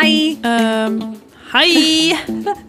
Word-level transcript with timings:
Hi. 0.00 0.36
Um, 0.42 1.00
hi. 1.52 2.12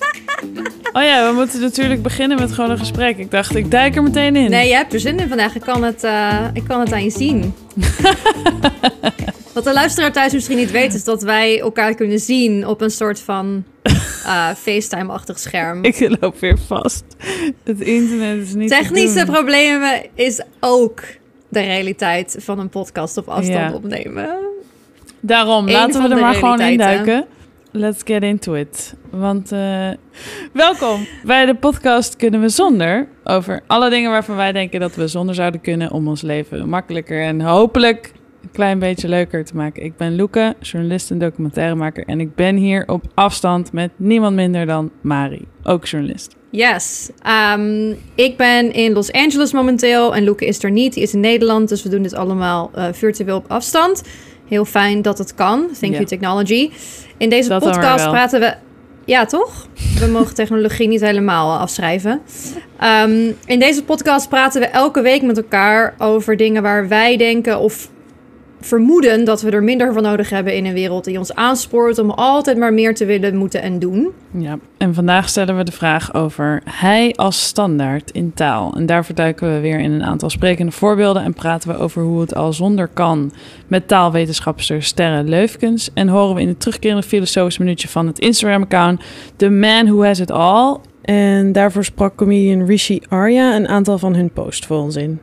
oh 0.94 1.04
ja, 1.04 1.29
we 1.29 1.32
moeten 1.36 1.62
natuurlijk 1.62 2.02
beginnen 2.02 2.39
met 2.39 2.52
gewoon 2.52 2.70
een 2.70 2.78
gesprek. 2.78 3.18
Ik 3.18 3.32
dacht, 3.32 3.55
ik 3.55 3.71
duik 3.71 3.96
er 3.96 4.04
meteen 4.04 4.36
in. 4.36 4.50
Nee, 4.50 4.68
jij 4.68 4.78
hebt 4.78 4.94
er 4.94 5.00
zin 5.00 5.20
in 5.20 5.28
vandaag. 5.28 5.55
Ik 5.55 5.62
kan 5.62 5.84
het, 5.84 6.04
uh, 6.04 6.47
ik 6.54 6.63
kan 6.68 6.79
het 6.79 6.92
aan 6.92 7.04
je 7.04 7.10
zien. 7.10 7.54
Wat 9.54 9.64
de 9.64 9.73
luisteraar 9.73 10.11
thuis 10.11 10.34
misschien 10.34 10.57
niet 10.57 10.71
weet, 10.71 10.93
is 10.93 11.04
dat 11.04 11.21
wij 11.21 11.60
elkaar 11.60 11.96
kunnen 11.96 12.20
zien 12.20 12.68
op 12.68 12.82
een 12.82 12.92
soort 12.92 13.20
van 13.20 13.64
uh, 14.25 14.50
FaceTime-achtig 14.66 15.39
scherm. 15.39 15.84
Ik 15.84 16.18
loop 16.20 16.39
weer 16.39 16.57
vast. 16.68 17.04
Het 17.64 17.80
internet 17.80 18.48
is 18.48 18.54
niet. 18.54 18.70
Technische 18.70 19.25
problemen 19.25 20.02
is 20.16 20.41
ook 20.59 21.04
de 21.50 21.61
realiteit 21.61 22.36
van 22.39 22.59
een 22.59 22.70
podcast 22.70 23.18
op 23.18 23.27
afstand 23.27 23.73
opnemen. 23.73 24.48
Daarom, 25.21 25.69
laten 25.69 26.01
we 26.01 26.09
er 26.09 26.21
maar 26.21 26.36
gewoon 26.36 26.61
in 26.61 26.78
duiken. 26.78 27.25
Let's 27.71 28.01
get 28.05 28.23
into 28.23 28.54
it. 28.54 28.93
Want 29.10 29.51
uh, 29.51 29.87
welkom 30.54 31.07
bij 31.23 31.46
de 31.46 31.55
podcast 31.55 32.16
Kunnen 32.16 32.41
we 32.41 32.50
Zonder. 32.50 33.08
Over 33.23 33.61
alle 33.67 33.89
dingen 33.89 34.11
waarvan 34.11 34.36
wij 34.36 34.52
denken 34.52 34.80
dat 34.80 34.95
we 34.95 35.08
zonder 35.08 35.36
zouden 35.36 35.61
kunnen 35.61 35.91
om 35.91 36.08
ons 36.08 36.22
leven 36.22 36.69
makkelijker 36.69 37.23
en 37.23 37.41
hopelijk 37.41 38.11
een 38.44 38.52
klein 38.52 38.80
beetje 38.80 39.08
leuker 39.08 39.45
te 39.45 39.55
maken. 39.55 39.83
Ik 39.83 39.97
ben 39.97 40.16
Loeke, 40.16 40.55
journalist 40.59 41.11
en 41.11 41.17
documentairemaker. 41.17 42.03
En 42.05 42.19
ik 42.19 42.36
ben 42.36 42.55
hier 42.55 42.83
op 42.88 43.03
afstand 43.13 43.73
met 43.73 43.91
niemand 43.95 44.36
minder 44.36 44.66
dan 44.66 44.91
Mari, 45.02 45.47
ook 45.63 45.86
journalist. 45.86 46.36
Yes. 46.52 47.09
Um, 47.53 47.97
ik 48.16 48.38
ben 48.38 48.73
in 48.73 48.94
Los 48.94 49.11
Angeles 49.11 49.53
momenteel 49.53 50.16
en 50.16 50.23
Loeke 50.23 50.45
is 50.45 50.63
er 50.63 50.72
niet. 50.72 50.94
Die 50.94 51.03
is 51.03 51.13
in 51.13 51.19
Nederland, 51.19 51.69
dus 51.69 51.83
we 51.83 51.89
doen 51.89 52.02
dit 52.02 52.13
allemaal 52.13 52.72
uh, 52.75 52.88
virtueel 52.91 53.38
op 53.38 53.45
afstand. 53.47 54.03
Heel 54.50 54.66
fijn 54.66 55.02
dat 55.02 55.17
het 55.17 55.34
kan. 55.36 55.67
Thank 55.80 55.94
you 55.94 56.06
technology. 56.06 56.72
In 57.17 57.30
deze 57.30 57.58
podcast 57.59 58.09
praten 58.09 58.39
we... 58.39 58.53
Ja, 59.06 59.25
toch? 59.25 59.67
We 60.00 60.08
mogen 60.08 60.36
technologie 60.36 60.88
niet 60.88 61.02
helemaal 61.02 61.58
afschrijven. 61.58 62.22
Um, 62.83 63.36
in 63.45 63.59
deze 63.59 63.83
podcast 63.83 64.30
praten 64.30 64.61
we 64.61 64.67
elke 64.67 65.02
week 65.02 65.22
met 65.22 65.38
elkaar 65.38 65.95
over 65.97 66.38
dingen 66.38 66.61
waar 66.61 66.88
wij 66.88 67.17
denken 67.17 67.59
of 67.59 67.89
vermoeden 68.61 69.25
dat 69.25 69.41
we 69.41 69.52
er 69.52 69.63
minder 69.63 69.93
van 69.93 70.03
nodig 70.03 70.29
hebben 70.29 70.55
in 70.55 70.65
een 70.65 70.73
wereld 70.73 71.03
die 71.03 71.17
ons 71.17 71.35
aanspoort 71.35 71.99
om 71.99 72.09
altijd 72.09 72.57
maar 72.57 72.73
meer 72.73 72.95
te 72.95 73.05
willen, 73.05 73.35
moeten 73.35 73.61
en 73.61 73.79
doen. 73.79 74.11
Ja, 74.38 74.59
en 74.77 74.93
vandaag 74.93 75.29
stellen 75.29 75.57
we 75.57 75.63
de 75.63 75.71
vraag 75.71 76.13
over 76.13 76.61
hij 76.66 77.13
als 77.16 77.43
standaard 77.43 78.11
in 78.11 78.33
taal. 78.33 78.73
En 78.75 78.85
daarvoor 78.85 79.16
duiken 79.16 79.53
we 79.53 79.59
weer 79.59 79.79
in 79.79 79.91
een 79.91 80.03
aantal 80.03 80.29
sprekende 80.29 80.71
voorbeelden 80.71 81.23
en 81.23 81.33
praten 81.33 81.69
we 81.69 81.77
over 81.77 82.03
hoe 82.03 82.21
het 82.21 82.35
al 82.35 82.53
zonder 82.53 82.88
kan 82.88 83.31
met 83.67 83.88
taalwetenschapster 83.88 84.83
Sterre 84.83 85.23
Leufkens. 85.23 85.89
En 85.94 86.07
horen 86.07 86.35
we 86.35 86.41
in 86.41 86.47
het 86.47 86.59
terugkerende 86.59 87.03
filosofische 87.03 87.61
minuutje 87.61 87.88
van 87.88 88.07
het 88.07 88.19
Instagram-account 88.19 89.01
The 89.35 89.49
Man 89.49 89.85
Who 89.85 90.03
Has 90.03 90.19
It 90.19 90.31
All. 90.31 90.77
En 91.01 91.51
daarvoor 91.51 91.83
sprak 91.83 92.16
comedian 92.16 92.66
Rishi 92.66 93.01
Arya 93.07 93.55
een 93.55 93.67
aantal 93.67 93.97
van 93.97 94.16
hun 94.16 94.29
posts 94.29 94.66
voor 94.66 94.77
ons 94.77 94.95
in. 94.95 95.19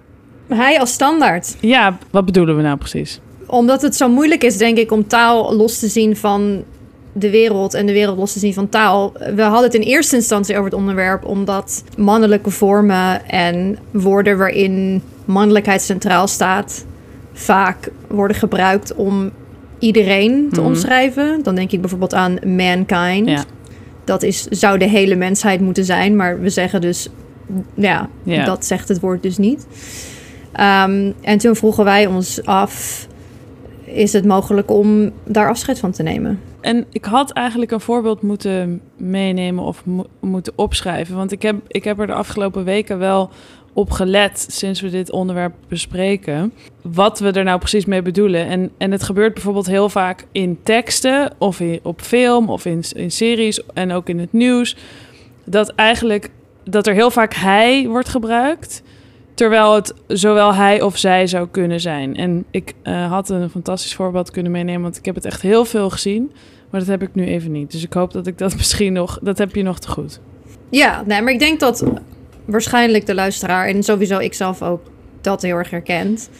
Hij 0.49 0.81
als 0.81 0.93
standaard. 0.93 1.57
Ja, 1.61 1.99
wat 2.11 2.25
bedoelen 2.25 2.57
we 2.57 2.63
nou 2.63 2.77
precies? 2.77 3.21
omdat 3.47 3.83
het 3.83 3.97
zo 3.97 4.09
moeilijk 4.09 4.45
is, 4.45 4.57
denk 4.57 4.79
ik, 4.79 4.93
om 4.93 5.07
taal 5.07 5.57
los 5.57 5.79
te 5.79 5.89
zien 5.89 6.17
van 6.17 6.65
de 7.13 7.31
wereld 7.31 7.75
en 7.75 7.87
de 7.87 7.93
wereld 7.93 8.19
los 8.19 8.33
te 8.33 8.39
zien 8.39 8.55
van 8.55 8.69
taal. 8.69 9.13
We 9.35 9.43
hadden 9.43 9.63
het 9.63 9.75
in 9.75 9.81
eerste 9.81 10.17
instantie 10.17 10.55
over 10.55 10.71
het 10.71 10.79
onderwerp 10.79 11.25
omdat 11.25 11.85
mannelijke 11.97 12.51
vormen 12.51 13.29
en 13.29 13.79
woorden 13.91 14.39
waarin 14.39 15.03
mannelijkheid 15.25 15.83
centraal 15.83 16.27
staat 16.27 16.85
vaak 17.33 17.91
worden 18.09 18.37
gebruikt 18.37 18.95
om 18.95 19.31
iedereen 19.79 20.49
te 20.53 20.61
mhm. 20.61 20.69
omschrijven. 20.69 21.43
Dan 21.43 21.55
denk 21.55 21.73
ik 21.73 21.81
bijvoorbeeld 21.81 22.15
aan 22.15 22.39
mankind. 22.45 23.29
Ja. 23.29 23.45
Dat 24.05 24.23
is, 24.23 24.43
zou 24.43 24.79
de 24.79 24.89
hele 24.89 25.15
mensheid 25.15 25.61
moeten 25.61 25.85
zijn, 25.85 26.17
maar 26.17 26.41
we 26.41 26.51
zeggen 26.51 26.81
dus, 26.81 27.09
ja, 27.75 28.09
ja. 28.23 28.45
dat 28.45 28.65
zegt 28.65 28.89
het 28.89 29.01
woord 29.01 29.23
dus 29.23 29.39
niet. 29.39 29.67
Um, 30.61 31.15
en 31.21 31.39
toen 31.39 31.57
vroegen 31.57 31.85
wij 31.85 32.07
ons 32.07 32.45
af 32.45 33.07
is 33.85 34.13
het 34.13 34.25
mogelijk 34.25 34.71
om 34.71 35.13
daar 35.25 35.49
afscheid 35.49 35.79
van 35.79 35.91
te 35.91 36.03
nemen. 36.03 36.41
En 36.61 36.87
ik 36.91 37.05
had 37.05 37.31
eigenlijk 37.31 37.71
een 37.71 37.81
voorbeeld 37.81 38.23
moeten 38.23 38.81
meenemen 38.97 39.65
of 39.65 39.83
moeten 40.21 40.53
opschrijven. 40.57 41.17
Want 41.17 41.33
ik 41.33 41.43
heb, 41.43 41.57
ik 41.69 41.85
heb 41.85 41.99
er 41.99 42.07
de 42.07 42.13
afgelopen 42.13 42.65
weken 42.65 42.99
wel 42.99 43.31
op 43.73 43.91
gelet 43.91 44.47
sinds 44.51 44.81
we 44.81 44.91
dit 44.91 45.11
onderwerp 45.11 45.55
bespreken. 45.69 46.53
Wat 46.83 47.19
we 47.19 47.31
er 47.31 47.45
nou 47.45 47.59
precies 47.59 47.85
mee 47.85 48.03
bedoelen. 48.03 48.47
En, 48.47 48.71
en 48.79 48.93
het 48.93 49.03
gebeurt 49.03 49.35
bijvoorbeeld 49.35 49.67
heel 49.67 49.89
vaak 49.89 50.27
in 50.33 50.59
teksten 50.63 51.33
of 51.39 51.61
in, 51.61 51.81
op 51.83 52.01
film 52.01 52.51
of 52.51 52.65
in, 52.65 52.85
in 52.93 53.11
series 53.11 53.61
en 53.75 53.93
ook 53.93 54.09
in 54.09 54.19
het 54.19 54.33
nieuws. 54.33 54.77
Dat 55.45 55.69
eigenlijk 55.69 56.31
dat 56.65 56.87
er 56.87 56.95
heel 56.95 57.11
vaak 57.11 57.35
hij 57.35 57.89
wordt 57.89 58.09
gebruikt. 58.09 58.83
Terwijl 59.37 59.75
het 59.75 59.95
zowel 60.07 60.55
hij 60.55 60.83
of 60.83 60.99
zij 60.99 61.27
zou 61.27 61.49
kunnen 61.51 61.81
zijn. 61.81 62.17
En 62.17 62.45
ik 62.51 62.75
uh, 62.83 63.11
had 63.11 63.29
een 63.29 63.51
fantastisch 63.51 63.95
voorbeeld 63.95 64.31
kunnen 64.31 64.53
meenemen, 64.53 64.83
want 64.83 64.97
ik 64.97 65.05
heb 65.05 65.15
het 65.15 65.25
echt 65.25 65.43
heel 65.43 65.65
veel 65.65 65.91
gezien. 65.91 66.33
Maar 66.71 66.81
dat 66.81 66.89
heb 66.89 67.03
ik 67.03 67.15
nu 67.15 67.27
even 67.27 67.53
niet. 67.53 67.71
Dus 67.71 67.83
ik 67.83 67.93
hoop 67.93 68.13
dat 68.13 68.27
ik 68.27 68.39
dat 68.39 68.57
misschien 68.57 68.93
nog. 68.93 69.19
Dat 69.23 69.39
heb 69.39 69.55
je 69.55 69.63
nog 69.63 69.79
te 69.79 69.89
goed. 69.89 70.21
Ja, 70.71 71.03
nee, 71.07 71.23
maar 71.23 71.33
ik 71.33 71.39
denk 71.39 71.61
dat 71.61 71.85
waarschijnlijk 72.45 73.07
de 73.07 73.15
luisteraar 73.15 73.67
en 73.69 73.83
sowieso 73.83 74.19
ik 74.19 74.35
zelf 74.35 74.63
ook 74.63 74.81
dat 75.21 75.43
heel 75.43 75.57
erg 75.57 75.71
herkent. 75.71 76.31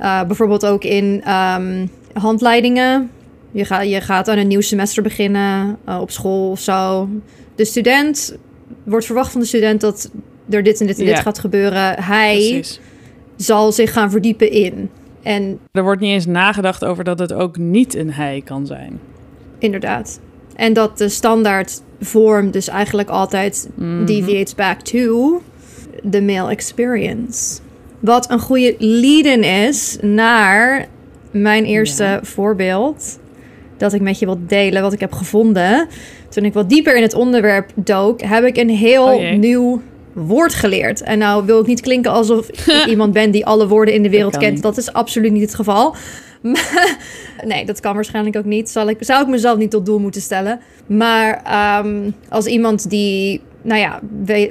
Uh, 0.00 0.22
bijvoorbeeld 0.24 0.66
ook 0.66 0.84
in 0.84 1.30
um, 1.30 1.90
handleidingen. 2.12 3.10
Je, 3.50 3.64
ga, 3.64 3.80
je 3.80 4.00
gaat 4.00 4.28
aan 4.28 4.38
een 4.38 4.46
nieuw 4.46 4.60
semester 4.60 5.02
beginnen 5.02 5.78
uh, 5.88 6.00
op 6.00 6.10
school 6.10 6.50
of 6.50 6.60
zo. 6.60 7.08
De 7.54 7.64
student 7.64 8.36
wordt 8.84 9.06
verwacht 9.06 9.32
van 9.32 9.40
de 9.40 9.46
student 9.46 9.80
dat 9.80 10.10
er 10.50 10.62
dit 10.62 10.80
en 10.80 10.86
dit 10.86 10.98
en 10.98 11.04
dit 11.04 11.18
gaat 11.18 11.38
gebeuren. 11.38 12.02
Hij 12.02 12.64
zal 13.36 13.72
zich 13.72 13.92
gaan 13.92 14.10
verdiepen 14.10 14.50
in. 14.50 14.90
En 15.22 15.58
er 15.72 15.82
wordt 15.82 16.00
niet 16.00 16.12
eens 16.12 16.26
nagedacht 16.26 16.84
over 16.84 17.04
dat 17.04 17.18
het 17.18 17.32
ook 17.32 17.56
niet 17.56 17.94
een 17.94 18.12
hij 18.12 18.42
kan 18.44 18.66
zijn. 18.66 19.00
Inderdaad. 19.58 20.20
En 20.56 20.72
dat 20.72 20.98
de 20.98 21.08
standaard 21.08 21.82
vorm 22.00 22.50
dus 22.50 22.68
eigenlijk 22.68 23.08
altijd 23.08 23.68
mm 23.74 24.06
deviates 24.06 24.54
back 24.54 24.80
to 24.80 25.42
the 26.10 26.22
male 26.22 26.50
experience. 26.50 27.60
Wat 28.00 28.30
een 28.30 28.38
goede 28.38 28.74
lead-in 28.78 29.42
is 29.42 29.98
naar 30.00 30.86
mijn 31.30 31.64
eerste 31.64 32.18
voorbeeld. 32.22 33.18
Dat 33.76 33.92
ik 33.92 34.00
met 34.00 34.18
je 34.18 34.26
wil 34.26 34.38
delen 34.46 34.82
wat 34.82 34.92
ik 34.92 35.00
heb 35.00 35.12
gevonden. 35.12 35.88
Toen 36.28 36.44
ik 36.44 36.52
wat 36.52 36.68
dieper 36.68 36.96
in 36.96 37.02
het 37.02 37.14
onderwerp 37.14 37.70
dook, 37.74 38.20
heb 38.20 38.44
ik 38.44 38.56
een 38.56 38.70
heel 38.70 39.04
oh 39.04 39.32
nieuw 39.32 39.82
woord 40.14 40.54
geleerd. 40.54 41.02
En 41.02 41.18
nou 41.18 41.44
wil 41.44 41.60
ik 41.60 41.66
niet 41.66 41.80
klinken 41.80 42.10
alsof 42.10 42.48
ik 42.48 42.84
iemand 42.86 43.12
ben 43.12 43.30
die 43.30 43.46
alle 43.46 43.68
woorden 43.68 43.94
in 43.94 44.02
de 44.02 44.10
wereld 44.10 44.36
kent. 44.36 44.62
Dat 44.62 44.76
is 44.76 44.92
absoluut 44.92 45.32
niet 45.32 45.42
het 45.42 45.54
geval. 45.54 45.96
nee, 47.44 47.64
dat 47.64 47.80
kan 47.80 47.94
waarschijnlijk 47.94 48.36
ook 48.36 48.44
niet. 48.44 48.70
Zal 48.70 48.88
ik, 48.88 48.96
zou 49.00 49.22
ik 49.22 49.28
mezelf 49.28 49.58
niet 49.58 49.70
tot 49.70 49.86
doel 49.86 49.98
moeten 49.98 50.20
stellen. 50.20 50.60
Maar 50.86 51.42
ehm, 51.44 52.10
als 52.28 52.46
iemand 52.46 52.90
die, 52.90 53.40
nou 53.62 53.80
ja, 53.80 54.00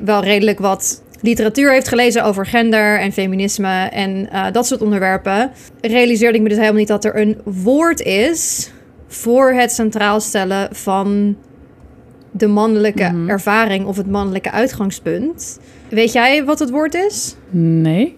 wel 0.03 0.23
redelijk 0.23 0.59
wat 0.59 1.01
literatuur 1.21 1.71
heeft 1.71 1.87
gelezen 1.87 2.23
over 2.23 2.45
gender 2.45 2.99
en 2.99 3.11
feminisme 3.11 3.89
en 3.91 4.29
uh, 4.33 4.45
dat 4.51 4.67
soort 4.67 4.81
onderwerpen, 4.81 5.51
realiseerde 5.81 6.37
ik 6.37 6.43
me 6.43 6.49
dus 6.49 6.57
helemaal 6.57 6.79
niet 6.79 6.87
dat 6.87 7.05
er 7.05 7.19
een 7.19 7.41
woord 7.43 8.01
is 8.01 8.71
voor 9.07 9.53
het 9.53 9.71
centraal 9.71 10.19
stellen 10.19 10.75
van 10.75 11.37
de 12.33 12.47
mannelijke 12.47 13.09
mhm. 13.13 13.29
ervaring 13.29 13.85
of 13.85 13.97
het 13.97 14.09
mannelijke 14.09 14.51
uitgangspunt. 14.51 15.59
Weet 15.89 16.11
jij 16.11 16.45
wat 16.45 16.59
het 16.59 16.69
woord 16.69 16.93
is? 16.93 17.35
Nee. 17.49 18.17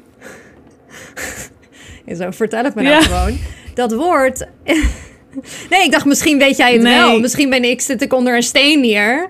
Zo, 2.18 2.32
vertel 2.32 2.64
het 2.64 2.76
me 2.76 2.82
nou 2.82 3.04
gewoon. 3.04 3.38
Dat 3.74 3.94
woord... 3.94 4.48
nee, 5.70 5.84
ik 5.84 5.92
dacht 5.92 6.06
misschien 6.06 6.38
weet 6.38 6.58
jij 6.58 6.74
het 6.74 6.82
wel. 6.82 7.20
Misschien 7.20 7.50
ben 7.50 7.64
ik, 7.64 7.82
zit 7.82 8.02
ik 8.02 8.14
onder 8.14 8.36
een 8.36 8.44
steen 8.44 8.84
hier. 8.84 9.30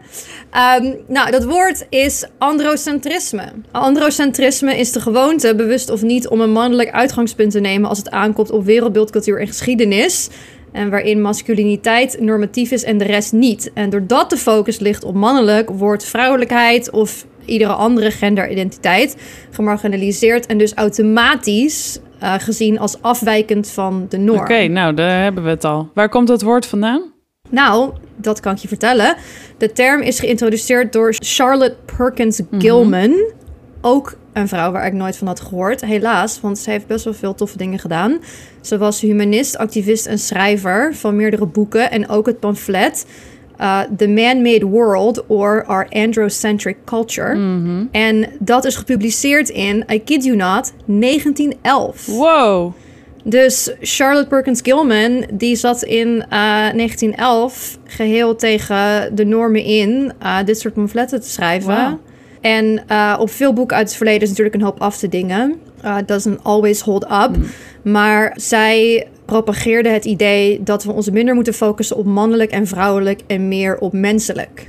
Ehm, 0.52 0.94
nou, 1.08 1.31
dat 1.31 1.44
woord 1.44 1.86
is 1.90 2.26
androcentrisme. 2.38 3.44
Androcentrisme 3.72 4.78
is 4.78 4.92
de 4.92 5.00
gewoonte, 5.00 5.56
bewust 5.56 5.90
of 5.90 6.02
niet, 6.02 6.28
om 6.28 6.42
een 6.42 6.52
mannelijk 6.52 6.92
uitgangspunt 6.92 7.52
te 7.52 7.60
nemen 7.60 7.90
als 7.90 7.98
het 7.98 8.10
aankomt 8.10 8.52
op 8.52 8.66
wereldbeeld, 8.66 9.12
cultuur 9.12 9.40
en 9.40 9.48
geschiedenis. 9.48 10.30
En 10.75 10.89
waarin 10.89 11.22
masculiniteit 11.22 12.19
normatief 12.19 12.72
is 12.72 12.83
en 12.83 12.98
de 12.98 13.04
rest 13.04 13.33
niet. 13.33 13.72
En 13.74 13.89
doordat 13.89 14.30
de 14.30 14.38
focus 14.38 14.80
ligt 14.80 15.04
op 15.04 15.16
mannelijk, 15.16 15.69
wordt 15.69 16.06
vrouwelijkheid 16.06 16.89
of 16.89 17.25
iedere 17.45 17.74
andere 17.74 18.12
genderidentiteit 18.12 19.18
gemarginaliseerd 19.51 20.45
en 20.45 20.57
dus 20.57 20.74
automatisch 20.74 22.00
uh, 22.24 22.33
gezien 22.38 22.80
als 22.80 23.01
afwijkend 23.01 23.69
van 23.69 24.06
de 24.10 24.18
norm. 24.18 24.39
Oké, 24.39 24.68
nou 24.68 24.94
daar 24.94 25.24
hebben 25.24 25.44
we 25.44 25.50
het 25.50 25.63
al. 25.63 25.89
Waar 25.94 26.10
komt 26.10 26.27
dat 26.27 26.42
woord 26.42 26.66
vandaan? 26.66 27.13
Nou, 27.50 27.94
dat 28.16 28.39
kan 28.39 28.54
ik 28.54 28.60
je 28.60 28.68
vertellen. 28.68 29.16
De 29.57 29.71
term 29.71 30.01
is 30.01 30.19
geïntroduceerd 30.19 30.94
door 30.94 31.13
Charlotte 31.18 31.75
Perkins 31.98 32.42
mhm. 32.50 32.62
Gilman, 32.62 33.31
ook 33.81 34.18
een 34.36 34.48
vrouw 34.48 34.72
waar 34.72 34.86
ik 34.86 34.94
nooit 34.94 35.18
van 35.18 35.28
had 35.28 35.40
gehoord. 35.40 35.86
Helaas, 35.86 36.42
want 36.42 36.58
ze 36.58 36.70
heeft 36.70 36.88
best 36.88 37.04
wel 37.04 37.14
veel 37.14 37.36
toffe 37.36 37.58
dingen 37.58 37.80
gedaan. 37.80 38.20
Ze 38.62 38.78
was 38.78 39.02
humanist, 39.02 39.58
activist 39.58 40.06
en 40.06 40.20
schrijver 40.20 40.96
van 40.96 41.16
meerdere 41.16 41.46
boeken. 41.46 41.92
En 41.92 42.10
ook 42.10 42.26
het 42.26 42.40
pamflet 42.40 43.06
uh, 43.62 43.80
The 43.98 44.08
Man-Made 44.08 44.66
World 44.66 45.24
or 45.28 45.66
Our 45.66 45.88
Androcentric 45.90 46.78
Culture. 46.86 47.34
En 47.92 48.28
dat 48.40 48.66
is 48.66 48.76
gepubliceerd 48.76 49.50
in, 49.50 49.86
I 49.92 50.04
kid 50.04 50.24
you 50.24 50.36
not, 50.36 50.74
1911. 50.86 52.06
Wow. 52.06 52.74
Dus 53.24 53.72
Charlotte 53.81 54.28
Perkins 54.28 54.60
Gilman, 54.64 55.26
die 55.34 55.56
zat 55.56 55.84
in 55.84 56.08
uh, 56.08 56.30
1911 56.30 57.78
geheel 57.84 58.36
tegen 58.36 59.16
de 59.16 59.26
normen 59.26 59.64
in 59.64 60.14
uh, 60.24 60.38
dit 60.46 60.60
soort 60.60 60.74
pamfletten 60.74 61.22
te 61.22 61.30
schrijven. 61.30 62.00
En 62.45 62.83
uh, 62.92 63.18
op 63.19 63.30
veel 63.30 63.53
boeken 63.53 63.77
uit 63.77 63.88
het 63.88 63.97
verleden 63.97 64.21
is 64.21 64.30
natuurlijk 64.30 64.56
een 64.56 64.62
hoop 64.62 64.81
af 64.81 64.97
te 64.97 65.07
dingen. 65.07 65.56
Uh, 65.86 65.97
doesn't 66.06 66.44
always 66.44 66.81
hold 66.81 67.03
up. 67.03 67.30
Maar 67.81 68.33
zij 68.36 69.07
propageerde 69.25 69.89
het 69.89 70.06
idee 70.06 70.63
dat 70.63 70.83
we 70.83 70.92
ons 70.92 71.09
minder 71.09 71.36
moeten 71.36 71.53
focussen 71.53 71.97
op 71.97 72.06
mannelijk 72.06 72.51
en 72.51 72.68
vrouwelijk 72.68 73.21
en 73.27 73.47
meer 73.47 73.77
op 73.77 73.94
menselijk. 73.94 74.68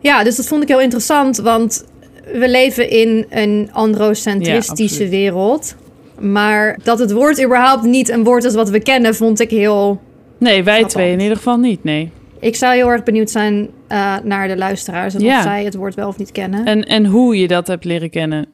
Ja, 0.00 0.24
dus 0.24 0.36
dat 0.36 0.46
vond 0.46 0.62
ik 0.62 0.68
heel 0.68 0.80
interessant, 0.80 1.36
want 1.36 1.84
we 2.32 2.48
leven 2.48 2.90
in 2.90 3.26
een 3.30 3.68
androcentristische 3.72 5.04
Ja, 5.04 5.10
wereld. 5.10 5.74
Maar 6.18 6.78
dat 6.82 6.98
het 6.98 7.12
woord 7.12 7.44
überhaupt 7.44 7.82
niet 7.82 8.08
een 8.08 8.24
woord 8.24 8.44
is 8.44 8.54
wat 8.54 8.70
we 8.70 8.80
kennen, 8.80 9.14
vond 9.14 9.40
ik 9.40 9.50
heel. 9.50 10.00
Nee, 10.38 10.62
wij 10.64 10.74
Grappig. 10.74 10.92
twee 10.92 11.12
in 11.12 11.20
ieder 11.20 11.36
geval 11.36 11.56
niet, 11.56 11.84
nee. 11.84 12.10
Ik 12.42 12.56
zou 12.56 12.74
heel 12.74 12.88
erg 12.90 13.02
benieuwd 13.02 13.30
zijn 13.30 13.68
uh, 13.88 14.16
naar 14.24 14.48
de 14.48 14.56
luisteraars 14.56 15.14
en 15.14 15.20
Ja. 15.20 15.36
of 15.36 15.42
zij 15.42 15.64
het 15.64 15.74
woord 15.74 15.94
wel 15.94 16.08
of 16.08 16.18
niet 16.18 16.32
kennen. 16.32 16.64
En, 16.64 16.84
en 16.84 17.06
hoe 17.06 17.36
je 17.38 17.48
dat 17.48 17.66
hebt 17.66 17.84
leren 17.84 18.10
kennen. 18.10 18.46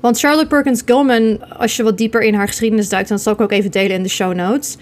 Want 0.00 0.18
Charlotte 0.18 0.46
Perkins 0.48 0.82
Gilman, 0.84 1.50
als 1.58 1.76
je 1.76 1.82
wat 1.82 1.98
dieper 1.98 2.22
in 2.22 2.34
haar 2.34 2.46
geschiedenis 2.46 2.88
duikt, 2.88 3.08
dan 3.08 3.18
zal 3.18 3.32
ik 3.32 3.40
ook 3.40 3.52
even 3.52 3.70
delen 3.70 3.96
in 3.96 4.02
de 4.02 4.08
show 4.08 4.34
notes. 4.34 4.76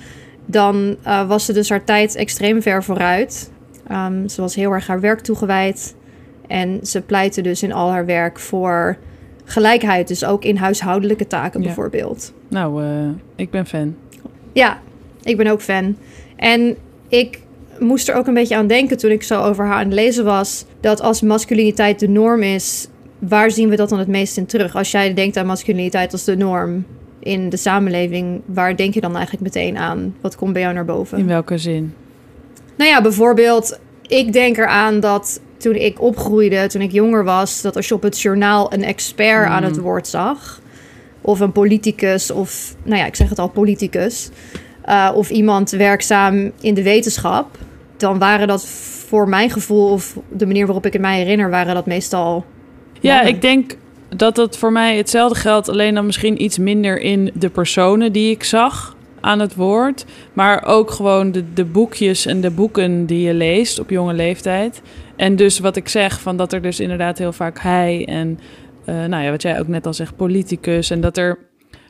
Dan 0.46 0.96
uh, 1.06 1.28
was 1.28 1.44
ze 1.44 1.52
dus 1.52 1.69
haar 1.69 1.84
tijd 1.84 2.14
extreem 2.14 2.62
ver 2.62 2.84
vooruit. 2.84 3.50
Um, 3.93 4.28
ze 4.28 4.40
was 4.40 4.55
heel 4.55 4.72
erg 4.72 4.87
haar 4.87 5.00
werk 5.00 5.20
toegewijd. 5.20 5.94
En 6.46 6.78
ze 6.82 7.00
pleitte 7.00 7.40
dus 7.40 7.62
in 7.62 7.72
al 7.72 7.90
haar 7.90 8.06
werk 8.06 8.38
voor 8.40 8.96
gelijkheid. 9.44 10.08
Dus 10.08 10.25
ook 10.25 10.44
in 10.44 10.56
huishoudelijke 10.56 11.26
taken 11.26 11.60
Ja. 11.60 11.67
bijvoorbeeld. 11.67 12.32
Nou, 12.49 12.84
eh, 12.84 13.08
ik 13.37 13.50
ben 13.50 13.67
fan. 13.67 13.96
Ja, 14.52 14.78
ik 15.22 15.37
ben 15.37 15.46
ook 15.46 15.62
fan. 15.62 15.96
En 16.37 16.76
ik 17.08 17.38
moest 17.78 18.08
er 18.08 18.14
ook 18.14 18.26
een 18.26 18.34
beetje 18.34 18.56
aan 18.56 18.66
denken 18.66 18.96
toen 18.96 19.10
ik 19.10 19.22
zo 19.22 19.42
over 19.42 19.64
haar 19.64 19.74
aan 19.74 19.84
het 19.84 19.94
lezen 19.94 20.24
was. 20.24 20.64
Dat 20.80 21.00
als 21.00 21.20
masculiniteit 21.20 21.98
de 21.98 22.08
norm 22.08 22.42
is, 22.42 22.88
waar 23.18 23.50
zien 23.50 23.68
we 23.68 23.76
dat 23.76 23.88
dan 23.88 23.98
het 23.98 24.08
meest 24.08 24.36
in 24.36 24.46
terug? 24.46 24.76
Als 24.76 24.90
jij 24.90 25.14
denkt 25.14 25.36
aan 25.36 25.46
masculiniteit 25.46 26.12
als 26.12 26.24
de 26.24 26.36
norm 26.36 26.84
in 27.18 27.48
de 27.48 27.56
samenleving, 27.56 28.40
waar 28.46 28.76
denk 28.76 28.94
je 28.94 29.00
dan 29.00 29.14
eigenlijk 29.14 29.44
meteen 29.44 29.78
aan? 29.78 30.14
Wat 30.20 30.36
komt 30.36 30.52
bij 30.52 30.62
jou 30.62 30.74
naar 30.74 30.84
boven? 30.84 31.18
In 31.18 31.26
welke 31.26 31.58
zin? 31.58 31.94
Nou 32.76 32.90
ja, 32.90 33.02
bijvoorbeeld, 33.02 33.78
ik 34.02 34.32
denk 34.32 34.56
eraan 34.56 35.00
dat 35.00 35.40
toen 35.56 35.74
ik 35.74 36.00
opgroeide, 36.00 36.66
toen 36.66 36.80
ik 36.80 36.92
jonger 36.92 37.24
was, 37.24 37.62
dat 37.62 37.76
als 37.76 37.88
je 37.88 37.94
op 37.94 38.02
het 38.02 38.20
journaal 38.20 38.72
een 38.72 38.84
expert 38.84 39.46
aan 39.46 39.62
het 39.62 39.78
woord 39.78 40.08
zag, 40.08 40.60
of 41.20 41.40
een 41.40 41.52
politicus, 41.52 42.30
of 42.30 42.74
nou 42.82 42.98
ja, 42.98 43.06
ik 43.06 43.16
zeg 43.16 43.28
het 43.28 43.38
al, 43.38 43.48
politicus, 43.48 44.30
uh, 44.88 45.10
of 45.14 45.31
iemand 45.31 45.70
werkzaam 45.70 46.52
in 46.60 46.75
de 46.75 46.82
wetenschap, 46.82 47.58
dan 47.96 48.19
waren 48.19 48.46
dat 48.46 48.66
voor 49.08 49.28
mijn 49.28 49.50
gevoel, 49.50 49.90
of 49.90 50.19
de 50.28 50.46
manier 50.46 50.66
waarop 50.66 50.86
ik 50.86 50.92
het 50.92 51.02
mij 51.02 51.19
herinner, 51.19 51.50
waren 51.50 51.75
dat 51.75 51.86
meestal. 51.86 52.44
Ja, 53.00 53.14
mannen. 53.14 53.34
ik 53.34 53.40
denk 53.40 53.76
dat 54.16 54.34
dat 54.34 54.58
voor 54.58 54.72
mij 54.72 54.96
hetzelfde 54.96 55.38
geldt, 55.38 55.69
alleen 55.69 55.94
dan 55.94 56.06
misschien 56.06 56.42
iets 56.42 56.58
minder 56.58 57.00
in 57.00 57.31
de 57.34 57.48
personen 57.48 58.12
die 58.12 58.31
ik 58.31 58.44
zag 58.44 58.96
aan 59.20 59.38
het 59.38 59.54
woord. 59.54 60.04
Maar 60.32 60.64
ook 60.64 60.90
gewoon 60.90 61.32
de, 61.32 61.52
de 61.52 61.64
boekjes 61.64 62.26
en 62.26 62.40
de 62.40 62.50
boeken 62.50 63.06
die 63.06 63.26
je 63.26 63.34
leest 63.34 63.78
op 63.78 63.90
jonge 63.90 64.12
leeftijd. 64.12 64.82
En 65.16 65.36
dus 65.36 65.58
wat 65.58 65.76
ik 65.76 65.88
zeg, 65.88 66.20
van 66.20 66.36
dat 66.36 66.52
er 66.52 66.62
dus 66.62 66.81
inderdaad 66.81 67.19
heel 67.19 67.32
vaak 67.32 67.58
hij 67.58 68.04
en, 68.06 68.38
uh, 68.86 69.04
nou 69.04 69.25
ja, 69.25 69.31
wat 69.31 69.42
jij 69.42 69.60
ook 69.60 69.69
net 69.69 69.86
al 69.86 69.94
zegt, 69.94 70.16
politicus. 70.16 70.90
En 70.90 71.00
dat 71.00 71.16
er 71.16 71.38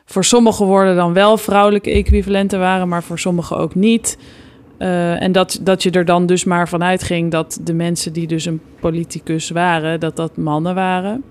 voor 0.05 0.23
sommige 0.23 0.63
woorden 0.63 0.95
dan 0.95 1.13
wel 1.13 1.37
vrouwelijke 1.37 1.91
equivalenten 1.91 2.59
waren, 2.59 2.87
maar 2.87 3.03
voor 3.03 3.19
sommige 3.19 3.55
ook 3.55 3.75
niet. 3.75 4.17
Uh, 4.79 5.21
en 5.21 5.31
dat, 5.31 5.59
dat 5.61 5.83
je 5.83 5.91
er 5.91 6.05
dan 6.05 6.25
dus 6.25 6.43
maar 6.43 6.69
vanuit 6.69 7.03
ging 7.03 7.31
dat 7.31 7.59
de 7.63 7.73
mensen 7.73 8.13
die 8.13 8.27
dus 8.27 8.45
een 8.45 8.61
politicus 8.79 9.49
waren, 9.49 9.99
dat 9.99 10.15
dat 10.15 10.37
mannen 10.37 10.75
waren. 10.75 11.23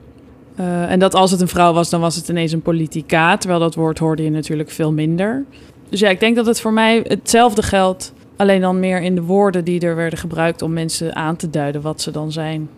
Uh, 0.61 0.91
en 0.91 0.99
dat 0.99 1.15
als 1.15 1.31
het 1.31 1.41
een 1.41 1.49
vrouw 1.49 1.73
was, 1.73 1.91
dan 1.91 2.01
was 2.01 2.17
het 2.17 2.29
ineens 2.29 2.53
een 2.53 2.63
politica. 2.63 3.37
Terwijl 3.37 3.61
dat 3.61 3.75
woord 3.75 3.99
hoorde 3.99 4.23
je 4.23 4.31
natuurlijk 4.31 4.71
veel 4.71 4.93
minder. 4.93 5.45
Dus 5.89 6.01
ja, 6.01 6.09
ik 6.09 6.21
denk 6.21 6.37
dat 6.37 6.47
het 6.47 6.61
voor 6.61 6.73
mij 6.73 7.05
hetzelfde 7.09 7.63
geldt. 7.63 8.13
Alleen 8.37 8.61
dan 8.61 8.81
meer 8.81 9.01
in 9.03 9.15
de 9.15 9.23
woorden 9.23 9.65
die 9.65 9.81
er 9.81 9.97
werden 9.97 10.19
gebruikt 10.19 10.63
om 10.63 10.73
mensen 10.73 11.17
aan 11.17 11.37
te 11.37 11.51
duiden 11.51 11.81
wat 11.81 12.01
ze 12.01 12.11
dan 12.11 12.33
zijn. 12.33 12.69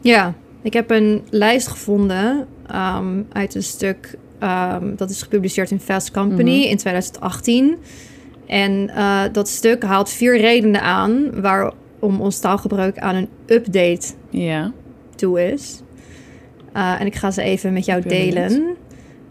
Ja, 0.00 0.34
ik 0.62 0.72
heb 0.72 0.90
een 0.90 1.22
lijst 1.30 1.68
gevonden 1.68 2.46
um, 2.74 3.26
uit 3.32 3.54
een 3.54 3.62
stuk 3.62 4.16
um, 4.42 4.96
dat 4.96 5.10
is 5.10 5.22
gepubliceerd 5.22 5.70
in 5.70 5.80
Fast 5.80 6.10
Company 6.10 6.50
mm 6.50 6.60
-hmm. 6.60 6.70
in 6.70 6.76
2018. 6.76 7.76
En 8.46 8.90
uh, 8.90 9.22
dat 9.32 9.48
stuk 9.48 9.82
haalt 9.82 10.10
vier 10.10 10.36
redenen 10.40 10.82
aan 10.82 11.40
waarom 11.40 12.20
ons 12.20 12.38
taalgebruik 12.38 12.98
aan 12.98 13.14
een 13.14 13.28
update 13.46 14.12
toe 15.14 15.52
is. 15.52 15.82
Uh, 16.76 17.00
en 17.00 17.06
ik 17.06 17.14
ga 17.14 17.30
ze 17.30 17.42
even 17.42 17.72
met 17.72 17.84
jou 17.84 18.02
delen. 18.02 18.76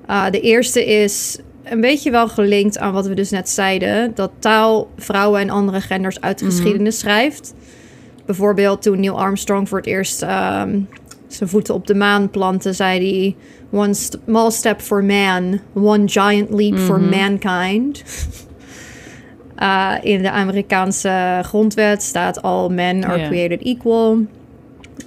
Uh, 0.09 0.29
de 0.29 0.39
eerste 0.39 0.85
is 0.85 1.39
een 1.63 1.81
beetje 1.81 2.11
wel 2.11 2.27
gelinkt 2.27 2.77
aan 2.77 2.93
wat 2.93 3.07
we 3.07 3.13
dus 3.13 3.29
net 3.29 3.49
zeiden: 3.49 4.11
dat 4.15 4.31
taal 4.39 4.89
vrouwen 4.97 5.41
en 5.41 5.49
andere 5.49 5.81
genders 5.81 6.21
uit 6.21 6.39
de 6.39 6.45
mm 6.45 6.49
-hmm. 6.49 6.59
geschiedenis 6.59 6.99
schrijft. 6.99 7.53
Bijvoorbeeld 8.25 8.81
toen 8.81 8.99
Neil 8.99 9.19
Armstrong 9.19 9.69
voor 9.69 9.77
het 9.77 9.87
eerst 9.87 10.21
um, 10.21 10.87
zijn 11.27 11.49
voeten 11.49 11.73
op 11.73 11.87
de 11.87 11.95
maan 11.95 12.29
plantte, 12.29 12.73
zei 12.73 12.99
hij: 12.99 13.35
One 13.73 13.93
small 13.93 14.51
step 14.51 14.81
for 14.81 15.03
man, 15.03 15.59
one 15.73 16.07
giant 16.07 16.53
leap 16.53 16.71
mm 16.71 16.77
-hmm. 16.77 16.85
for 16.85 16.99
mankind. 16.99 18.03
Uh, 19.59 19.93
in 20.13 20.21
de 20.21 20.31
Amerikaanse 20.31 21.39
grondwet 21.43 22.03
staat 22.03 22.41
all 22.41 22.69
men 22.69 23.03
are 23.03 23.27
created 23.27 23.61
equal. 23.61 24.17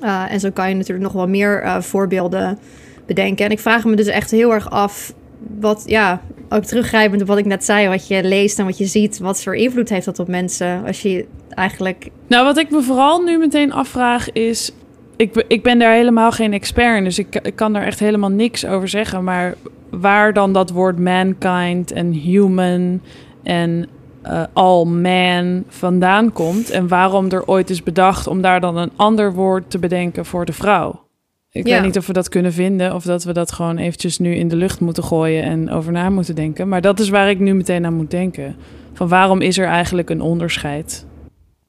Uh, 0.02 0.32
en 0.32 0.40
zo 0.40 0.50
kan 0.50 0.68
je 0.68 0.74
natuurlijk 0.74 1.04
nog 1.04 1.12
wel 1.12 1.28
meer 1.28 1.64
uh, 1.64 1.80
voorbeelden 1.80 2.58
bedenken. 3.06 3.44
En 3.44 3.50
ik 3.50 3.58
vraag 3.58 3.84
me 3.84 3.96
dus 3.96 4.06
echt 4.06 4.30
heel 4.30 4.52
erg 4.52 4.70
af, 4.70 5.12
wat, 5.60 5.82
ja, 5.86 6.20
ook 6.48 6.64
teruggrijpend 6.64 7.22
op 7.22 7.28
wat 7.28 7.38
ik 7.38 7.44
net 7.44 7.64
zei, 7.64 7.88
wat 7.88 8.08
je 8.08 8.24
leest 8.24 8.58
en 8.58 8.64
wat 8.64 8.78
je 8.78 8.86
ziet, 8.86 9.18
wat 9.18 9.42
voor 9.42 9.56
invloed 9.56 9.88
heeft 9.88 10.04
dat 10.04 10.18
op 10.18 10.28
mensen 10.28 10.84
als 10.86 11.02
je 11.02 11.26
eigenlijk. 11.48 12.10
Nou, 12.26 12.44
wat 12.44 12.58
ik 12.58 12.70
me 12.70 12.82
vooral 12.82 13.22
nu 13.22 13.38
meteen 13.38 13.72
afvraag 13.72 14.32
is. 14.32 14.72
Ik, 15.16 15.44
ik 15.48 15.62
ben 15.62 15.78
daar 15.78 15.92
helemaal 15.94 16.30
geen 16.32 16.52
expert 16.52 16.96
in, 16.98 17.04
dus 17.04 17.18
ik, 17.18 17.34
ik 17.42 17.56
kan 17.56 17.72
daar 17.72 17.82
echt 17.82 17.98
helemaal 18.00 18.30
niks 18.30 18.66
over 18.66 18.88
zeggen. 18.88 19.24
Maar 19.24 19.54
waar 19.90 20.32
dan 20.32 20.52
dat 20.52 20.70
woord 20.70 20.98
mankind 20.98 21.92
en 21.92 22.12
human 22.12 23.00
en 23.42 23.86
uh, 24.26 24.42
all 24.52 24.84
man 24.84 25.64
vandaan 25.68 26.32
komt. 26.32 26.70
En 26.70 26.88
waarom 26.88 27.28
er 27.30 27.46
ooit 27.46 27.70
is 27.70 27.82
bedacht 27.82 28.26
om 28.26 28.40
daar 28.40 28.60
dan 28.60 28.76
een 28.76 28.90
ander 28.96 29.32
woord 29.32 29.70
te 29.70 29.78
bedenken 29.78 30.24
voor 30.24 30.44
de 30.44 30.52
vrouw. 30.52 31.04
Ik 31.50 31.66
Ja. 31.66 31.74
weet 31.74 31.84
niet 31.84 31.96
of 31.96 32.06
we 32.06 32.12
dat 32.12 32.28
kunnen 32.28 32.52
vinden 32.52 32.94
of 32.94 33.04
dat 33.04 33.24
we 33.24 33.32
dat 33.32 33.52
gewoon 33.52 33.76
eventjes 33.76 34.18
nu 34.18 34.34
in 34.34 34.48
de 34.48 34.56
lucht 34.56 34.80
moeten 34.80 35.04
gooien 35.04 35.42
en 35.42 35.70
over 35.70 35.92
na 35.92 36.10
moeten 36.10 36.34
denken. 36.34 36.68
Maar 36.68 36.80
dat 36.80 36.98
is 37.00 37.08
waar 37.08 37.30
ik 37.30 37.38
nu 37.38 37.54
meteen 37.54 37.86
aan 37.86 37.94
moet 37.94 38.10
denken. 38.10 38.56
Van 38.92 39.08
waarom 39.08 39.40
is 39.40 39.58
er 39.58 39.66
eigenlijk 39.66 40.10
een 40.10 40.20
onderscheid? 40.20 41.06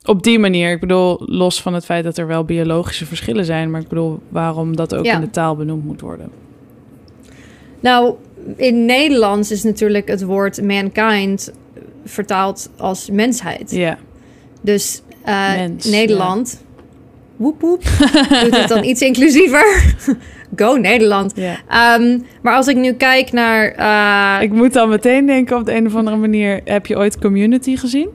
Op 0.08 0.24
die 0.24 0.40
manier, 0.40 0.72
ik 0.72 0.80
bedoel, 0.80 1.18
los 1.26 1.62
van 1.62 1.74
het 1.74 1.86
feit 1.86 2.04
dat 2.04 2.18
er 2.18 2.28
wel 2.28 2.44
biologische 2.44 3.06
verschillen 3.06 3.46
zijn, 3.46 3.72
maar 3.72 3.82
ik 3.82 3.88
bedoel, 3.88 4.20
waarom 4.30 4.76
dat 4.76 4.96
ook 4.96 5.06
Ja. 5.06 5.14
in 5.16 5.22
de 5.22 5.30
taal 5.30 5.56
benoemd 5.56 5.86
moet 5.86 6.02
worden. 6.02 6.30
Nou, 7.80 8.14
in 8.56 8.86
Nederlands 8.86 9.52
is 9.52 9.64
natuurlijk 9.64 10.08
het 10.08 10.24
woord 10.24 10.62
mankind 10.62 11.52
vertaald 12.06 12.70
als 12.78 13.10
mensheid. 13.10 13.72
Ja, 13.72 13.98
Dus 14.62 15.02
uh, 15.28 15.56
Mens, 15.56 15.86
Nederland, 15.86 16.64
woep 17.36 17.62
woep, 17.62 17.84
doet 18.44 18.58
het 18.58 18.68
dan 18.68 18.84
iets 18.84 19.02
inclusiever. 19.02 19.96
Go 20.56 20.76
Nederland. 20.76 21.32
ja. 21.36 21.56
Ehm, 21.70 22.20
maar 22.42 22.56
als 22.56 22.68
ik 22.68 22.76
nu 22.76 22.94
kijk 22.94 23.32
naar 23.32 23.76
uh, 24.38 24.44
Ik 24.44 24.52
moet 24.52 24.74
dan 24.74 24.90
meteen 24.90 25.26
denken 25.26 25.58
op 25.58 25.66
de 25.66 25.76
een 25.76 25.86
of 25.86 25.96
andere 25.96 26.18
manier, 26.18 26.62
heb 26.64 26.86
je 26.86 26.98
ooit 26.98 27.20
Community 27.20 27.76
gezien? 27.76 28.10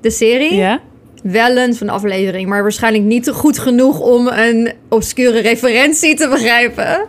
de 0.00 0.10
serie, 0.10 0.54
Ja? 0.54 0.80
Wel 1.22 1.56
een 1.56 1.74
van 1.74 1.86
de 1.86 1.92
aflevering, 1.92 2.48
maar 2.48 2.62
waarschijnlijk 2.62 3.04
niet 3.04 3.28
goed 3.28 3.58
genoeg 3.58 4.00
om 4.00 4.28
een 4.28 4.72
obscure 4.88 5.40
referentie 5.40 6.14
te 6.14 6.28
begrijpen. 6.28 7.08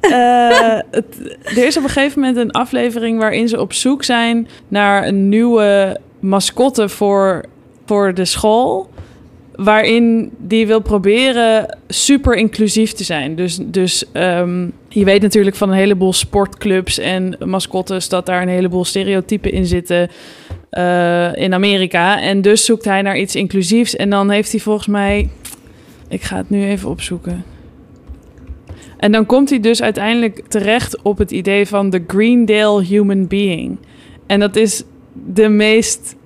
Eh, 0.00 0.78
er 1.58 1.66
is 1.66 1.76
op 1.76 1.82
een 1.82 1.88
gegeven 1.88 2.20
moment 2.20 2.38
een 2.38 2.50
aflevering 2.50 3.18
waarin 3.18 3.48
ze 3.48 3.60
op 3.60 3.72
zoek 3.72 4.04
zijn 4.04 4.48
naar 4.68 5.06
een 5.06 5.28
nieuwe 5.28 6.00
mascotte 6.20 6.88
voor, 6.88 7.44
voor 7.86 8.14
de 8.14 8.24
school. 8.24 8.90
waarin 9.56 10.30
die 10.38 10.66
wil 10.66 10.80
proberen 10.80 11.78
super 11.88 12.34
inclusief 12.34 12.92
te 12.92 13.04
zijn. 13.04 13.36
Dus, 13.36 13.58
dus 13.62 14.04
ehm, 14.12 14.66
je 14.88 15.04
weet 15.04 15.22
natuurlijk 15.22 15.56
van 15.56 15.68
een 15.68 15.76
heleboel 15.76 16.12
sportclubs 16.12 16.98
en 16.98 17.36
mascottes 17.44 18.08
dat 18.08 18.26
daar 18.26 18.42
een 18.42 18.48
heleboel 18.48 18.84
stereotypen 18.84 19.52
in 19.52 19.66
zitten 19.66 20.10
eh, 20.76 21.34
in 21.34 21.54
Amerika. 21.54 22.20
En 22.20 22.42
dus 22.42 22.64
zoekt 22.64 22.84
hij 22.84 23.02
naar 23.02 23.18
iets 23.18 23.34
inclusiefs. 23.34 23.96
En 23.96 24.10
dan 24.10 24.30
heeft 24.30 24.50
hij 24.50 24.60
volgens 24.60 24.86
mij. 24.86 25.30
Ik 26.08 26.22
ga 26.22 26.36
het 26.36 26.50
nu 26.50 26.64
even 26.64 26.90
opzoeken. 26.90 27.44
En 28.96 29.12
dan 29.12 29.26
komt 29.26 29.50
hij 29.50 29.60
dus 29.60 29.82
uiteindelijk 29.82 30.42
terecht 30.48 31.02
op 31.02 31.18
het 31.18 31.30
idee 31.30 31.66
van 31.66 31.90
de 31.90 32.04
Greendale 32.06 32.84
Human 32.84 33.26
Being. 33.26 33.78
En 34.26 34.40
dat 34.40 34.56
is 34.56 34.82
de 35.12 35.48
meest 35.48 36.16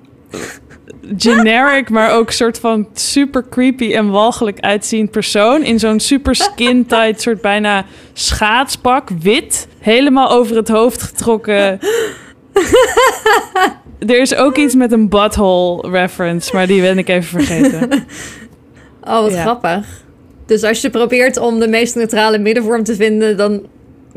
generic, 1.16 1.90
maar 1.90 2.14
ook 2.14 2.30
soort 2.30 2.58
van 2.58 2.88
super 2.94 3.48
creepy 3.50 3.94
en 3.94 4.10
walgelijk 4.10 4.60
uitziend 4.60 5.10
persoon. 5.10 5.62
In 5.62 5.78
zo'n 5.78 6.00
super 6.00 6.34
skin 6.34 6.86
tight, 6.86 7.20
soort 7.20 7.40
bijna 7.40 7.84
schaatspak, 8.12 9.08
wit. 9.22 9.68
Helemaal 9.78 10.30
over 10.30 10.56
het 10.56 10.68
hoofd 10.68 11.02
getrokken. 11.02 11.78
Er 14.06 14.20
is 14.20 14.34
ook 14.34 14.56
iets 14.56 14.74
met 14.74 14.92
een 14.92 15.08
butthole 15.08 15.90
reference, 15.90 16.54
maar 16.54 16.66
die 16.66 16.80
ben 16.80 16.98
ik 16.98 17.08
even 17.08 17.40
vergeten. 17.44 17.88
Oh, 19.04 19.20
wat 19.22 19.32
Ja. 19.32 19.40
grappig. 19.42 19.86
Dus 20.46 20.62
als 20.62 20.80
je 20.80 20.90
probeert 20.90 21.36
om 21.38 21.58
de 21.60 21.68
meest 21.68 21.94
neutrale 21.94 22.38
middenvorm 22.38 22.84
te 22.84 22.94
vinden, 22.94 23.36
dan 23.36 23.66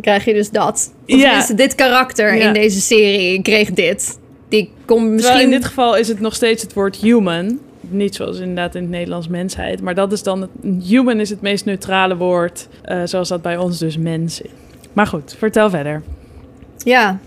krijg 0.01 0.25
je 0.25 0.33
dus 0.33 0.49
dat. 0.49 0.93
Of 1.07 1.15
Ja. 1.15 1.21
tenminste, 1.23 1.53
dit 1.53 1.75
karakter 1.75 2.35
Ja. 2.35 2.47
in 2.47 2.53
deze 2.53 2.81
serie 2.81 3.41
kreeg 3.41 3.71
dit. 3.71 4.19
Die 4.49 4.71
komt 4.85 5.09
Misschien... 5.09 5.39
in 5.41 5.49
dit 5.49 5.65
geval 5.65 5.97
is 5.97 6.07
het 6.07 6.19
nog 6.19 6.35
steeds 6.35 6.61
het 6.63 6.73
woord 6.73 6.95
human. 6.95 7.59
Niet 7.81 8.15
zoals 8.15 8.39
inderdaad 8.39 8.75
in 8.75 8.81
het 8.81 8.91
Nederlands 8.91 9.27
mensheid. 9.27 9.81
Maar 9.81 9.95
dat 9.95 10.11
is 10.11 10.23
dan... 10.23 10.41
Het, 10.41 10.49
human 10.87 11.19
is 11.19 11.29
het 11.29 11.41
meest 11.41 11.65
neutrale 11.65 12.15
woord. 12.17 12.67
eh, 12.81 13.01
zoals 13.05 13.29
dat 13.29 13.41
bij 13.41 13.57
ons 13.57 13.79
dus 13.79 13.97
mens 13.97 14.41
is. 14.41 14.49
Maar 14.93 15.07
goed, 15.07 15.35
vertel 15.37 15.69
verder. 15.69 16.01
Ja. 16.77 17.19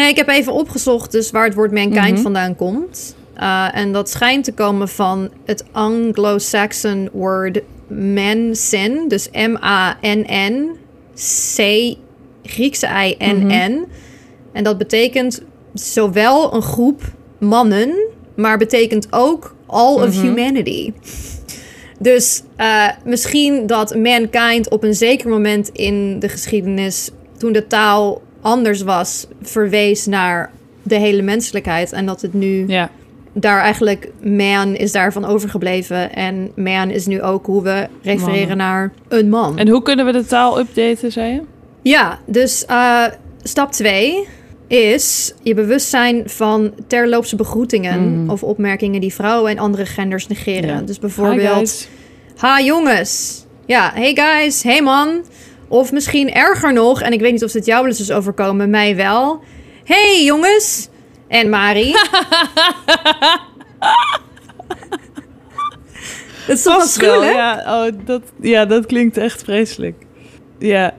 Nee, 0.00 0.08
ik 0.08 0.16
heb 0.16 0.28
even 0.28 0.52
opgezocht 0.52 1.12
dus 1.12 1.30
waar 1.30 1.44
het 1.44 1.54
woord 1.54 1.72
mankind 1.72 2.12
Mhm. 2.12 2.20
vandaan 2.22 2.56
komt. 2.56 3.16
Uh, 3.36 3.68
en 3.76 3.92
dat 3.92 4.10
schijnt 4.10 4.44
te 4.44 4.52
komen 4.52 4.88
van 4.88 5.30
het 5.44 5.64
Anglo-Saxon 5.72 7.08
woord 7.12 7.60
mensen. 7.88 9.08
Dus 9.08 9.28
M-A-N-N. 9.32 10.70
C, 11.54 11.60
Griekse 12.42 12.86
I-N-N. 12.86 13.86
En 14.52 14.64
dat 14.64 14.78
betekent 14.78 15.42
zowel 15.74 16.54
een 16.54 16.62
groep 16.62 17.02
mannen, 17.38 17.94
maar 18.36 18.58
betekent 18.58 19.06
ook 19.10 19.54
all 19.66 19.94
of 19.94 20.16
Mhm. 20.16 20.20
humanity. 20.26 20.92
Dus 21.98 22.42
eh, 22.56 22.88
misschien 23.04 23.66
dat 23.66 23.94
mankind 23.94 24.70
op 24.70 24.82
een 24.84 24.94
zeker 24.94 25.28
moment 25.28 25.68
in 25.68 26.18
de 26.18 26.28
geschiedenis, 26.28 27.10
toen 27.38 27.52
de 27.52 27.66
taal 27.66 28.22
anders 28.40 28.82
was, 28.82 29.26
verwees 29.42 30.06
naar 30.06 30.50
de 30.82 30.94
hele 30.94 31.22
menselijkheid. 31.22 31.92
En 31.92 32.06
dat 32.06 32.22
het 32.22 32.34
nu 32.34 32.64
Ja, 32.66 32.90
daar 33.32 33.60
eigenlijk 33.60 34.08
man 34.22 34.74
is 34.74 34.92
daarvan 34.92 35.24
overgebleven. 35.24 36.12
En 36.14 36.50
man 36.56 36.90
is 36.90 37.06
nu 37.06 37.22
ook 37.22 37.46
hoe 37.46 37.62
we 37.62 37.88
refereren 38.02 38.38
Mannen. 38.48 38.56
naar 38.56 38.92
een 39.08 39.28
man. 39.28 39.58
en 39.58 39.68
hoe 39.68 39.82
kunnen 39.82 40.06
we 40.06 40.12
de 40.12 40.24
taal 40.26 40.58
updaten, 40.58 41.12
zei 41.12 41.32
je? 41.32 41.40
Ja, 41.82 42.18
dus 42.26 42.64
eh, 42.66 43.04
stap 43.42 43.72
2 43.72 44.26
is 44.66 45.34
je 45.42 45.54
bewustzijn 45.54 46.22
van 46.26 46.72
terloopse 46.86 47.36
begroetingen 47.36 48.20
Mhm. 48.22 48.30
of 48.30 48.42
opmerkingen 48.42 49.00
die 49.00 49.14
vrouwen 49.14 49.50
en 49.50 49.58
andere 49.58 49.86
genders 49.86 50.26
negeren. 50.26 50.68
Ja. 50.74 50.80
Dus 50.80 50.98
bijvoorbeeld, 50.98 51.88
ha 52.36 52.60
jongens, 52.60 53.44
ja, 53.66 53.90
hey 53.94 54.14
guys, 54.14 54.62
hey 54.62 54.82
man. 54.82 55.08
Of 55.70 55.92
misschien 55.92 56.32
erger 56.32 56.72
nog, 56.72 57.00
en 57.02 57.12
ik 57.12 57.20
weet 57.20 57.32
niet 57.32 57.44
of 57.44 57.50
dit 57.52 57.66
jou 57.66 57.80
wel 57.80 57.90
eens 57.90 58.00
is 58.00 58.10
overkomen, 58.10 58.70
mij 58.70 58.96
wel. 58.96 59.40
Hey 59.84 60.24
jongens 60.24 60.88
en 61.28 61.48
Mari. 61.50 61.94
Het 66.46 66.58
is 66.58 66.62
toch 66.62 66.96
wel? 66.96 67.22
Ja, 67.24 67.62
oh, 67.66 67.92
dat, 68.04 68.22
ja, 68.40 68.64
dat 68.66 68.86
klinkt 68.86 69.16
echt 69.16 69.42
vreselijk. 69.42 69.94
Ja, 70.58 70.94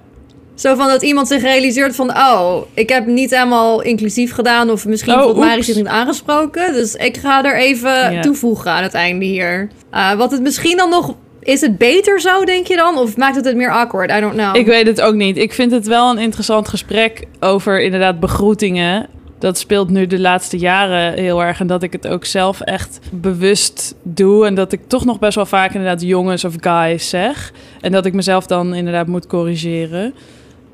Zo 0.55 0.75
van 0.75 0.87
dat 0.87 1.01
iemand 1.01 1.27
zich 1.27 1.41
realiseert 1.41 1.95
van... 1.95 2.09
oh, 2.17 2.61
ik 2.73 2.89
heb 2.89 3.05
niet 3.05 3.29
helemaal 3.31 3.81
inclusief 3.81 4.33
gedaan... 4.33 4.69
of 4.69 4.85
misschien 4.85 5.13
Oh, 5.13 5.21
voelt 5.23 5.37
Mari 5.37 5.55
oeps. 5.55 5.65
zich 5.65 5.75
niet 5.75 5.87
aangesproken. 5.87 6.73
Dus 6.73 6.95
ik 6.95 7.17
ga 7.17 7.43
er 7.43 7.57
even 7.57 8.11
Ja. 8.13 8.21
toevoegen 8.21 8.71
aan 8.71 8.83
het 8.83 8.93
einde 8.93 9.25
hier. 9.25 9.69
Eh, 9.91 10.13
wat 10.13 10.31
het 10.31 10.41
misschien 10.41 10.77
dan 10.77 10.89
nog... 10.89 11.15
Is 11.41 11.61
het 11.61 11.77
beter 11.77 12.19
zo, 12.19 12.45
denk 12.45 12.67
je 12.67 12.75
dan? 12.75 12.97
Of 12.97 13.17
maakt 13.17 13.35
het 13.35 13.45
het 13.45 13.55
meer 13.55 13.71
awkward? 13.71 14.11
I 14.11 14.19
don't 14.19 14.33
know. 14.33 14.55
Ik 14.55 14.65
weet 14.65 14.87
het 14.87 15.01
ook 15.01 15.15
niet. 15.15 15.37
Ik 15.37 15.53
vind 15.53 15.71
het 15.71 15.87
wel 15.87 16.11
een 16.11 16.17
interessant 16.17 16.67
gesprek 16.67 17.27
over 17.39 17.81
inderdaad 17.81 18.19
begroetingen. 18.19 19.07
Dat 19.39 19.57
speelt 19.57 19.89
nu 19.89 20.07
de 20.07 20.19
laatste 20.19 20.57
jaren 20.57 21.13
heel 21.13 21.43
erg. 21.43 21.59
En 21.59 21.67
dat 21.67 21.83
ik 21.83 21.91
het 21.91 22.07
ook 22.07 22.25
zelf 22.25 22.61
echt 22.61 22.99
bewust 23.11 23.95
doe. 24.03 24.45
En 24.45 24.55
dat 24.55 24.71
ik 24.71 24.79
toch 24.87 25.05
nog 25.05 25.19
best 25.19 25.35
wel 25.35 25.45
vaak 25.45 25.73
inderdaad 25.73 26.01
jongens 26.01 26.45
of 26.45 26.53
guys 26.59 27.09
zeg. 27.09 27.53
En 27.81 27.91
dat 27.91 28.05
ik 28.05 28.13
mezelf 28.13 28.45
dan 28.45 28.73
inderdaad 28.73 29.07
moet 29.07 29.27
corrigeren. 29.27 30.13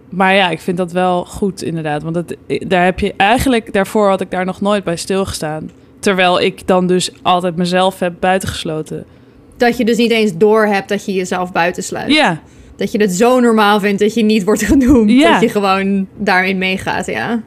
Maar 0.10 0.34
ja, 0.34 0.50
ik 0.50 0.60
vind 0.60 0.78
dat 0.78 0.92
wel 0.92 1.26
goed 1.26 1.64
inderdaad. 1.64 2.04
Want 2.04 2.16
het, 2.16 2.38
daar 2.60 2.86
heb 2.86 3.00
je 3.00 3.14
eigenlijk, 3.18 3.74
daarvoor 3.74 4.10
had 4.10 4.22
ik 4.22 4.32
daar 4.32 4.46
nog 4.46 4.62
nooit 4.62 4.84
bij 4.84 4.96
stilgestaan. 4.96 5.70
Terwijl 6.00 6.42
ik 6.42 6.68
dan 6.68 6.88
dus 6.88 7.12
altijd 7.22 7.56
mezelf 7.56 8.00
heb 8.00 8.14
buitengesloten. 8.20 9.06
Dat 9.58 9.78
je 9.78 9.86
dus 9.86 9.98
niet 9.98 10.12
eens 10.12 10.38
door 10.38 10.66
hebt 10.66 10.90
dat 10.90 11.06
je 11.06 11.14
jezelf 11.14 11.52
buitensluit. 11.52 12.12
Ja, 12.12 12.42
Dat 12.76 12.92
je 12.92 13.02
het 13.02 13.14
zo 13.14 13.40
normaal 13.40 13.80
vindt 13.80 14.00
dat 14.00 14.14
je 14.14 14.24
niet 14.24 14.44
wordt 14.44 14.64
genoemd. 14.64 15.12
Ja. 15.12 15.32
Dat 15.32 15.42
je 15.42 15.50
gewoon 15.50 16.08
daarin 16.18 16.58
meegaat, 16.58 17.06
ja. 17.06 17.44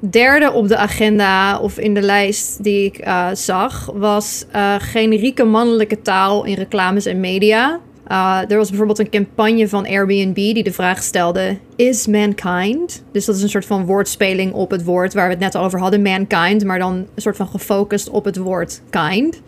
Derde 0.00 0.52
op 0.52 0.68
de 0.68 0.76
agenda 0.76 1.58
of 1.58 1.78
in 1.78 1.94
de 1.94 2.02
lijst 2.02 2.64
die 2.64 2.84
ik 2.84 2.98
eh, 2.98 3.28
zag... 3.32 3.90
was 3.94 4.44
eh, 4.52 4.74
generieke 4.78 5.44
mannelijke 5.44 6.02
taal 6.02 6.44
in 6.44 6.54
reclames 6.54 7.06
en 7.06 7.20
media. 7.20 7.80
Uh, 8.08 8.40
er 8.48 8.56
was 8.56 8.68
bijvoorbeeld 8.68 8.98
een 8.98 9.10
campagne 9.10 9.68
van 9.68 9.86
Airbnb 9.86 10.34
die 10.34 10.62
de 10.62 10.72
vraag 10.72 11.02
stelde: 11.02 11.56
Is 11.76 12.06
mankind? 12.06 13.04
Dus 13.12 13.24
dat 13.24 13.36
is 13.36 13.42
een 13.42 13.48
soort 13.48 13.66
van 13.66 13.86
woordspeling 13.86 14.52
op 14.52 14.70
het 14.70 14.84
woord 14.84 15.14
waar 15.14 15.24
we 15.24 15.30
het 15.30 15.42
net 15.42 15.56
over 15.56 15.78
hadden, 15.80 16.02
mankind, 16.02 16.64
maar 16.64 16.78
dan 16.78 16.94
een 16.94 17.22
soort 17.22 17.36
van 17.36 17.46
gefocust 17.46 18.10
op 18.10 18.24
het 18.24 18.36
woord 18.36 18.82
kind. 18.90 19.40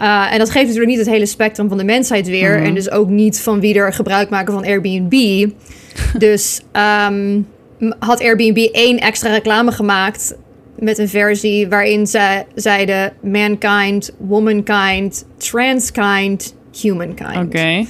Uh, 0.00 0.32
en 0.32 0.38
dat 0.38 0.50
geeft 0.50 0.64
natuurlijk 0.64 0.90
niet 0.90 0.98
het 0.98 1.08
hele 1.08 1.26
spectrum 1.26 1.68
van 1.68 1.78
de 1.78 1.84
mensheid 1.84 2.28
weer. 2.28 2.56
Mhm. 2.56 2.64
En 2.64 2.74
dus 2.74 2.90
ook 2.90 3.08
niet 3.08 3.40
van 3.40 3.60
wie 3.60 3.74
er 3.74 3.92
gebruik 3.92 4.30
maken 4.30 4.52
van 4.52 4.64
Airbnb. 4.64 5.48
dus 6.18 6.60
ehm, 6.72 7.40
had 7.98 8.22
Airbnb 8.22 8.68
één 8.72 8.98
extra 8.98 9.30
reclame 9.30 9.72
gemaakt 9.72 10.36
met 10.78 10.98
een 10.98 11.08
versie 11.08 11.68
waarin 11.68 12.06
ze 12.06 12.44
zeiden 12.54 13.12
mankind, 13.20 14.14
womankind, 14.18 15.26
transkind, 15.36 16.54
humankind. 16.80 17.36
oké. 17.36 17.86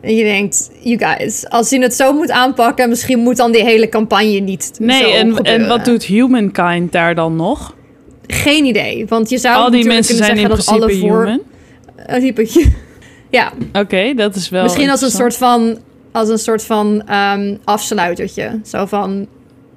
En 0.00 0.16
je 0.16 0.24
denkt, 0.24 0.70
you 0.80 0.98
guys, 0.98 1.48
als 1.48 1.70
je 1.70 1.82
het 1.82 1.94
zo 1.94 2.12
moet 2.12 2.30
aanpakken, 2.30 2.88
misschien 2.88 3.18
moet 3.18 3.36
dan 3.36 3.52
die 3.52 3.64
hele 3.64 3.88
campagne 3.88 4.38
niet 4.38 4.72
Nee, 4.78 5.12
en, 5.12 5.26
en 5.26 5.36
gebeuren. 5.36 5.68
wat 5.68 5.84
doet 5.84 6.04
humankind 6.04 6.92
daar 6.92 7.14
dan 7.14 7.36
nog? 7.36 7.74
Geen 8.32 8.64
idee, 8.64 9.06
want 9.06 9.30
je 9.30 9.38
zou 9.38 9.56
Al 9.56 9.70
die 9.70 9.84
mensen 9.84 10.16
zijn 10.16 10.28
kunnen 10.28 10.50
in 10.50 10.56
zeggen 10.62 10.78
dat 10.78 10.88
principe 10.88 11.08
alle 11.08 11.16
voor... 11.16 11.26
human. 12.06 12.20
Typetje. 12.20 12.66
Ja, 13.30 13.52
Oké, 13.72 14.14
dat 14.14 14.34
is 14.34 14.48
wel. 14.48 14.62
misschien 14.62 14.90
als 14.90 15.02
een 15.02 15.10
soort 15.10 15.36
van, 15.36 15.78
als 16.12 16.28
een 16.28 16.38
soort 16.38 16.64
van 16.64 17.02
ehm, 17.06 17.56
afsluitertje. 17.64 18.60
Zo 18.64 18.86
van, 18.86 19.26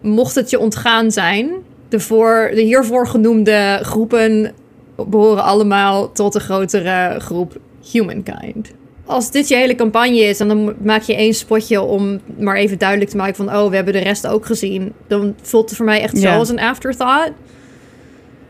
mocht 0.01 0.35
het 0.35 0.49
je 0.49 0.59
ontgaan 0.59 1.11
zijn, 1.11 1.49
de, 1.89 1.99
voor, 1.99 2.51
de 2.53 2.61
hiervoor 2.61 3.07
genoemde 3.07 3.79
groepen 3.81 4.51
behoren 4.95 5.43
allemaal 5.43 6.11
tot 6.11 6.33
de 6.33 6.39
grotere 6.39 7.19
groep 7.19 7.57
humankind. 7.91 8.71
Als 9.05 9.31
dit 9.31 9.47
je 9.47 9.55
hele 9.55 9.75
campagne 9.75 10.19
is 10.19 10.39
en 10.39 10.47
dan 10.47 10.73
maak 10.83 11.01
je 11.01 11.15
één 11.15 11.33
spotje 11.33 11.81
om 11.81 12.19
maar 12.37 12.55
even 12.55 12.77
duidelijk 12.77 13.09
te 13.09 13.17
maken 13.17 13.35
van, 13.35 13.55
oh, 13.55 13.69
we 13.69 13.75
hebben 13.75 13.93
de 13.93 13.99
rest 13.99 14.27
ook 14.27 14.45
gezien. 14.45 14.93
Dan 15.07 15.35
voelt 15.41 15.69
het 15.69 15.77
voor 15.77 15.85
mij 15.85 16.01
echt 16.01 16.17
zo 16.17 16.27
Ja. 16.27 16.37
als 16.37 16.49
een 16.49 16.59
afterthought. 16.59 17.31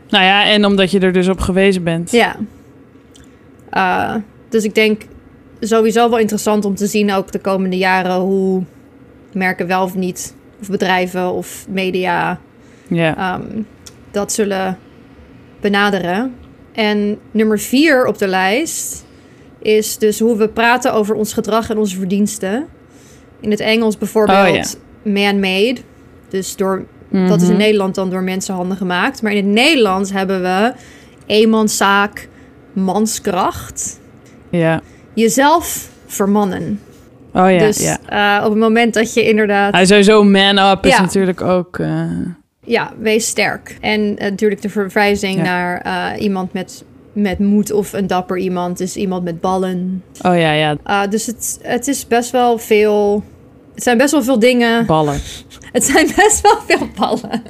Nou 0.08 0.24
ja, 0.24 0.46
en 0.46 0.64
omdat 0.64 0.90
je 0.90 1.00
er 1.00 1.12
dus 1.12 1.28
op 1.28 1.40
gewezen 1.40 1.82
bent. 1.82 2.10
Ja. 2.10 2.36
Uh, 3.72 4.14
dus 4.48 4.64
ik 4.64 4.74
denk 4.74 5.02
sowieso 5.60 6.10
wel 6.10 6.18
interessant 6.18 6.64
om 6.64 6.74
te 6.74 6.86
zien 6.86 7.12
ook 7.12 7.32
de 7.32 7.38
komende 7.38 7.76
jaren 7.76 8.14
hoe 8.14 8.62
merken 9.32 9.66
wel 9.66 9.82
of 9.82 9.94
niet, 9.94 10.34
of 10.60 10.70
bedrijven 10.70 11.32
of 11.32 11.66
media 11.68 12.40
Ja. 12.88 13.34
um, 13.34 13.66
dat 14.10 14.32
zullen 14.32 14.78
benaderen. 15.60 16.34
En 16.72 17.18
nummer 17.30 17.58
vier 17.58 18.06
op 18.06 18.18
de 18.18 18.26
lijst 18.26 19.04
is 19.58 19.98
dus 19.98 20.18
hoe 20.20 20.36
we 20.36 20.48
praten 20.48 20.92
over 20.92 21.14
ons 21.14 21.32
gedrag 21.32 21.70
en 21.70 21.78
onze 21.78 21.96
verdiensten. 21.96 22.66
In 23.40 23.50
het 23.50 23.60
Engels 23.60 23.98
bijvoorbeeld 23.98 24.78
man-made. 25.02 25.76
Dus 26.28 26.56
door 26.56 26.84
dat 27.28 27.40
is 27.40 27.48
in 27.48 27.54
Mhm. 27.54 27.62
Nederland 27.62 27.94
dan 27.94 28.10
door 28.10 28.22
mensenhanden 28.22 28.76
gemaakt. 28.76 29.22
Maar 29.22 29.32
in 29.32 29.44
het 29.44 29.54
Nederlands 29.54 30.12
hebben 30.12 30.42
we 30.42 30.72
eenmanszaak, 31.26 32.28
manskracht 32.72 33.98
Ja. 34.50 34.80
jezelf 35.14 35.88
vermannen. 36.06 36.80
Oh 37.32 37.50
ja, 37.50 37.58
dus 37.58 37.78
ja. 37.78 38.38
eh, 38.38 38.44
op 38.44 38.50
het 38.50 38.60
moment 38.60 38.94
dat 38.94 39.14
je 39.14 39.28
inderdaad... 39.28 39.72
Hij 39.74 39.86
sowieso 39.86 40.24
man 40.24 40.58
up 40.58 40.84
is 40.86 40.90
Ja. 40.92 41.00
natuurlijk 41.00 41.40
ook... 41.40 41.78
eh, 41.78 42.02
Ja, 42.64 42.92
wees 42.98 43.26
sterk. 43.26 43.76
En 43.80 44.16
eh, 44.18 44.30
natuurlijk 44.30 44.62
de 44.62 44.68
verwijzing 44.68 45.36
Ja. 45.36 45.42
naar 45.42 46.18
iemand 46.18 46.52
met, 46.52 46.84
met 47.12 47.38
moed 47.38 47.72
of 47.72 47.92
een 47.92 48.06
dapper 48.06 48.38
iemand 48.38 48.80
is 48.80 48.96
iemand 48.96 49.24
met 49.24 49.40
ballen. 49.40 50.02
oh 50.22 50.38
ja, 50.38 50.52
ja, 50.52 51.06
dus 51.06 51.26
het, 51.26 51.58
het 51.62 51.88
is 51.88 52.06
best 52.06 52.30
wel 52.30 52.58
veel... 52.58 53.22
Het 53.76 53.84
zijn 53.84 53.98
best 53.98 54.12
wel 54.12 54.22
veel 54.22 54.38
dingen. 54.38 54.86
ballen. 54.86 55.20
Het 55.72 55.84
zijn 55.84 56.06
best 56.16 56.40
wel 56.40 56.58
veel 56.66 56.88
ballen. 56.96 57.42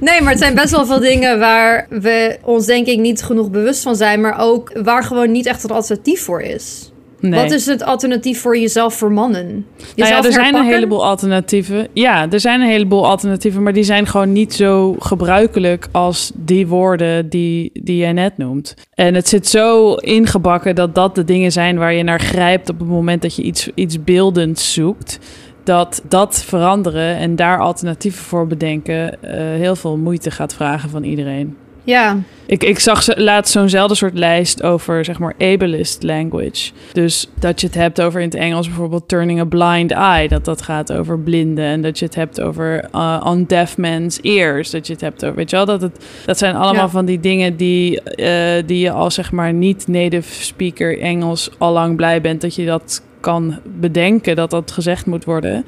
Nee, 0.00 0.20
maar 0.20 0.30
het 0.30 0.40
zijn 0.40 0.54
best 0.54 0.70
wel 0.70 0.86
veel 0.86 1.00
dingen 1.00 1.38
waar 1.38 1.86
we 1.90 2.38
ons 2.42 2.66
denk 2.66 2.86
ik 2.86 2.98
niet 2.98 3.22
genoeg 3.22 3.50
bewust 3.50 3.82
van 3.82 3.96
zijn. 3.96 4.20
Maar 4.20 4.40
ook 4.40 4.72
waar 4.82 5.02
gewoon 5.04 5.30
niet 5.32 5.46
echt 5.46 5.64
een 5.64 5.70
alternatief 5.70 6.22
voor 6.22 6.40
is. 6.40 6.90
Nee. 7.20 7.40
Wat 7.40 7.50
is 7.50 7.66
het 7.66 7.82
alternatief 7.82 8.40
voor 8.40 8.58
jezelf 8.58 8.94
vermannen? 8.94 9.46
Nou 9.46 9.64
Jezelf 9.94 10.22
ja, 10.22 10.26
er 10.26 10.32
zijn 10.32 10.54
een 10.54 10.64
heleboel 10.64 11.06
alternatieven. 11.06 11.88
Ja, 11.92 12.30
er 12.30 12.40
zijn 12.40 12.60
een 12.60 12.68
heleboel 12.68 13.06
alternatieven, 13.06 13.62
maar 13.62 13.72
die 13.72 13.82
zijn 13.82 14.06
gewoon 14.06 14.32
niet 14.32 14.54
zo 14.54 14.96
gebruikelijk 14.98 15.88
als 15.92 16.32
die 16.34 16.66
woorden 16.66 17.28
die, 17.28 17.70
die 17.72 17.96
jij 17.96 18.12
net 18.12 18.38
noemt. 18.38 18.74
En 18.94 19.14
het 19.14 19.28
zit 19.28 19.46
zo 19.46 19.94
ingebakken 19.94 20.74
dat 20.74 20.94
dat 20.94 21.14
de 21.14 21.24
dingen 21.24 21.52
zijn 21.52 21.78
waar 21.78 21.92
je 21.92 22.02
naar 22.02 22.20
grijpt 22.20 22.68
op 22.68 22.78
het 22.78 22.88
moment 22.88 23.22
dat 23.22 23.36
je 23.36 23.42
iets, 23.42 23.70
iets 23.74 24.04
beeldends 24.04 24.72
zoekt. 24.72 25.18
Dat 25.64 26.02
dat 26.08 26.44
veranderen 26.44 27.16
en 27.16 27.36
daar 27.36 27.60
alternatieven 27.60 28.24
voor 28.24 28.46
bedenken 28.46 29.22
eh, 29.22 29.38
heel 29.38 29.76
veel 29.76 29.96
moeite 29.96 30.30
gaat 30.30 30.54
vragen 30.54 30.90
van 30.90 31.02
iedereen. 31.02 31.56
Ja, 31.86 32.18
Ik, 32.46 32.64
ik 32.64 32.78
zag 32.78 33.16
laatst 33.16 33.52
zo'nzelfde 33.52 33.94
soort 33.94 34.18
lijst 34.18 34.62
over, 34.62 35.04
zeg 35.04 35.18
maar, 35.18 35.34
ableist 35.38 36.02
language. 36.02 36.70
Dus 36.92 37.28
dat 37.38 37.60
je 37.60 37.66
het 37.66 37.76
hebt 37.76 38.00
over 38.00 38.20
in 38.20 38.26
het 38.26 38.34
Engels 38.36 38.66
bijvoorbeeld 38.66 39.08
turning 39.08 39.40
a 39.40 39.44
blind 39.44 39.90
eye. 39.90 40.28
Dat 40.28 40.44
dat 40.44 40.62
gaat 40.62 40.92
over 40.92 41.18
blinden. 41.18 41.64
En 41.64 41.82
dat 41.82 41.98
je 41.98 42.04
het 42.04 42.14
hebt 42.14 42.40
over 42.40 42.88
uh, 42.94 43.20
on 43.24 43.44
deaf 43.44 43.76
man's 43.78 44.18
ears. 44.22 44.70
Dat 44.70 44.86
je 44.86 44.92
het 44.92 45.02
hebt 45.02 45.24
over, 45.24 45.36
weet 45.36 45.50
je 45.50 45.56
wel, 45.56 45.64
dat 45.64 45.80
het... 45.82 46.04
Dat 46.26 46.38
zijn 46.38 46.54
allemaal 46.54 46.84
Ja. 46.84 46.88
van 46.90 47.04
die 47.04 47.20
dingen 47.20 47.56
die, 47.56 48.00
eh, 48.02 48.62
die 48.66 48.78
je 48.78 48.90
als, 48.90 49.14
zeg 49.14 49.32
maar, 49.32 49.52
niet 49.52 49.88
native 49.88 50.42
speaker 50.44 51.00
Engels 51.00 51.50
al 51.58 51.72
lang 51.72 51.96
blij 51.96 52.20
bent 52.20 52.40
dat 52.40 52.54
je 52.54 52.66
dat 52.66 53.02
kan 53.20 53.58
bedenken, 53.80 54.36
dat 54.36 54.50
dat 54.50 54.72
gezegd 54.72 55.06
moet 55.06 55.24
worden. 55.24 55.64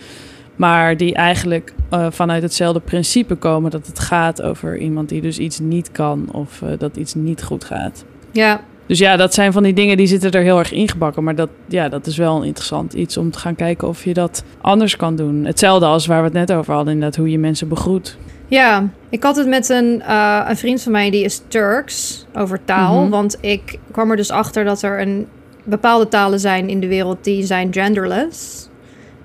Maar 0.58 0.96
die 0.96 1.14
eigenlijk 1.14 1.72
eh, 1.90 2.06
vanuit 2.10 2.42
hetzelfde 2.42 2.80
principe 2.80 3.34
komen. 3.34 3.70
Dat 3.70 3.86
het 3.86 3.98
gaat 3.98 4.42
over 4.42 4.78
iemand 4.78 5.08
die 5.08 5.20
dus 5.20 5.38
iets 5.38 5.58
niet 5.58 5.92
kan 5.92 6.28
of 6.32 6.62
eh, 6.62 6.68
dat 6.78 6.96
iets 6.96 7.14
niet 7.14 7.42
goed 7.42 7.64
gaat. 7.64 8.04
ja, 8.32 8.60
Dus 8.86 8.98
ja, 8.98 9.16
dat 9.16 9.34
zijn 9.34 9.52
van 9.52 9.62
die 9.62 9.72
dingen 9.72 9.96
die 9.96 10.06
zitten 10.06 10.30
er 10.30 10.42
heel 10.42 10.58
erg 10.58 10.72
ingebakken. 10.72 11.24
Maar 11.24 11.34
dat, 11.34 11.48
ja, 11.66 11.88
dat 11.88 12.06
is 12.06 12.16
wel 12.16 12.36
een 12.36 12.44
interessant 12.46 12.92
iets 12.92 13.16
om 13.16 13.30
te 13.30 13.38
gaan 13.38 13.54
kijken 13.54 13.88
of 13.88 14.04
je 14.04 14.14
dat 14.14 14.44
anders 14.60 14.96
kan 14.96 15.16
doen. 15.16 15.44
Hetzelfde 15.44 15.86
als 15.86 16.06
waar 16.06 16.18
we 16.18 16.24
het 16.24 16.48
net 16.48 16.52
over 16.52 16.74
hadden, 16.74 16.92
inderdaad, 16.92 17.18
hoe 17.18 17.30
je 17.30 17.38
mensen 17.38 17.68
begroet. 17.68 18.16
Ja, 18.46 18.88
ik 19.08 19.22
had 19.22 19.36
het 19.36 19.46
met 19.48 19.68
een, 19.68 20.02
eh, 20.02 20.44
een 20.48 20.56
vriend 20.56 20.82
van 20.82 20.92
mij 20.92 21.10
die 21.10 21.24
is 21.24 21.42
Turks 21.48 22.26
over 22.34 22.64
taal. 22.64 23.00
Mhm. 23.00 23.10
Want 23.10 23.36
ik 23.40 23.78
kwam 23.90 24.10
er 24.10 24.16
dus 24.16 24.30
achter 24.30 24.64
dat 24.64 24.82
er 24.82 25.00
een 25.00 25.26
bepaalde 25.64 26.08
talen 26.08 26.40
zijn 26.40 26.68
in 26.68 26.80
de 26.80 26.86
wereld 26.86 27.24
die 27.24 27.44
zijn 27.44 27.72
genderless. 27.72 28.68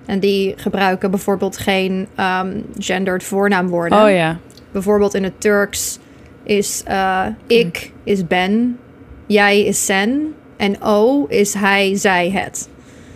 En 0.06 0.20
die 0.20 0.54
gebruiken 0.58 1.12
bijvoorbeeld 1.12 1.58
geen 1.58 2.08
ehm, 2.16 2.58
gendered 2.78 3.24
voornaamwoorden. 3.24 4.04
Oh 4.04 4.10
ja, 4.12 4.38
Bijvoorbeeld 4.72 5.14
in 5.14 5.24
het 5.24 5.42
Turks 5.42 6.00
is 6.44 6.84
eh, 6.86 7.26
ik 7.48 7.92
is 8.04 8.28
ben, 8.28 8.78
jij 9.26 9.62
is 9.62 9.86
sen 9.86 10.34
en 10.58 10.76
o 10.82 11.26
is 11.30 11.54
hij, 11.54 11.96
zij, 11.96 12.30
het. 12.30 12.70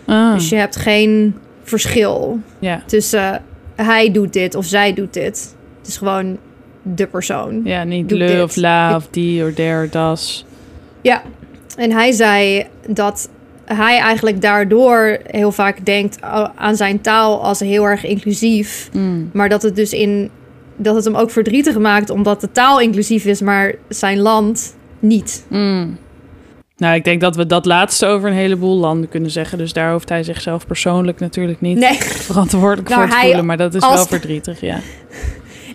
ah, 0.06 0.34
Dus 0.34 0.48
je 0.48 0.56
hebt 0.56 0.76
geen 0.76 1.34
verschil 1.62 2.38
ja. 2.58 2.82
tussen 2.86 3.42
hij 3.74 4.12
doet 4.12 4.32
dit 4.32 4.54
of 4.54 4.64
zij 4.64 4.94
doet 4.94 5.12
dit. 5.12 5.54
Het 5.78 5.88
is 5.88 5.96
gewoon 5.96 6.38
de 6.82 7.06
persoon. 7.06 7.60
ja, 7.64 7.84
niet 7.84 8.10
le 8.10 8.26
dit. 8.26 8.42
of 8.42 8.56
la 8.56 8.96
of 8.96 9.08
die 9.10 9.44
of 9.44 9.54
der, 9.54 9.90
das. 9.90 10.44
Ja, 11.00 11.22
en 11.76 11.90
hij 11.92 12.12
zei 12.12 12.66
dat 12.86 13.28
hij 13.74 13.98
eigenlijk 13.98 14.40
daardoor 14.40 15.18
heel 15.26 15.52
vaak 15.52 15.84
denkt 15.84 16.24
a- 16.24 16.52
aan 16.56 16.76
zijn 16.76 17.00
taal 17.00 17.42
als 17.44 17.60
heel 17.60 17.84
erg 17.84 18.04
inclusief. 18.04 18.88
Mm. 18.92 19.30
Maar 19.32 19.48
dat 19.48 19.62
het 19.62 19.76
dus 19.76 19.92
in 19.92 20.30
dat 20.76 20.94
het 20.94 21.04
hem 21.04 21.14
ook 21.14 21.30
verdrietig 21.30 21.78
maakt 21.78 22.10
omdat 22.10 22.40
de 22.40 22.52
taal 22.52 22.80
inclusief 22.80 23.24
is, 23.24 23.40
maar 23.40 23.74
zijn 23.88 24.18
land 24.18 24.76
niet. 24.98 25.44
Mm. 25.48 25.98
Nou, 26.76 26.94
ik 26.94 27.04
denk 27.04 27.20
dat 27.20 27.36
we 27.36 27.46
dat 27.46 27.66
laatste 27.66 28.06
over 28.06 28.28
een 28.28 28.34
heleboel 28.36 28.76
landen 28.78 29.08
kunnen 29.08 29.30
zeggen. 29.30 29.58
Dus 29.58 29.72
daar 29.72 29.92
hoeft 29.92 30.08
hij 30.08 30.22
zichzelf 30.22 30.66
persoonlijk 30.66 31.20
natuurlijk 31.20 31.60
niet 31.60 31.78
Nee, 31.78 31.94
verantwoordelijk 32.30 32.88
Nou, 32.88 33.00
voor 33.00 33.10
te 33.10 33.16
hij 33.16 33.24
voelen. 33.26 33.46
Maar 33.46 33.56
dat 33.56 33.74
is 33.74 33.82
als- 33.82 33.94
wel 33.94 34.06
verdrietig, 34.06 34.60
ja. 34.60 34.78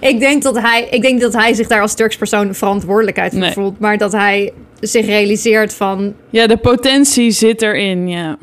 Ik 0.08 0.20
denk 0.20 0.44
dat 0.44 0.58
hij, 0.60 0.88
ik 0.92 1.02
denk 1.02 1.22
dat 1.22 1.34
hij 1.34 1.54
zich 1.54 1.68
daar 1.68 1.82
als 1.82 1.94
Turks 1.96 2.18
persoon 2.18 2.56
verantwoordelijkheid 2.56 3.32
voor 3.32 3.42
Nee. 3.42 3.52
voelt, 3.52 3.80
maar 3.80 3.98
dat 3.98 4.12
hij 4.12 4.52
zich 4.80 5.06
realiseert 5.06 5.74
van 5.74 6.14
Ja, 6.30 6.48
de 6.48 6.58
potentie 6.58 7.32
zit 7.32 7.62
erin, 7.62 8.08
ja. 8.08 8.38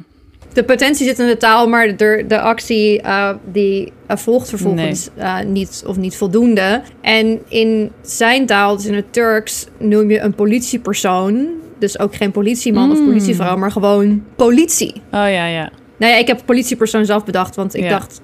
de 0.53 0.65
potentie 0.65 1.07
zit 1.07 1.19
in 1.19 1.27
de 1.27 1.37
taal, 1.37 1.69
maar 1.69 1.97
de, 1.97 2.25
de 2.29 2.41
actie 2.41 3.01
eh, 3.01 3.31
die 3.53 3.93
eh, 4.07 4.17
volgt 4.17 4.49
vervolgens 4.49 5.09
eh, 5.17 5.39
niet 5.47 5.83
of 5.87 5.97
niet 5.97 6.17
voldoende. 6.17 6.83
En 7.01 7.39
in 7.49 7.91
zijn 8.03 8.47
taal, 8.47 8.77
dus 8.77 8.87
in 8.87 8.95
het 8.95 9.13
Turks, 9.13 9.67
noem 9.79 10.11
je 10.11 10.19
een 10.21 10.35
politiepersoon. 10.35 11.49
Dus 11.79 11.99
ook 11.99 12.15
geen 12.15 12.31
politieman 12.31 12.91
of 12.91 12.99
Mm. 12.99 13.05
politievrouw, 13.07 13.57
maar 13.57 13.71
gewoon 13.71 14.23
politie. 14.37 14.93
Oh 14.95 15.01
ja, 15.11 15.47
ja. 15.47 15.71
Nou 15.97 16.13
ja, 16.13 16.19
ik 16.19 16.27
heb 16.27 16.41
politiepersoon 16.45 17.05
zelf 17.05 17.25
bedacht, 17.25 17.57
want 17.57 17.75
ik 17.75 17.83
Ja. 17.83 17.89
dacht, 17.89 18.21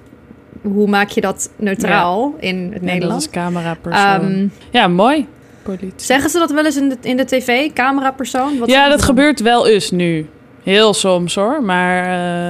hoe 0.73 0.87
maak 0.87 1.09
je 1.09 1.21
dat 1.21 1.49
neutraal 1.55 2.35
in 2.39 2.69
het 2.73 2.81
Nederlands? 2.81 3.25
is 3.25 3.31
camerapersoon. 3.31 4.21
Ehm, 4.21 4.47
ja, 4.71 4.87
mooi. 4.87 5.27
Politie. 5.63 5.91
zeggen 5.95 6.29
ze 6.29 6.39
dat 6.39 6.51
wel 6.51 6.65
eens 6.65 6.77
in 6.77 6.89
de, 6.89 6.97
in 7.01 7.17
de 7.17 7.25
tv, 7.25 7.73
camerapersoon? 7.73 8.59
Wat 8.59 8.69
ja, 8.69 8.89
dat 8.89 9.01
gebeurt 9.01 9.41
wel 9.41 9.67
eens 9.67 9.91
nu. 9.91 10.29
Heel 10.63 10.93
soms 10.93 11.35
hoor, 11.35 11.63
maar, 11.63 12.03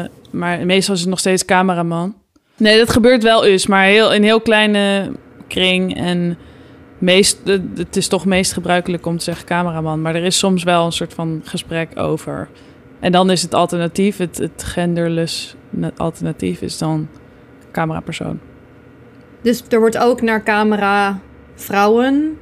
eh, 0.03 0.09
maar 0.31 0.65
meestal 0.65 0.93
is 0.93 0.99
het 0.99 1.09
nog 1.09 1.19
steeds 1.19 1.45
cameraman. 1.45 2.15
Nee, 2.57 2.77
dat 2.77 2.89
gebeurt 2.89 3.23
wel 3.23 3.45
eens, 3.45 3.67
maar 3.67 3.83
heel, 3.83 4.13
in 4.13 4.23
heel 4.23 4.41
kleine 4.41 5.11
kring. 5.47 5.97
En 5.97 6.37
meest, 6.97 7.37
het 7.75 7.95
is 7.95 8.07
toch 8.07 8.25
meest 8.25 8.53
gebruikelijk 8.53 9.05
om 9.05 9.17
te 9.17 9.23
zeggen 9.23 9.45
cameraman. 9.45 10.01
Maar 10.01 10.15
er 10.15 10.23
is 10.23 10.37
soms 10.37 10.63
wel 10.63 10.85
een 10.85 10.91
soort 10.91 11.13
van 11.13 11.41
gesprek 11.43 11.99
over. 11.99 12.47
En 12.99 13.11
dan 13.11 13.29
is 13.29 13.41
het 13.41 13.53
alternatief, 13.53 14.17
het, 14.17 14.37
het 14.37 14.63
genderless 14.63 15.55
alternatief 15.97 16.61
is 16.61 16.77
dan 16.77 17.07
camerapersoon. 17.77 18.39
Dus 19.41 19.63
er 19.69 19.79
wordt 19.79 19.97
ook 19.97 20.21
naar 20.21 20.43
camera 20.43 21.19
vrouwen 21.55 22.37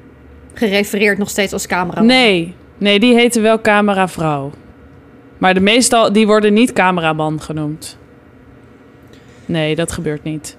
gerefereerd 0.54 1.18
nog 1.18 1.30
steeds 1.30 1.54
als 1.54 1.68
camera. 1.68 2.02
Nee, 2.02 2.56
nee, 2.78 3.00
die 3.00 3.16
heten 3.16 3.42
wel 3.42 3.62
cameravrouw. 3.62 4.52
Maar 5.38 5.54
de 5.54 5.60
meestal, 5.60 6.14
die 6.14 6.28
worden 6.28 6.54
niet 6.54 6.74
cameraman 6.74 7.42
genoemd. 7.42 7.98
Nee, 9.46 9.76
dat 9.76 9.92
gebeurt 9.92 10.24
niet. 10.24 10.58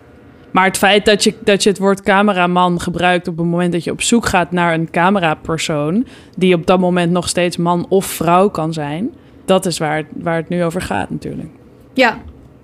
Maar 0.50 0.64
het 0.64 0.78
feit 0.78 1.04
dat 1.04 1.24
je, 1.24 1.34
dat 1.44 1.62
je 1.62 1.68
het 1.68 1.78
woord 1.78 2.02
cameraman 2.02 2.80
gebruikt 2.80 3.28
op 3.28 3.36
het 3.36 3.46
moment 3.46 3.72
dat 3.72 3.84
je 3.84 3.90
op 3.90 4.02
zoek 4.02 4.26
gaat 4.26 4.50
naar 4.50 4.74
een 4.74 4.90
camerapersoon, 4.90 6.06
die 6.36 6.54
op 6.54 6.66
dat 6.66 6.78
moment 6.80 7.12
nog 7.12 7.28
steeds 7.28 7.56
man 7.56 7.86
of 7.88 8.06
vrouw 8.06 8.48
kan 8.48 8.72
zijn, 8.72 9.14
dat 9.44 9.66
is 9.66 9.78
waar, 9.78 10.04
waar 10.12 10.36
het 10.36 10.48
nu 10.48 10.64
over 10.64 10.80
gaat 10.80 11.10
natuurlijk. 11.10 11.48
Ja, 11.92 12.18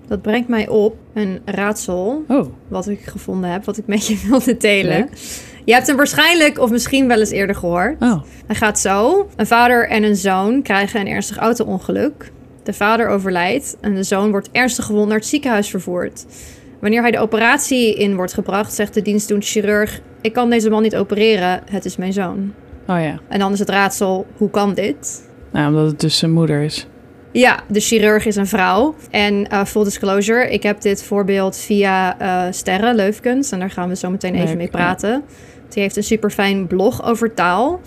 dat 0.07 0.21
brengt 0.21 0.47
mij 0.49 0.67
op 0.67 0.95
een 1.13 1.39
raadsel 1.45 2.23
Oh, 2.27 2.45
wat 2.67 2.87
ik 2.87 2.99
gevonden 3.05 3.49
heb, 3.49 3.65
wat 3.65 3.77
ik 3.77 3.87
met 3.87 4.07
je 4.07 4.21
wilde 4.29 4.57
delen. 4.57 4.97
Leuk. 4.97 5.09
Je 5.65 5.73
hebt 5.73 5.87
hem 5.87 5.95
waarschijnlijk 5.95 6.59
of 6.59 6.71
misschien 6.71 7.07
wel 7.07 7.19
eens 7.19 7.29
eerder 7.29 7.55
gehoord. 7.55 8.01
oh. 8.01 8.21
Hij 8.47 8.55
gaat 8.55 8.79
zo. 8.79 9.27
Een 9.35 9.47
vader 9.47 9.87
en 9.89 10.03
een 10.03 10.15
zoon 10.15 10.61
krijgen 10.61 10.99
een 10.99 11.07
ernstig 11.07 11.37
auto-ongeluk. 11.37 12.31
De 12.63 12.73
vader 12.73 13.07
overlijdt 13.07 13.77
en 13.81 13.95
de 13.95 14.03
zoon 14.03 14.31
wordt 14.31 14.49
ernstig 14.51 14.85
gewond 14.85 15.07
naar 15.07 15.17
het 15.17 15.27
ziekenhuis 15.27 15.69
vervoerd. 15.69 16.25
Wanneer 16.79 17.01
hij 17.01 17.11
de 17.11 17.19
operatie 17.19 17.95
in 17.95 18.15
wordt 18.15 18.33
gebracht, 18.33 18.73
zegt 18.73 18.93
de 18.93 19.01
dienstdoende 19.01 19.45
chirurg... 19.45 20.01
ik 20.21 20.33
kan 20.33 20.49
deze 20.49 20.69
man 20.69 20.81
niet 20.81 20.95
opereren, 20.95 21.61
het 21.69 21.85
is 21.85 21.95
mijn 21.97 22.13
zoon. 22.13 22.53
Oh 22.87 23.01
ja, 23.01 23.19
En 23.29 23.39
dan 23.39 23.51
is 23.53 23.59
het 23.59 23.69
raadsel, 23.69 24.25
hoe 24.37 24.49
kan 24.49 24.73
dit? 24.73 25.29
nou, 25.51 25.67
omdat 25.67 25.87
het 25.91 25.99
dus 25.99 26.17
zijn 26.17 26.31
moeder 26.31 26.61
is. 26.61 26.87
Ja, 27.33 27.63
de 27.67 27.79
chirurg 27.79 28.25
is 28.25 28.35
een 28.35 28.47
vrouw. 28.47 28.95
En 29.09 29.47
eh, 29.49 29.65
full 29.65 29.83
disclosure, 29.83 30.49
ik 30.49 30.63
heb 30.63 30.81
dit 30.81 31.03
voorbeeld 31.03 31.57
via 31.57 32.19
eh 32.19 32.51
Sterre 32.51 32.93
Leufkens. 32.93 33.51
En 33.51 33.59
daar 33.59 33.71
gaan 33.71 33.89
we 33.89 33.95
zo 33.95 34.09
meteen 34.09 34.33
even 34.33 34.45
Leuk, 34.45 34.55
mee 34.55 34.65
ja. 34.65 34.71
praten. 34.71 35.23
Die 35.69 35.81
heeft 35.81 35.95
een 35.95 36.03
super 36.03 36.29
fijn 36.29 36.67
blog 36.67 37.05
over 37.05 37.33
taal. 37.33 37.81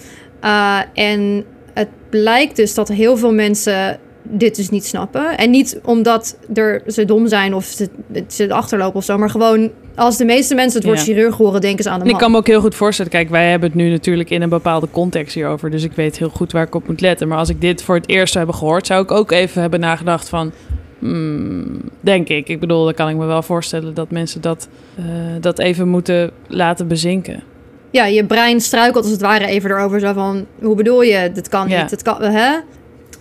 Uh, 0.45 0.81
en 0.95 1.45
het 1.75 1.89
blijkt 2.11 2.57
dus 2.57 2.75
dat 2.75 2.89
heel 2.89 3.17
veel 3.17 3.33
mensen 3.33 3.99
dit 4.31 4.57
dus 4.57 4.71
niet 4.71 4.85
snappen. 4.87 5.37
En 5.39 5.51
niet 5.51 5.81
omdat 5.85 6.37
er, 6.55 6.83
ze 6.87 7.05
dom 7.05 7.29
zijn 7.29 7.55
of 7.55 7.65
ze, 7.65 7.89
ze 8.29 8.53
achterlopen 8.53 8.97
of 8.97 9.05
zo, 9.05 9.19
maar 9.19 9.31
gewoon 9.31 9.71
als 9.95 10.17
de 10.17 10.25
meeste 10.25 10.55
mensen 10.55 10.77
het 10.79 10.87
woord 10.87 10.99
Ja. 10.99 11.05
chirurg 11.05 11.37
horen, 11.37 11.61
denken 11.61 11.85
ze 11.85 11.91
aan 11.91 11.99
de 11.99 12.05
man. 12.05 12.15
ik 12.15 12.21
kan 12.21 12.31
me 12.31 12.37
ook 12.37 12.47
heel 12.47 12.61
goed 12.61 12.75
voorstellen. 12.75 13.11
Kijk, 13.11 13.29
wij 13.29 13.51
hebben 13.51 13.69
het 13.69 13.79
nu 13.79 13.91
natuurlijk 13.91 14.31
in 14.31 14.43
een 14.43 14.49
bepaalde 14.49 14.89
context 14.91 15.35
hierover. 15.35 15.71
Dus 15.71 15.83
ik 15.83 15.93
weet 15.93 16.19
heel 16.19 16.29
goed 16.29 16.53
waar 16.53 16.67
ik 16.67 16.75
op 16.75 16.89
moet 16.89 17.01
letten. 17.01 17.29
Maar 17.29 17.39
als 17.39 17.49
ik 17.49 17.61
dit 17.61 17.83
voor 17.83 17.95
het 17.95 18.09
eerst 18.09 18.33
zou 18.33 18.45
hebben 18.45 18.63
gehoord, 18.63 18.87
zou 18.87 19.03
ik 19.03 19.11
ook 19.11 19.31
even 19.31 19.61
hebben 19.61 19.81
nagedacht 19.81 20.29
van. 20.29 20.53
hmm, 20.99 21.81
denk 22.01 22.29
ik. 22.29 22.49
Ik 22.49 22.61
bedoel, 22.61 22.85
dan 22.85 22.95
kan 22.95 23.09
ik 23.09 23.17
me 23.17 23.27
wel 23.27 23.43
voorstellen 23.43 23.95
dat 23.95 24.11
mensen 24.11 24.41
dat, 24.41 24.69
eh, 24.97 25.05
dat 25.41 25.59
even 25.59 25.89
moeten 25.89 26.31
laten 26.49 26.89
bezinken. 26.89 27.43
Ja, 27.91 28.07
je 28.07 28.25
brein 28.25 28.61
struikelt 28.61 29.03
als 29.05 29.13
het 29.13 29.21
ware 29.21 29.47
even 29.47 29.71
erover. 29.71 30.01
Zo 30.01 30.13
van, 30.13 30.47
hoe 30.63 30.75
bedoel 30.77 31.03
je? 31.03 31.31
Dit 31.35 31.49
kan 31.49 31.69
Ja. 31.69 31.81
niet. 31.83 31.91
Het 31.91 32.03
kan, 32.03 32.23
hè? 32.23 32.57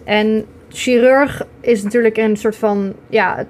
En 0.04 0.46
chirurg 0.76 1.42
is 1.62 1.84
natuurlijk 1.84 2.18
een 2.18 2.38
soort 2.38 2.56
van... 2.56 2.94
Ja, 3.10 3.46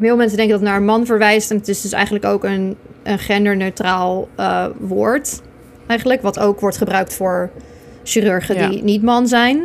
veel 0.00 0.16
mensen 0.16 0.36
denken 0.36 0.54
dat 0.54 0.60
het 0.60 0.70
naar 0.70 0.78
een 0.78 0.86
man 0.86 1.06
verwijst. 1.06 1.50
En 1.50 1.56
het 1.56 1.68
is 1.68 1.80
dus 1.80 1.92
eigenlijk 1.92 2.24
ook 2.24 2.44
een, 2.44 2.76
een 3.02 3.18
genderneutraal 3.18 4.28
eh, 4.36 4.66
woord. 4.78 5.40
Eigenlijk, 5.86 6.22
wat 6.22 6.38
ook 6.38 6.60
wordt 6.60 6.76
gebruikt 6.76 7.14
voor 7.14 7.50
chirurgen 8.02 8.54
Ja. 8.54 8.68
die 8.68 8.82
niet 8.82 9.02
man 9.02 9.28
zijn. 9.28 9.62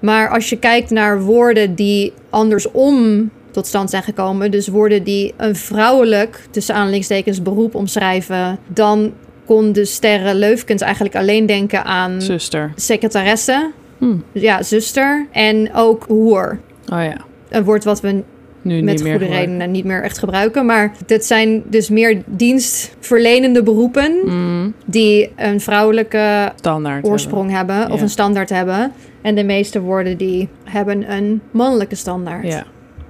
Maar 0.00 0.28
als 0.28 0.48
je 0.48 0.58
kijkt 0.58 0.90
naar 0.90 1.22
woorden 1.22 1.74
die 1.74 2.12
andersom 2.30 3.30
tot 3.50 3.66
stand 3.66 3.90
zijn 3.90 4.02
gekomen... 4.02 4.50
dus 4.50 4.68
woorden 4.68 5.04
die 5.04 5.34
een 5.36 5.56
vrouwelijk, 5.56 6.46
tussen 6.50 6.74
aanhalingstekens, 6.74 7.42
beroep 7.42 7.74
omschrijven... 7.74 8.58
dan 8.66 9.12
kon 9.44 9.72
de 9.72 9.84
sterren 9.84 10.34
Leufkens 10.36 10.82
eigenlijk 10.82 11.16
alleen 11.16 11.46
denken 11.46 11.84
aan 11.84 12.20
Zuster. 12.22 12.72
secretaresse, 12.76 13.70
Hmm. 13.98 14.22
ja, 14.32 14.62
zuster 14.62 15.26
en 15.32 15.74
ook 15.74 16.04
hoer. 16.08 16.58
Oh 16.92 17.02
ja. 17.02 17.16
Een 17.48 17.64
woord 17.64 17.84
wat 17.84 18.00
we 18.00 18.22
Nu 18.62 18.82
met 18.82 19.02
meer 19.02 19.18
goede 19.18 19.34
redenen 19.34 19.70
niet 19.70 19.84
meer 19.84 20.02
echt 20.02 20.18
gebruiken. 20.18 20.66
Maar 20.66 20.92
dit 21.06 21.24
zijn 21.24 21.62
dus 21.66 21.88
meer 21.88 22.22
dienstverlenende 22.26 23.62
beroepen 23.62 24.16
Mm, 24.24 24.74
die 24.86 25.32
een 25.36 25.60
vrouwelijke 25.60 26.52
standaard. 26.56 27.04
oorsprong 27.04 27.50
hebben, 27.50 27.90
of 27.90 27.96
Ja. 27.96 28.02
een 28.02 28.08
standaard 28.08 28.48
hebben. 28.50 28.92
En 29.22 29.34
de 29.34 29.44
meeste 29.44 29.80
woorden 29.80 30.16
die 30.16 30.48
hebben 30.64 31.12
een 31.12 31.40
mannelijke 31.50 31.94
standaard. 31.94 32.46
Ja. 32.46 32.64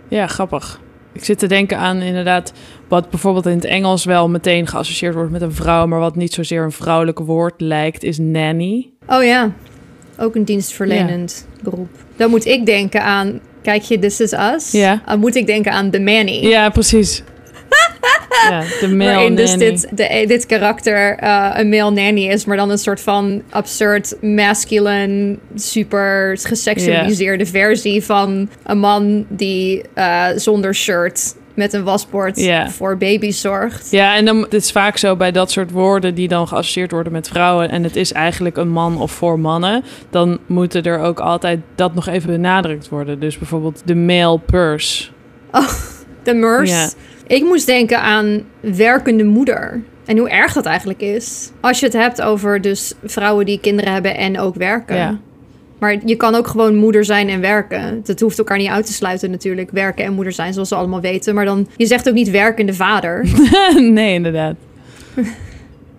ja, 0.09 0.27
grappig. 0.27 0.81
Ik 1.13 1.25
zit 1.25 1.39
te 1.39 1.47
denken 1.47 1.79
aan 1.79 1.97
inderdaad 2.01 2.53
wat 2.89 3.11
bijvoorbeeld 3.11 3.47
in 3.47 3.55
het 3.55 3.65
Engels 3.65 4.05
wel 4.05 4.29
meteen 4.29 4.67
geassocieerd 4.67 5.15
wordt 5.15 5.31
met 5.31 5.43
een 5.43 5.53
vrouw, 5.53 5.87
maar 5.87 5.99
wat 5.99 6.17
niet 6.17 6.33
zozeer 6.33 6.63
een 6.63 6.73
vrouwelijk 6.73 7.19
woord 7.19 7.61
lijkt, 7.61 8.03
is 8.03 8.19
nanny. 8.19 8.91
Oh 9.07 9.25
ja, 9.25 9.53
ook 10.19 10.35
een 10.35 10.45
dienstverlenend 10.45 11.47
beroep. 11.63 11.91
Dan 12.17 12.31
moet 12.31 12.47
ik 12.47 12.67
denken 12.67 13.03
aan, 13.03 13.41
kijk 13.63 13.83
je 13.83 13.99
This 13.99 14.21
Is 14.21 14.33
Us? 14.33 14.71
Ja. 14.71 15.03
Dan 15.07 15.19
moet 15.19 15.35
ik 15.37 15.47
denken 15.47 15.73
aan 15.73 15.91
The 15.91 16.01
Manny. 16.01 16.47
Ja, 16.47 16.69
precies. 16.71 17.23
ja, 18.49 18.63
de 18.81 18.89
male 18.89 19.13
Waarin 19.13 19.35
dus 19.35 19.51
nanny. 19.51 19.65
dit, 19.65 19.89
de, 19.91 20.25
dit 20.27 20.47
karakter 20.47 21.17
eh, 21.17 21.51
een 21.55 21.69
male 21.69 21.91
nanny 21.91 22.27
is, 22.27 22.45
maar 22.45 22.57
dan 22.57 22.71
een 22.71 22.79
soort 22.79 23.01
van 23.01 23.43
absurd, 23.51 24.17
masculine, 24.21 25.37
super 25.55 26.39
geseksualiseerde 26.43 27.47
versie 27.47 28.05
van 28.05 28.49
een 28.65 28.79
man 28.79 29.27
die 29.29 29.83
eh, 29.95 30.27
zonder 30.37 30.75
shirt 30.75 31.35
met 31.59 31.73
een 31.73 31.85
wasbord 31.85 32.51
voor 32.69 32.97
baby's 32.97 33.41
zorgt. 33.41 33.91
Ja, 33.91 34.17
en 34.17 34.25
dan 34.25 34.41
het 34.41 34.55
is 34.55 34.73
vaak 34.73 34.97
zo 34.97 35.17
bij 35.17 35.33
dat 35.33 35.51
soort 35.51 35.71
woorden 35.71 36.15
die 36.15 36.29
dan 36.29 36.49
geassocieerd 36.49 36.91
worden 36.91 37.13
met 37.13 37.29
vrouwen 37.29 37.71
en 37.71 37.83
het 37.83 37.97
is 37.97 38.13
eigenlijk 38.13 38.57
een 38.57 38.69
man 38.69 39.01
of 39.01 39.13
voor 39.13 39.39
mannen, 39.39 39.85
dan 40.11 40.39
moeten 40.47 40.83
er 40.83 40.99
ook 40.99 41.21
altijd 41.21 41.61
dat 41.75 41.95
nog 41.95 42.07
even 42.07 42.31
benadrukt 42.31 42.89
worden. 42.89 43.21
Dus 43.21 43.39
bijvoorbeeld 43.39 43.83
de 43.85 43.95
male 43.95 44.39
purse. 44.39 45.09
De 46.23 46.35
mers. 46.35 46.71
Ja. 46.71 46.89
Ik 47.27 47.45
moest 47.45 47.67
denken 47.67 48.01
aan 48.01 48.43
werkende 48.61 49.25
moeder. 49.25 49.83
En 50.05 50.19
hoe 50.19 50.31
erg 50.31 50.53
dat 50.53 50.67
eigenlijk 50.67 51.01
is. 51.01 51.51
Als 51.61 51.81
je 51.81 51.87
het 51.87 51.95
hebt 51.95 52.23
over 52.23 52.61
dus 52.61 52.95
vrouwen 53.05 53.47
die 53.47 53.61
kinderen 53.61 53.93
hebben 53.93 54.17
en 54.17 54.39
ook 54.39 54.55
werken. 54.55 54.97
Ja. 54.97 55.19
Maar 55.79 55.97
je 56.05 56.17
kan 56.17 56.35
ook 56.35 56.47
gewoon 56.47 56.75
moeder 56.77 57.05
zijn 57.05 57.29
en 57.29 57.41
werken. 57.41 58.01
Dat 58.05 58.21
hoeft 58.21 58.39
elkaar 58.39 58.59
niet 58.59 58.69
uit 58.69 58.87
te 58.87 58.93
sluiten 58.93 59.31
natuurlijk. 59.31 59.71
Werken 59.71 60.05
en 60.05 60.13
moeder 60.13 60.33
zijn, 60.33 60.53
zoals 60.53 60.69
we 60.69 60.75
allemaal 60.75 61.01
weten. 61.01 61.35
Maar 61.35 61.45
dan, 61.45 61.69
je 61.77 61.87
zegt 61.87 62.09
ook 62.09 62.15
niet 62.15 62.31
werkende 62.31 62.75
vader. 62.75 63.27
nee, 63.81 64.15
inderdaad. 64.15 64.55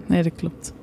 Nee, 0.06 0.24
dat 0.24 0.32
klopt. 0.36 0.74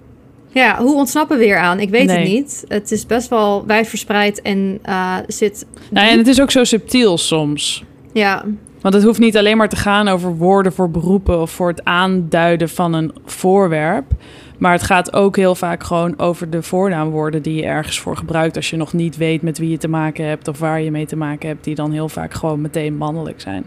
ja, 0.53 0.79
hoe 0.79 0.95
ontsnappen 0.95 1.39
we 1.39 1.45
weer 1.45 1.59
aan? 1.59 1.81
Ik 1.81 1.91
weet 1.91 2.11
het 2.11 2.25
niet. 2.25 2.65
Het 2.69 2.91
is 2.91 3.07
best 3.07 3.29
wel 3.29 3.67
wijdverspreid 3.67 4.43
en 4.43 4.79
eh, 4.83 5.17
zit... 5.27 5.67
Nou, 5.91 6.09
en 6.09 6.19
het 6.19 6.27
is 6.27 6.41
ook 6.41 6.51
zo 6.51 6.65
subtiel 6.65 7.19
soms. 7.19 7.85
Ja, 8.13 8.45
Want 8.81 8.95
het 8.95 9.03
hoeft 9.05 9.19
niet 9.19 9.37
alleen 9.37 9.57
maar 9.57 9.69
te 9.69 9.77
gaan 9.77 10.09
over 10.09 10.37
woorden 10.37 10.73
voor 10.73 10.91
beroepen 10.91 11.41
of 11.41 11.51
voor 11.51 11.69
het 11.69 11.85
aanduiden 11.85 12.69
van 12.69 12.93
een 12.93 13.13
voorwerp. 13.25 14.13
Maar 14.59 14.73
het 14.73 14.83
gaat 14.83 15.12
ook 15.12 15.37
heel 15.37 15.55
vaak 15.55 15.83
gewoon 15.83 16.19
over 16.19 16.51
de 16.51 16.62
voornaamwoorden 16.62 17.42
die 17.42 17.55
je 17.55 17.64
ergens 17.64 18.01
voor 18.01 18.16
gebruikt 18.16 18.57
als 18.57 18.71
je 18.71 18.77
nog 18.77 18.92
niet 18.92 19.16
weet 19.16 19.42
met 19.42 19.59
wie 19.59 19.71
je 19.71 19.79
te 19.79 19.88
maken 19.88 20.25
hebt 20.27 20.49
of 20.49 20.59
waar 20.59 20.81
je 20.81 20.90
mee 20.90 21.07
te 21.07 21.16
maken 21.16 21.49
hebt, 21.49 21.64
die 21.64 21.75
dan 21.75 21.92
heel 21.92 22.09
vaak 22.09 22.35
gewoon 22.35 22.61
meteen 22.61 22.97
mannelijk 22.97 23.40
zijn. 23.40 23.64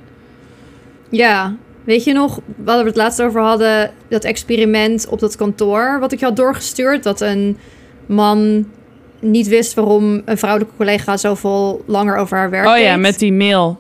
ja. 1.09 1.55
Weet 1.83 2.03
je 2.03 2.13
nog, 2.13 2.39
waar 2.55 2.79
we 2.79 2.85
het 2.87 2.95
laatst 2.95 3.21
over 3.21 3.41
hadden, 3.41 3.91
dat 4.09 4.23
experiment 4.23 5.07
op 5.07 5.19
dat 5.19 5.35
kantoor, 5.35 5.97
wat 5.99 6.11
ik 6.11 6.19
je 6.19 6.25
had 6.25 6.35
doorgestuurd, 6.35 7.03
dat 7.03 7.21
een 7.21 7.57
man 8.05 8.65
niet 9.19 9.47
wist 9.47 9.73
waarom 9.73 10.21
een 10.25 10.37
vrouwelijke 10.37 10.75
collega 10.77 11.17
zoveel 11.17 11.83
langer 11.85 12.15
over 12.15 12.37
haar 12.37 12.49
werk 12.49 12.67
Oh 12.67 12.77
ja, 12.77 12.91
deed. 12.93 13.01
met 13.01 13.19
die 13.19 13.33
mail. 13.33 13.79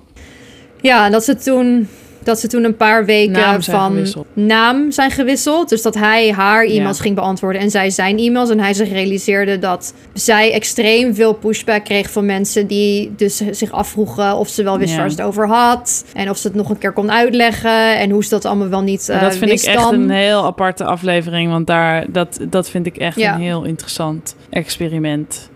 Ja, 0.81 1.05
en 1.05 1.11
dat 1.11 1.23
ze 1.23 1.35
toen, 1.35 1.87
dat 2.29 2.39
ze 2.39 2.47
toen 2.47 2.63
een 2.63 2.75
paar 2.77 3.05
weken 3.05 3.31
Naam 3.31 3.61
van 3.63 3.91
gewisseld. 3.91 4.25
naam 4.33 4.91
zijn 4.91 5.11
gewisseld. 5.11 5.69
Dus 5.69 5.81
dat 5.81 5.95
hij 5.95 6.31
haar 6.31 6.63
e-mails 6.63 6.97
Ja. 6.97 7.03
ging 7.03 7.15
beantwoorden 7.15 7.61
en 7.61 7.69
zij 7.71 7.89
zijn 7.89 8.17
e-mails. 8.19 8.49
En 8.49 8.59
hij 8.59 8.73
zich 8.73 8.89
realiseerde 8.91 9.59
dat 9.59 9.93
zij 10.13 10.53
extreem 10.53 11.15
veel 11.15 11.33
pushback 11.33 11.83
kreeg 11.83 12.11
van 12.11 12.25
mensen 12.25 12.67
die 12.67 13.11
dus 13.15 13.41
zich 13.51 13.71
afvroegen 13.71 14.35
of 14.37 14.47
ze 14.49 14.63
wel 14.63 14.77
wist 14.77 14.91
Ja. 14.93 14.97
waar 14.99 15.09
ze 15.09 15.15
het 15.15 15.25
over 15.25 15.47
had. 15.47 16.05
En 16.13 16.29
of 16.29 16.37
ze 16.37 16.47
het 16.47 16.55
nog 16.55 16.69
een 16.69 16.77
keer 16.77 16.91
kon 16.91 17.11
uitleggen. 17.11 17.97
En 17.99 18.09
hoe 18.09 18.23
ze 18.23 18.29
dat 18.29 18.45
allemaal 18.45 18.69
wel 18.69 18.81
niet 18.81 19.09
eh 19.09 19.21
dat 19.21 19.35
vind 19.37 19.51
ik 19.51 19.61
echt 19.61 19.83
dan. 19.83 19.93
een 19.93 20.09
heel 20.09 20.45
aparte 20.45 20.83
aflevering, 20.83 21.51
want 21.51 21.67
daar, 21.67 22.05
dat, 22.11 22.39
dat 22.49 22.69
vind 22.69 22.85
ik 22.85 22.97
echt 22.97 23.15
Ja. 23.17 23.33
een 23.33 23.41
heel 23.41 23.63
interessant 23.63 24.35
experiment. 24.49 25.49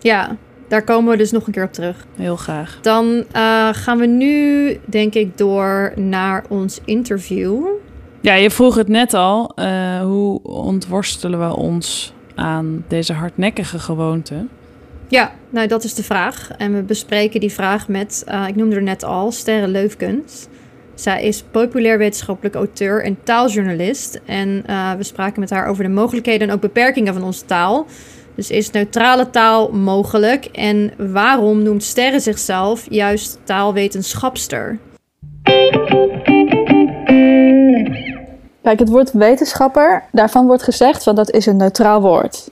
Ja, 0.00 0.36
daar 0.68 0.82
komen 0.84 1.10
we 1.10 1.16
dus 1.16 1.30
nog 1.30 1.46
een 1.46 1.52
keer 1.52 1.64
op 1.64 1.72
terug. 1.72 2.06
Heel 2.16 2.36
graag. 2.36 2.78
Dan 2.82 3.24
eh, 3.32 3.68
gaan 3.72 3.98
we 3.98 4.06
nu, 4.06 4.78
denk 4.84 5.14
ik, 5.14 5.38
door 5.38 5.92
naar 5.96 6.44
ons 6.48 6.80
interview. 6.84 7.66
Ja, 8.20 8.34
je 8.34 8.50
vroeg 8.50 8.74
het 8.74 8.88
net 8.88 9.14
al. 9.14 9.52
eh, 9.54 10.00
hoe 10.00 10.42
ontworstelen 10.42 11.48
we 11.48 11.56
ons 11.56 12.12
aan 12.34 12.84
deze 12.88 13.12
hardnekkige 13.12 13.78
gewoonte? 13.78 14.46
Ja, 15.08 15.32
nou 15.50 15.66
dat 15.68 15.84
is 15.84 15.94
de 15.94 16.02
vraag. 16.02 16.50
En 16.58 16.74
we 16.74 16.82
bespreken 16.82 17.40
die 17.40 17.52
vraag 17.52 17.88
met, 17.88 18.22
eh, 18.26 18.44
ik 18.48 18.56
noemde 18.56 18.76
er 18.76 18.82
net 18.82 19.04
al, 19.04 19.32
Sterre 19.32 19.68
Leufkens. 19.68 20.46
Zij 20.94 21.22
is 21.24 21.42
populair 21.50 21.98
wetenschappelijk 21.98 22.54
auteur 22.54 23.04
en 23.04 23.18
taaljournalist. 23.22 24.20
En 24.24 24.64
we 24.96 25.02
spraken 25.02 25.40
met 25.40 25.50
haar 25.50 25.66
over 25.66 25.84
de 25.84 25.90
mogelijkheden 25.90 26.48
en 26.48 26.54
ook 26.54 26.60
beperkingen 26.60 27.14
van 27.14 27.22
onze 27.22 27.44
taal. 27.44 27.86
Dus 28.34 28.50
is 28.50 28.70
neutrale 28.70 29.30
taal 29.30 29.72
mogelijk? 29.72 30.44
En 30.44 30.92
waarom 31.12 31.62
noemt 31.62 31.82
Sterre 31.82 32.20
zichzelf 32.20 32.86
juist 32.88 33.38
taalwetenschapster? 33.44 34.78
Kijk, 38.62 38.78
het 38.78 38.88
woord 38.88 39.12
wetenschapper, 39.12 40.02
daarvan 40.12 40.46
wordt 40.46 40.62
gezegd 40.62 41.02
van 41.02 41.14
dat 41.14 41.30
is 41.30 41.46
een 41.46 41.56
neutraal 41.56 42.00
woord. 42.00 42.50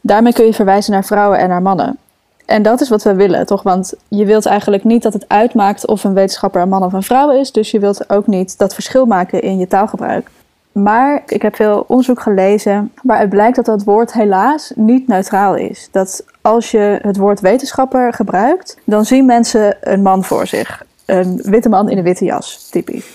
Daarmee 0.00 0.32
kun 0.32 0.44
je 0.44 0.54
verwijzen 0.54 0.92
naar 0.92 1.04
vrouwen 1.04 1.38
en 1.38 1.48
naar 1.48 1.62
mannen. 1.62 1.98
En 2.46 2.62
dat 2.62 2.80
is 2.80 2.88
wat 2.88 3.02
we 3.02 3.14
willen, 3.14 3.46
toch? 3.46 3.62
Want 3.62 3.94
je 4.08 4.24
wilt 4.24 4.46
eigenlijk 4.46 4.84
niet 4.84 5.02
dat 5.02 5.12
het 5.12 5.28
uitmaakt 5.28 5.86
of 5.86 6.04
een 6.04 6.14
wetenschapper 6.14 6.62
een 6.62 6.68
man 6.68 6.84
of 6.84 6.92
een 6.92 7.02
vrouw 7.02 7.30
is. 7.30 7.52
Dus 7.52 7.70
je 7.70 7.78
wilt 7.78 8.10
ook 8.10 8.26
niet 8.26 8.58
dat 8.58 8.74
verschil 8.74 9.06
maken 9.06 9.42
in 9.42 9.58
je 9.58 9.66
taalgebruik. 9.66 10.30
Maar 10.72 11.22
ik 11.26 11.42
heb 11.42 11.54
veel 11.54 11.84
onderzoek 11.88 12.20
gelezen 12.20 12.92
waaruit 13.02 13.28
blijkt 13.28 13.56
dat 13.56 13.64
dat 13.64 13.84
woord 13.84 14.12
helaas 14.12 14.72
niet 14.74 15.08
neutraal 15.08 15.54
is. 15.54 15.88
Dat 15.90 16.24
als 16.40 16.70
je 16.70 16.98
het 17.02 17.16
woord 17.16 17.40
wetenschapper 17.40 18.12
gebruikt, 18.12 18.78
dan 18.84 19.04
zien 19.04 19.26
mensen 19.26 19.76
een 19.80 20.02
man 20.02 20.24
voor 20.24 20.46
zich. 20.46 20.84
Een 21.06 21.40
witte 21.42 21.68
man 21.68 21.88
in 21.88 21.98
een 21.98 22.04
witte 22.04 22.24
jas, 22.24 22.68
typisch. 22.70 23.06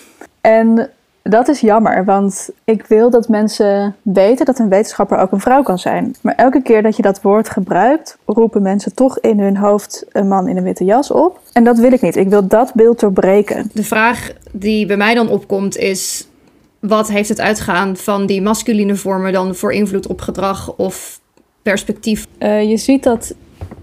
En 0.41 0.89
dat 1.29 1.47
is 1.47 1.59
jammer, 1.59 2.05
want 2.05 2.49
ik 2.63 2.85
wil 2.85 3.09
dat 3.09 3.27
mensen 3.27 3.95
weten 4.01 4.45
dat 4.45 4.59
een 4.59 4.69
wetenschapper 4.69 5.17
ook 5.17 5.31
een 5.31 5.39
vrouw 5.39 5.63
kan 5.63 5.79
zijn. 5.79 6.15
Maar 6.21 6.35
elke 6.35 6.61
keer 6.61 6.83
dat 6.83 6.95
je 6.95 7.01
dat 7.01 7.21
woord 7.21 7.49
gebruikt, 7.49 8.17
roepen 8.25 8.61
mensen 8.61 8.95
toch 8.95 9.19
in 9.19 9.39
hun 9.39 9.57
hoofd 9.57 10.05
een 10.11 10.27
man 10.27 10.47
in 10.47 10.57
een 10.57 10.63
witte 10.63 10.85
jas 10.85 11.11
op. 11.11 11.39
En 11.53 11.63
dat 11.63 11.77
wil 11.77 11.91
ik 11.91 12.01
niet. 12.01 12.15
Ik 12.15 12.29
wil 12.29 12.47
dat 12.47 12.73
beeld 12.73 12.99
doorbreken. 12.99 13.69
De 13.73 13.83
vraag 13.83 14.31
die 14.51 14.85
bij 14.85 14.97
mij 14.97 15.13
dan 15.13 15.29
opkomt 15.29 15.77
is... 15.77 16.26
wat 16.79 17.07
heeft 17.07 17.29
het 17.29 17.39
uitgaan 17.39 17.97
van 17.97 18.25
die 18.25 18.41
masculine 18.41 18.95
vormen 18.95 19.33
dan 19.33 19.55
voor 19.55 19.73
invloed 19.73 20.07
op 20.07 20.21
gedrag 20.21 20.73
of 20.75 21.19
perspectief? 21.61 22.25
Eh, 22.37 22.69
je 22.69 22.77
ziet 22.77 23.03
dat 23.03 23.33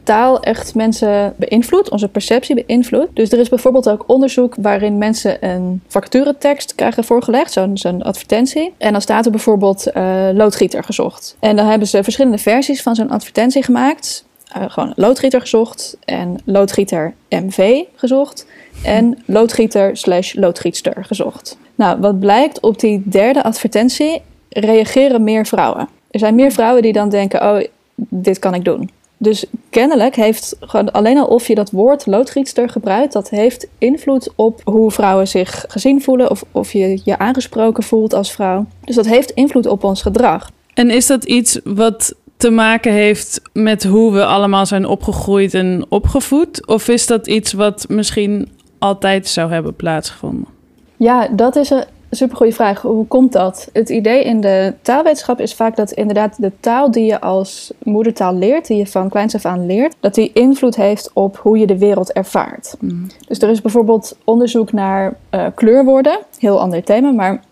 taal 0.02 0.40
echt 0.40 0.74
mensen 0.74 1.35
beïnvloedt, 1.37 1.90
onze 1.90 2.09
perceptie 2.09 2.64
beïnvloedt. 2.64 3.16
Dus 3.16 3.33
er 3.33 3.38
is 3.38 3.48
bijvoorbeeld 3.48 3.88
ook 3.88 4.04
onderzoek 4.07 4.54
waarin 4.59 4.98
mensen 4.98 5.46
een 5.46 5.83
vacaturetekst 5.88 6.74
krijgen 6.74 7.04
voorgelegd, 7.04 7.61
zo'n 7.74 8.02
advertentie. 8.02 8.74
En 8.78 8.92
dan 8.92 9.00
staat 9.00 9.24
er 9.24 9.30
bijvoorbeeld 9.30 9.87
uh, 9.96 10.28
loodgieter 10.33 10.85
gezocht. 10.85 11.37
En 11.40 11.57
dan 11.57 11.66
hebben 11.66 11.88
ze 11.88 12.02
verschillende 12.02 12.38
versies 12.38 12.83
van 12.83 12.94
zo'n 12.94 13.11
advertentie 13.11 13.62
gemaakt. 13.62 14.24
Uh, 14.57 14.64
gewoon 14.68 14.92
loodgieter 14.96 15.40
gezocht 15.40 15.96
en 16.04 16.37
loodgieter 16.44 17.14
MV 17.28 17.83
gezocht 17.94 18.46
en 18.83 19.22
loodgieter 19.26 19.96
slash 19.96 20.35
loodgietster 20.35 21.04
gezocht. 21.04 21.59
Nou, 21.74 22.00
wat 22.00 22.20
blijkt 22.20 22.60
op 22.60 22.80
die 22.80 23.02
derde 23.04 23.42
advertentie 23.42 24.22
reageren 24.48 25.24
meer 25.24 25.46
vrouwen. 25.46 25.88
Er 26.10 26.18
zijn 26.18 26.34
meer 26.34 26.52
vrouwen 26.52 26.82
die 26.82 26.92
dan 26.92 27.08
denken, 27.08 27.42
oh, 27.42 27.64
dit 27.96 28.38
kan 28.38 28.54
ik 28.54 28.64
doen. 28.64 28.90
Dus 29.16 29.44
kennelijk 29.70 30.16
heeft 30.16 30.56
gewoon 30.60 30.92
alleen 30.92 31.18
al 31.18 31.26
of 31.26 31.46
je 31.46 31.54
dat 31.54 31.70
woord 31.70 32.06
loodgietster 32.06 32.68
gebruikt, 32.68 33.12
dat 33.12 33.30
heeft 33.30 33.66
invloed 33.78 34.32
op 34.37 34.60
hoe 34.64 34.90
vrouwen 34.90 35.28
zich 35.28 35.64
gezien 35.68 36.02
voelen 36.02 36.30
of 36.30 36.44
of 36.52 36.72
je 36.72 37.00
je 37.04 37.18
aangesproken 37.18 37.82
voelt 37.82 38.14
als 38.14 38.32
vrouw. 38.32 38.66
Dus 38.84 38.94
dat 38.94 39.06
heeft 39.06 39.30
invloed 39.30 39.66
op 39.66 39.84
ons 39.84 40.02
gedrag. 40.02 40.50
En 40.74 40.90
is 40.90 41.06
dat 41.06 41.24
iets 41.24 41.60
wat 41.64 42.14
te 42.37 42.50
maken 42.50 42.92
heeft 42.92 43.40
met 43.52 43.84
hoe 43.84 44.12
we 44.12 44.24
allemaal 44.24 44.66
zijn 44.66 44.87
opgegroeid 44.87 45.54
en 45.54 45.87
opgevoed? 45.88 46.66
Of 46.66 46.88
is 46.88 47.06
dat 47.06 47.26
iets 47.26 47.52
wat 47.52 47.87
misschien 47.88 48.48
altijd 48.78 49.28
zou 49.28 49.52
hebben 49.52 49.74
plaatsgevonden? 49.76 50.54
Ja, 50.96 51.28
dat 51.28 51.57
is 51.57 51.70
een 51.70 51.85
supergoeie 52.11 52.54
vraag. 52.54 52.83
Hoe 52.83 53.07
komt 53.07 53.33
dat? 53.33 53.68
Het 53.72 53.88
idee 53.88 54.24
in 54.24 54.40
de 54.40 54.74
taalwetenschap 54.83 55.40
is 55.40 55.54
vaak 55.54 55.76
dat 55.76 55.90
inderdaad 55.92 56.40
de 56.40 56.52
taal 56.61 56.90
die 56.90 57.04
je 57.04 57.20
als 57.20 57.72
moedertaal 57.83 58.35
leert, 58.35 58.66
die 58.66 58.76
je 58.76 58.87
van 58.87 59.09
kleins 59.09 59.35
af 59.35 59.44
aan 59.44 59.66
leert, 59.66 59.96
dat 60.00 60.14
die 60.14 60.30
invloed 60.33 60.76
heeft 60.76 61.11
op 61.12 61.37
hoe 61.37 61.59
je 61.59 61.66
de 61.66 61.78
wereld 61.78 62.12
ervaart. 62.12 62.76
Mm. 62.80 63.07
Dus 63.26 63.38
er 63.38 63.48
is 63.48 63.61
bijvoorbeeld 63.61 64.16
onderzoek 64.24 64.72
naar 64.72 65.14
uh, 65.30 65.46
kleurwoorden, 65.54 66.18
heel 66.38 66.61
ander 66.61 66.85
thema, 66.85 67.11
maar 67.11 67.42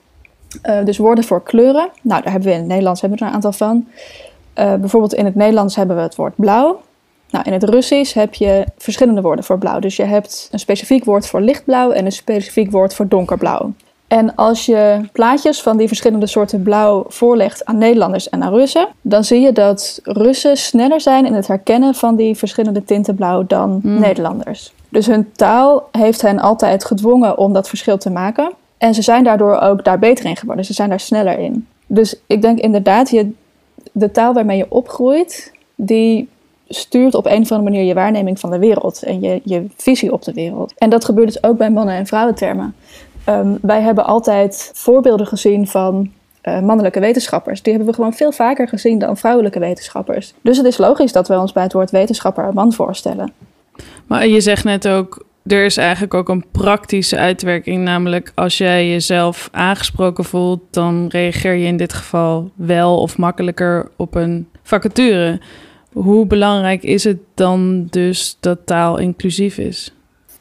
uh, 0.67 0.85
dus 0.85 0.99
woorden 0.99 1.25
voor 1.25 1.43
kleuren. 1.43 1.89
Nou, 2.03 2.23
daar 2.23 2.33
hebben 2.33 2.49
we 2.49 2.55
in 2.55 2.61
het 2.61 2.69
Nederlands 2.69 3.01
hebben 3.01 3.19
we 3.19 3.25
er 3.25 3.31
een 3.31 3.37
aantal 3.37 3.53
van. 3.53 3.87
Uh, 4.59 4.75
bijvoorbeeld 4.75 5.15
in 5.15 5.25
het 5.25 5.35
Nederlands 5.35 5.77
hebben 5.77 5.97
we 5.97 6.03
het 6.03 6.17
woord 6.17 6.37
blauw. 6.37 6.81
Nou, 7.33 7.45
in 7.45 7.53
het 7.53 7.65
Russisch 7.65 8.15
heb 8.15 8.35
je 8.35 8.65
verschillende 8.79 9.21
woorden 9.21 9.45
voor 9.45 9.59
blauw. 9.59 9.79
Dus 9.79 9.97
je 9.97 10.05
hebt 10.05 10.49
een 10.53 10.59
specifiek 10.59 11.05
woord 11.05 11.27
voor 11.27 11.41
lichtblauw 11.41 11.91
en 11.91 12.05
een 12.05 12.13
specifiek 12.13 12.71
woord 12.71 12.95
voor 12.95 13.09
donkerblauw. 13.09 13.73
En 14.09 14.35
als 14.35 14.67
je 14.67 15.01
plaatjes 15.13 15.63
van 15.63 15.77
die 15.77 15.87
verschillende 15.87 16.27
soorten 16.27 16.63
blauw 16.63 17.05
voorlegt 17.09 17.65
aan 17.65 17.79
Nederlanders 17.79 18.29
en 18.29 18.43
aan 18.43 18.55
Russen, 18.55 18.89
dan 19.01 19.25
zie 19.25 19.41
je 19.41 19.53
dat 19.53 20.01
Russen 20.03 20.57
sneller 20.57 21.01
zijn 21.01 21.27
in 21.27 21.35
het 21.35 21.47
herkennen 21.47 21.95
van 21.95 22.17
die 22.17 22.37
verschillende 22.37 22.85
tinten 22.85 23.15
blauw 23.15 23.47
dan 23.47 23.79
hmm. 23.83 24.01
Nederlanders. 24.01 24.73
Dus 24.89 25.07
hun 25.07 25.33
taal 25.33 25.89
heeft 25.93 26.23
hen 26.23 26.39
altijd 26.39 26.85
gedwongen 26.85 27.39
om 27.39 27.53
dat 27.53 27.69
verschil 27.69 27.99
te 27.99 28.11
maken. 28.11 28.53
En 28.79 28.95
ze 28.95 29.03
zijn 29.03 29.25
daardoor 29.25 29.59
ook 29.59 29.85
daar 29.85 29.99
beter 29.99 30.25
in 30.25 30.37
geworden. 30.37 30.65
Ze 30.65 30.73
zijn 30.73 30.89
daar 30.89 31.01
sneller 31.01 31.39
in. 31.39 31.67
Dus 31.87 32.21
ik 32.27 32.43
denk 32.43 32.59
inderdaad, 32.59 33.11
je, 33.11 33.31
de 33.93 34.11
taal 34.11 34.33
waarmee 34.33 34.57
je 34.57 34.67
opgroeit, 34.69 35.53
die 35.75 36.29
stuurt 36.75 37.15
op 37.15 37.27
een 37.27 37.43
of 37.43 37.51
andere 37.53 37.71
manier 37.71 37.83
je 37.83 37.95
waarneming 37.95 38.41
van 38.41 38.51
de 38.51 38.59
wereld 38.59 39.03
en 39.03 39.21
je, 39.21 39.41
je 39.45 39.67
visie 39.77 40.13
op 40.13 40.23
de 40.23 40.33
wereld. 40.33 40.75
En 40.77 40.91
dat 40.91 41.05
gebeurt 41.05 41.27
dus 41.27 41.43
ook 41.43 41.57
bij 41.57 41.71
mannen- 41.71 41.95
en 41.95 42.07
vrouwentermen. 42.07 42.75
Um, 43.29 43.59
wij 43.63 43.81
hebben 43.81 44.05
altijd 44.05 44.71
voorbeelden 44.75 45.27
gezien 45.27 45.67
van 45.67 46.11
uh, 46.43 46.61
mannelijke 46.61 47.01
wetenschappers. 47.01 47.63
Die 47.63 47.73
hebben 47.73 47.91
we 47.91 47.97
gewoon 47.97 48.15
veel 48.15 48.33
vaker 48.33 48.69
gezien 48.69 48.99
dan 48.99 49.17
vrouwelijke 49.17 49.59
wetenschappers. 49.59 50.35
Dus 50.41 50.57
het 50.57 50.67
is 50.67 50.79
logisch 50.79 51.13
dat 51.13 51.29
we 51.29 51.39
ons 51.39 51.53
bij 51.53 51.63
het 51.63 51.73
woord 51.73 51.91
wetenschapper 51.91 52.45
een 52.45 52.55
man 52.55 52.73
voorstellen. 52.73 53.33
Maar 54.07 54.27
je 54.27 54.41
zegt 54.41 54.65
net 54.65 54.89
ook, 54.89 55.25
er 55.47 55.65
is 55.65 55.77
eigenlijk 55.77 56.15
ook 56.15 56.29
een 56.29 56.45
praktische 56.51 57.19
uitwerking. 57.19 57.85
Namelijk, 57.85 58.33
als 58.35 58.59
jij 58.59 58.89
jezelf 58.89 59.49
aangesproken 59.53 60.25
voelt, 60.25 60.61
dan 60.71 61.07
reageer 61.09 61.55
je 61.55 61.67
in 61.67 61.77
dit 61.77 61.93
geval 61.93 62.51
wel 62.55 62.99
of 62.99 63.19
makkelijker 63.19 63.91
op 63.97 64.15
een 64.15 64.49
vacature. 64.63 65.41
Hoe 65.93 66.27
belangrijk 66.27 66.83
is 66.83 67.05
het 67.05 67.19
dan 67.35 67.87
dus 67.91 68.37
dat 68.41 68.59
taal 68.65 68.99
inclusief 68.99 69.59
is? 69.59 69.95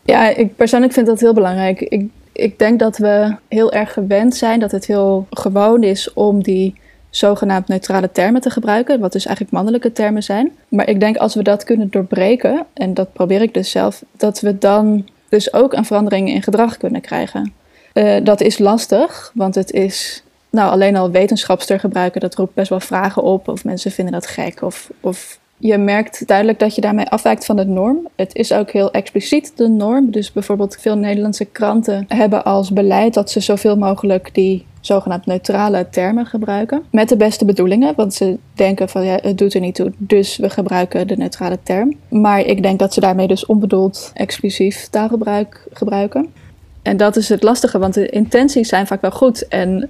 Ja, 0.03 0.35
ik 0.35 0.55
persoonlijk 0.55 0.93
vind 0.93 1.07
dat 1.07 1.19
heel 1.19 1.33
belangrijk. 1.33 1.81
Ik, 1.81 2.09
ik 2.31 2.59
denk 2.59 2.79
dat 2.79 2.97
we 2.97 3.35
heel 3.47 3.71
erg 3.71 3.93
gewend 3.93 4.35
zijn 4.35 4.59
dat 4.59 4.71
het 4.71 4.85
heel 4.85 5.27
gewoon 5.29 5.83
is 5.83 6.13
om 6.13 6.43
die 6.43 6.75
zogenaamd 7.09 7.67
neutrale 7.67 8.11
termen 8.11 8.41
te 8.41 8.49
gebruiken, 8.49 8.99
wat 8.99 9.11
dus 9.11 9.25
eigenlijk 9.25 9.55
mannelijke 9.55 9.91
termen 9.91 10.23
zijn. 10.23 10.51
Maar 10.67 10.89
ik 10.89 10.99
denk 10.99 11.17
als 11.17 11.35
we 11.35 11.43
dat 11.43 11.63
kunnen 11.63 11.89
doorbreken, 11.89 12.65
en 12.73 12.93
dat 12.93 13.13
probeer 13.13 13.41
ik 13.41 13.53
dus 13.53 13.71
zelf, 13.71 14.03
dat 14.17 14.39
we 14.39 14.57
dan 14.57 15.07
dus 15.29 15.53
ook 15.53 15.73
een 15.73 15.85
verandering 15.85 16.29
in 16.29 16.43
gedrag 16.43 16.77
kunnen 16.77 17.01
krijgen. 17.01 17.53
Uh, 17.93 18.15
dat 18.23 18.41
is 18.41 18.57
lastig, 18.57 19.31
want 19.33 19.55
het 19.55 19.71
is 19.71 20.23
nou, 20.49 20.71
alleen 20.71 20.95
al 20.95 21.11
wetenschapster 21.11 21.79
gebruiken, 21.79 22.21
dat 22.21 22.35
roept 22.35 22.53
best 22.53 22.69
wel 22.69 22.79
vragen 22.79 23.23
op. 23.23 23.47
Of 23.47 23.63
mensen 23.63 23.91
vinden 23.91 24.13
dat 24.13 24.27
gek. 24.27 24.61
Of, 24.61 24.89
of 24.99 25.39
je 25.62 25.78
merkt 25.78 26.28
duidelijk 26.28 26.60
dat 26.60 26.76
je 26.76 26.82
daarmee 26.82 27.10
afwijkt 27.10 27.45
van 27.45 27.56
de 27.56 27.65
norm. 27.65 28.08
Het 28.15 28.36
is 28.36 28.54
ook 28.54 28.71
heel 28.71 28.91
expliciet 28.91 29.52
de 29.56 29.67
norm. 29.67 30.12
Dus 30.12 30.32
bijvoorbeeld 30.32 30.78
veel 30.80 30.97
Nederlandse 30.97 31.45
kranten 31.45 32.06
hebben 32.08 32.43
als 32.43 32.71
beleid 32.71 33.13
dat 33.13 33.32
ze 33.32 33.39
zoveel 33.39 33.78
mogelijk 33.78 34.30
die 34.34 34.65
zogenaamd 34.80 35.26
neutrale 35.26 35.88
termen 35.89 36.26
gebruiken. 36.26 36.84
Met 36.91 37.10
de 37.10 37.17
beste 37.17 37.45
bedoelingen, 37.45 37.93
want 37.95 38.13
ze 38.13 38.38
denken 38.54 38.89
van 38.89 39.06
ja, 39.06 39.19
het 39.21 39.38
doet 39.38 39.54
er 39.54 39.60
niet 39.60 39.76
toe, 39.76 39.91
dus 39.97 40.38
we 40.38 40.50
gebruiken 40.50 41.08
de 41.08 41.17
neutrale 41.17 41.58
term. 41.63 41.95
Maar 42.10 42.39
ik 42.39 42.63
denk 42.63 42.80
dat 42.80 42.93
ze 42.93 43.00
daarmee 43.00 43.28
dus 43.28 43.45
onbedoeld 43.45 44.12
exclusief 44.13 44.88
taalgebruik 44.88 45.67
gebruiken. 45.74 46.34
En 46.82 46.97
dat 46.97 47.15
is 47.15 47.30
het 47.30 47.43
lastige, 47.43 47.80
want 47.80 47.93
de 47.93 48.10
intenties 48.10 48.69
zijn 48.69 48.88
vaak 48.88 49.02
wel 49.02 49.12
goed. 49.12 49.47
En, 49.47 49.89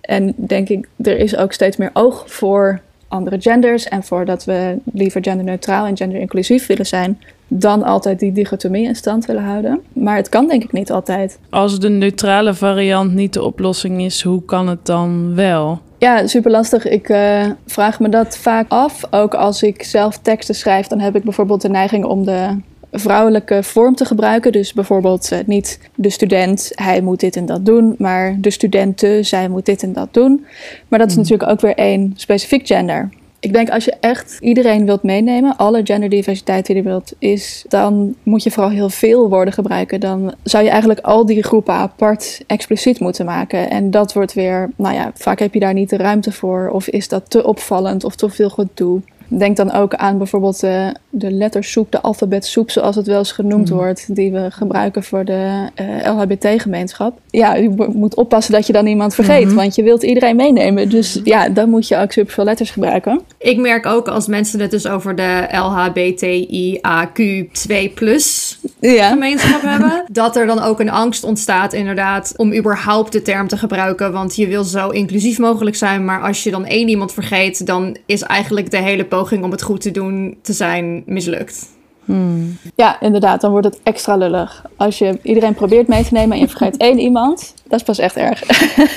en 0.00 0.34
denk 0.36 0.68
ik, 0.68 0.88
er 1.02 1.18
is 1.18 1.36
ook 1.36 1.52
steeds 1.52 1.76
meer 1.76 1.90
oog 1.92 2.24
voor 2.26 2.80
andere 3.12 3.40
genders 3.40 3.88
en 3.88 4.02
voor 4.02 4.24
dat 4.24 4.44
we 4.44 4.78
liever 4.92 5.22
genderneutraal 5.22 5.86
en 5.86 5.96
genderinclusief 5.96 6.66
willen 6.66 6.86
zijn, 6.86 7.20
dan 7.48 7.82
altijd 7.82 8.18
die 8.18 8.32
dichotomie 8.32 8.86
in 8.86 8.96
stand 8.96 9.26
willen 9.26 9.44
houden. 9.44 9.80
Maar 9.92 10.16
het 10.16 10.28
kan 10.28 10.48
denk 10.48 10.62
ik 10.62 10.72
niet 10.72 10.90
altijd. 10.90 11.38
Als 11.50 11.80
de 11.80 11.88
neutrale 11.88 12.54
variant 12.54 13.14
niet 13.14 13.32
de 13.32 13.42
oplossing 13.42 14.02
is, 14.02 14.22
hoe 14.22 14.44
kan 14.44 14.68
het 14.68 14.86
dan 14.86 15.34
wel? 15.34 15.80
Ja, 15.98 16.26
super 16.26 16.50
lastig. 16.50 16.88
Ik 16.88 17.08
uh, 17.08 17.46
vraag 17.66 18.00
me 18.00 18.08
dat 18.08 18.36
vaak 18.36 18.66
af. 18.68 19.02
Ook 19.10 19.34
als 19.34 19.62
ik 19.62 19.82
zelf 19.82 20.18
teksten 20.18 20.54
schrijf, 20.54 20.86
dan 20.86 21.00
heb 21.00 21.16
ik 21.16 21.22
bijvoorbeeld 21.22 21.60
de 21.60 21.68
neiging 21.68 22.04
om 22.04 22.24
de 22.24 22.56
vrouwelijke 22.92 23.62
vorm 23.62 23.94
te 23.94 24.04
gebruiken. 24.04 24.52
Dus 24.52 24.72
bijvoorbeeld 24.72 25.30
uh, 25.32 25.38
niet 25.46 25.78
de 25.94 26.10
student, 26.10 26.70
hij 26.74 27.00
moet 27.00 27.20
dit 27.20 27.36
en 27.36 27.46
dat 27.46 27.66
doen, 27.66 27.94
maar 27.98 28.36
de 28.40 28.50
studenten, 28.50 29.24
zij 29.24 29.48
moet 29.48 29.66
dit 29.66 29.82
en 29.82 29.92
dat 29.92 30.14
doen. 30.14 30.46
Maar 30.88 30.98
dat 30.98 31.08
is 31.08 31.14
hmm. 31.14 31.22
natuurlijk 31.22 31.50
ook 31.50 31.60
weer 31.60 31.74
één 31.74 32.12
specifiek 32.16 32.66
gender. 32.66 33.08
Ik 33.42 33.52
denk 33.52 33.70
als 33.70 33.84
je 33.84 33.94
echt 34.00 34.36
iedereen 34.40 34.86
wilt 34.86 35.02
meenemen, 35.02 35.56
alle 35.56 35.80
genderdiversiteit 35.84 36.66
die 36.66 36.76
er 36.76 36.82
wilt 36.82 37.12
is, 37.18 37.64
dan 37.68 38.14
moet 38.22 38.42
je 38.42 38.50
vooral 38.50 38.70
heel 38.70 38.88
veel 38.88 39.28
woorden 39.28 39.54
gebruiken. 39.54 40.00
Dan 40.00 40.34
zou 40.42 40.64
je 40.64 40.70
eigenlijk 40.70 41.00
al 41.00 41.26
die 41.26 41.42
groepen 41.42 41.74
apart 41.74 42.42
expliciet 42.46 43.00
moeten 43.00 43.24
maken. 43.24 43.70
En 43.70 43.90
dat 43.90 44.12
wordt 44.12 44.32
weer, 44.32 44.70
nou 44.76 44.94
ja, 44.94 45.10
vaak 45.14 45.38
heb 45.38 45.54
je 45.54 45.60
daar 45.60 45.72
niet 45.72 45.90
de 45.90 45.96
ruimte 45.96 46.32
voor. 46.32 46.68
Of 46.68 46.88
is 46.88 47.08
dat 47.08 47.30
te 47.30 47.46
opvallend 47.46 48.04
of 48.04 48.16
te 48.16 48.28
veel 48.28 48.50
gedoe. 48.50 49.00
Denk 49.38 49.56
dan 49.56 49.72
ook 49.72 49.94
aan 49.94 50.18
bijvoorbeeld 50.18 50.64
uh, 50.64 50.88
de 51.10 51.30
lettersoep, 51.30 51.92
de 51.92 52.00
alfabetsoep, 52.00 52.70
zoals 52.70 52.96
het 52.96 53.06
wel 53.06 53.18
eens 53.18 53.32
genoemd 53.32 53.70
mm. 53.70 53.76
wordt, 53.76 54.14
die 54.14 54.32
we 54.32 54.50
gebruiken 54.50 55.02
voor 55.02 55.24
de 55.24 55.68
uh, 55.80 56.06
eh, 56.06 56.16
LHBT-gemeenschap. 56.16 57.18
Ja, 57.30 57.54
je 57.54 57.90
moet 57.94 58.14
oppassen 58.14 58.52
dat 58.52 58.66
je 58.66 58.72
dan 58.72 58.86
iemand 58.86 59.14
vergeet, 59.14 59.46
mhm. 59.46 59.54
want 59.54 59.74
je 59.74 59.82
wilt 59.82 60.02
iedereen 60.02 60.36
meenemen. 60.36 60.88
Dus 60.88 61.20
ja, 61.24 61.48
dan 61.48 61.70
moet 61.70 61.88
je 61.88 61.96
ook 61.96 62.12
superveel 62.12 62.44
letters 62.44 62.70
gebruiken. 62.70 63.20
Ik 63.38 63.58
merk 63.58 63.86
ook 63.86 64.08
als 64.08 64.26
mensen 64.26 64.60
het 64.60 64.70
dus 64.70 64.86
over 64.86 65.16
de 65.16 65.46
LHBTIAQ2 65.50 67.94
plus 67.94 68.58
ja. 68.80 69.08
gemeenschap 69.08 69.62
hebben, 69.70 70.04
dat 70.10 70.36
er 70.36 70.46
dan 70.46 70.62
ook 70.62 70.80
een 70.80 70.90
angst 70.90 71.24
ontstaat 71.24 71.72
inderdaad 71.72 72.34
om 72.36 72.54
überhaupt 72.54 73.12
de 73.12 73.22
term 73.22 73.48
te 73.48 73.56
gebruiken, 73.56 74.12
want 74.12 74.36
je 74.36 74.46
wil 74.46 74.64
zo 74.64 74.88
inclusief 74.88 75.38
mogelijk 75.38 75.76
zijn, 75.76 76.04
maar 76.04 76.22
als 76.22 76.42
je 76.42 76.50
dan 76.50 76.64
één 76.64 76.88
iemand 76.88 77.12
vergeet, 77.12 77.66
dan 77.66 77.96
is 78.06 78.22
eigenlijk 78.22 78.70
de 78.70 78.76
hele 78.76 79.04
poging 79.22 79.44
om 79.44 79.50
het 79.50 79.62
goed 79.62 79.80
te 79.80 79.90
doen 79.90 80.38
te 80.42 80.52
zijn 80.52 81.02
mislukt. 81.06 81.68
Hmm. 82.04 82.56
Ja, 82.74 83.00
inderdaad, 83.00 83.40
dan 83.40 83.50
wordt 83.50 83.66
het 83.66 83.80
extra 83.82 84.16
lullig. 84.16 84.64
Als 84.76 84.98
je 84.98 85.18
iedereen 85.22 85.54
probeert 85.54 85.88
mee 85.88 86.04
te 86.04 86.12
nemen 86.12 86.32
en 86.32 86.38
je 86.38 86.48
vergeet 86.48 86.76
één 86.76 86.98
iemand, 87.08 87.54
dat 87.68 87.78
is 87.78 87.86
pas 87.86 87.98
echt 87.98 88.16
erg. 88.16 88.42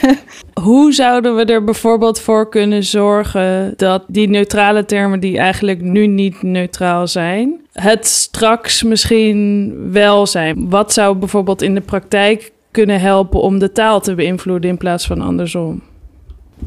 Hoe 0.67 0.93
zouden 0.93 1.35
we 1.35 1.45
er 1.45 1.63
bijvoorbeeld 1.63 2.19
voor 2.19 2.49
kunnen 2.49 2.83
zorgen 2.83 3.73
dat 3.77 4.03
die 4.07 4.29
neutrale 4.29 4.85
termen, 4.85 5.19
die 5.19 5.37
eigenlijk 5.37 5.81
nu 5.81 6.07
niet 6.07 6.41
neutraal 6.41 7.07
zijn, 7.07 7.61
het 7.73 8.07
straks 8.07 8.83
misschien 8.83 9.73
wel 9.91 10.27
zijn? 10.27 10.69
Wat 10.69 10.93
zou 10.93 11.15
bijvoorbeeld 11.15 11.61
in 11.61 11.75
de 11.75 11.81
praktijk 11.81 12.51
kunnen 12.71 12.99
helpen 12.99 13.41
om 13.41 13.59
de 13.59 13.71
taal 13.71 14.01
te 14.01 14.15
beïnvloeden 14.15 14.69
in 14.69 14.77
plaats 14.77 15.05
van 15.07 15.21
andersom? 15.21 15.81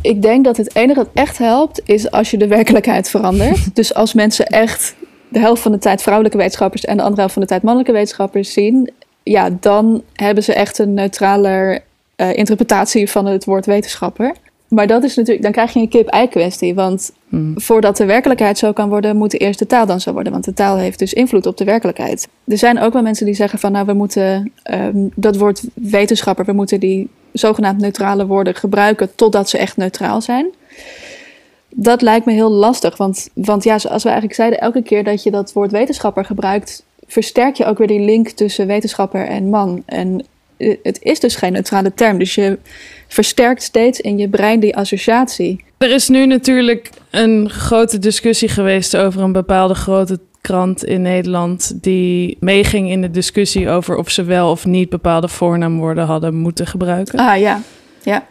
Ik 0.01 0.22
denk 0.22 0.44
dat 0.44 0.57
het 0.57 0.74
enige 0.74 0.98
dat 0.98 1.09
echt 1.14 1.38
helpt 1.38 1.81
is 1.85 2.11
als 2.11 2.31
je 2.31 2.37
de 2.37 2.46
werkelijkheid 2.46 3.11
verandert. 3.11 3.74
dus 3.77 3.94
als 3.94 4.14
mensen 4.14 4.46
echt 4.46 4.94
de 5.29 5.38
helft 5.38 5.62
van 5.62 5.72
de 5.72 5.79
tijd 5.79 6.03
vrouwelijke 6.03 6.38
wetenschappers 6.38 6.85
en 6.85 6.96
de 6.96 7.03
andere 7.03 7.20
helft 7.20 7.35
van 7.35 7.42
de 7.42 7.48
tijd 7.48 7.62
mannelijke 7.62 7.92
wetenschappers 7.92 8.53
zien, 8.53 8.90
ja, 9.22 9.51
dan 9.61 10.03
hebben 10.14 10.44
ze 10.44 10.53
echt 10.53 10.79
een 10.79 10.94
neutraler 10.94 11.81
uh, 12.16 12.37
interpretatie 12.37 13.11
van 13.11 13.27
het 13.27 13.44
woord 13.44 13.66
wetenschapper. 13.66 14.35
Maar 14.68 14.87
dat 14.87 15.05
is 15.05 15.14
natuurlijk, 15.14 15.42
dan 15.42 15.53
krijg 15.53 15.72
je 15.72 15.81
een 15.81 15.88
kip-ei 15.88 16.29
kwestie. 16.29 16.74
Want 16.74 17.12
hmm. 17.29 17.61
voordat 17.61 17.96
de 17.96 18.05
werkelijkheid 18.05 18.59
zo 18.59 18.72
kan 18.72 18.88
worden, 18.88 19.16
moet 19.16 19.40
eerst 19.40 19.59
de 19.59 19.66
taal 19.66 19.87
dan 19.87 20.01
zo 20.01 20.12
worden. 20.12 20.33
Want 20.33 20.44
de 20.44 20.55
taal 20.55 20.77
heeft 20.77 20.98
dus 20.98 21.12
invloed 21.12 21.46
op 21.46 21.57
de 21.57 21.64
werkelijkheid. 21.64 22.29
Er 22.44 22.59
zijn 22.59 22.81
ook 22.81 22.92
wel 22.92 23.03
mensen 23.03 23.27
die 23.27 23.35
zeggen 23.35 23.59
van 23.59 23.72
nou, 23.72 23.87
we 23.87 23.92
moeten 23.92 24.53
um, 24.70 25.11
dat 25.14 25.37
woord 25.37 25.62
wetenschapper, 25.74 26.44
we 26.44 26.53
moeten 26.53 26.81
die 26.81 27.09
zogenaamd 27.38 27.81
neutrale 27.81 28.27
woorden 28.27 28.55
gebruiken 28.55 29.14
totdat 29.14 29.48
ze 29.48 29.59
echt 29.59 29.77
neutraal 29.77 30.20
zijn. 30.20 30.46
Dat 31.68 32.03
lijkt 32.03 32.27
me 32.27 32.33
heel 32.33 32.51
lastig. 32.51 32.96
Want, 32.96 33.29
want 33.35 33.64
ja, 33.64 33.79
zoals 33.79 34.03
we 34.03 34.09
eigenlijk 34.09 34.38
zeiden, 34.38 34.61
elke 34.61 34.83
keer 34.83 35.05
dat 35.05 35.22
je 35.22 35.31
dat 35.31 35.53
woord 35.53 35.70
wetenschapper 35.70 36.24
gebruikt, 36.24 36.83
versterk 37.07 37.57
je 37.57 37.64
ook 37.64 37.79
weer 37.79 37.87
die 37.87 38.01
link 38.01 38.29
tussen 38.29 38.66
wetenschapper 38.66 39.27
en 39.27 39.51
man. 39.51 39.83
En 39.87 40.24
eh, 40.57 40.77
het 40.83 41.03
is 41.03 41.20
dus 41.20 41.37
geen 41.37 41.53
neutrale 41.53 41.94
term. 41.94 42.18
Dus 42.18 42.35
je 42.35 42.59
versterkt 43.09 43.62
steeds 43.62 44.01
in 44.01 44.18
je 44.18 44.29
brein 44.29 44.61
die 44.61 44.77
associatie. 44.77 45.64
Er 45.78 45.90
is 45.90 46.08
nu 46.08 46.26
natuurlijk 46.26 46.90
een 47.10 47.50
grote 47.50 47.98
discussie 47.98 48.48
geweest 48.48 48.96
over 48.96 49.22
een 49.22 49.32
bepaalde 49.32 49.74
grote 49.74 50.18
krant 50.40 50.84
in 50.84 51.02
Nederland 51.02 51.82
die 51.82 52.36
meeging 52.40 52.90
in 52.90 53.00
de 53.00 53.10
discussie 53.10 53.68
over 53.68 53.96
of 53.96 54.10
ze 54.10 54.24
wel 54.24 54.50
of 54.50 54.66
niet 54.66 54.88
bepaalde 54.88 55.28
voornaamwoorden 55.28 56.04
hadden 56.04 56.34
moeten 56.34 56.66
gebruiken. 56.66 57.18
Ah 57.18 57.38
ja, 57.38 57.60
ja. 58.02 58.26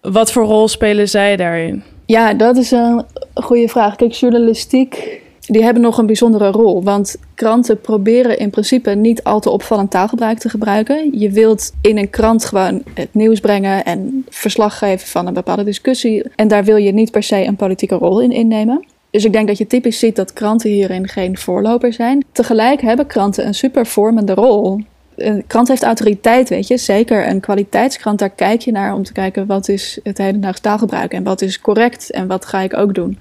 Wat 0.00 0.32
voor 0.32 0.44
rol 0.44 0.68
spelen 0.68 1.08
zij 1.08 1.36
daarin? 1.36 1.82
Ja, 2.06 2.34
dat 2.34 2.56
is 2.56 2.70
een 2.70 3.04
goede 3.34 3.68
vraag. 3.68 3.96
Kijk, 3.96 4.12
journalistiek 4.12 5.22
die 5.46 5.62
hebben 5.62 5.82
nog 5.82 5.98
een 5.98 6.06
bijzondere 6.06 6.50
rol. 6.50 6.82
Want 6.82 7.16
kranten 7.34 7.80
proberen 7.80 8.38
in 8.38 8.50
principe 8.50 8.90
niet 8.90 9.24
al 9.24 9.40
te 9.40 9.50
opvallend 9.50 9.90
taalgebruik 9.90 10.38
te 10.38 10.48
gebruiken. 10.48 11.18
Je 11.18 11.30
wilt 11.30 11.72
in 11.80 11.98
een 11.98 12.10
krant 12.10 12.44
gewoon 12.44 12.82
het 12.94 13.14
nieuws 13.14 13.40
brengen 13.40 13.84
en 13.84 14.26
verslag 14.28 14.78
geven 14.78 15.08
van 15.08 15.26
een 15.26 15.34
bepaalde 15.34 15.64
discussie. 15.64 16.22
En 16.36 16.48
daar 16.48 16.64
wil 16.64 16.76
je 16.76 16.92
niet 16.92 17.10
per 17.10 17.22
se 17.22 17.44
een 17.44 17.56
politieke 17.56 17.94
rol 17.94 18.20
in 18.20 18.32
innemen. 18.32 18.84
Dus 19.10 19.24
ik 19.24 19.32
denk 19.32 19.46
dat 19.46 19.58
je 19.58 19.66
typisch 19.66 19.98
ziet 19.98 20.16
dat 20.16 20.32
kranten 20.32 20.70
hierin 20.70 21.08
geen 21.08 21.38
voorloper 21.38 21.92
zijn. 21.92 22.24
Tegelijk 22.32 22.80
hebben 22.80 23.06
kranten 23.06 23.46
een 23.46 23.54
super 23.54 23.86
vormende 23.86 24.34
rol. 24.34 24.80
Een 25.16 25.46
krant 25.46 25.68
heeft 25.68 25.82
autoriteit, 25.82 26.48
weet 26.48 26.66
je. 26.66 26.76
Zeker 26.76 27.28
een 27.28 27.40
kwaliteitskrant, 27.40 28.18
daar 28.18 28.30
kijk 28.30 28.60
je 28.60 28.72
naar 28.72 28.94
om 28.94 29.02
te 29.02 29.12
kijken 29.12 29.46
wat 29.46 29.68
is 29.68 29.98
het 30.02 30.18
hedendaags 30.18 30.60
taalgebruik 30.60 31.12
en 31.12 31.22
wat 31.22 31.42
is 31.42 31.60
correct 31.60 32.10
en 32.10 32.26
wat 32.26 32.44
ga 32.44 32.60
ik 32.60 32.76
ook 32.76 32.94
doen. 32.94 33.18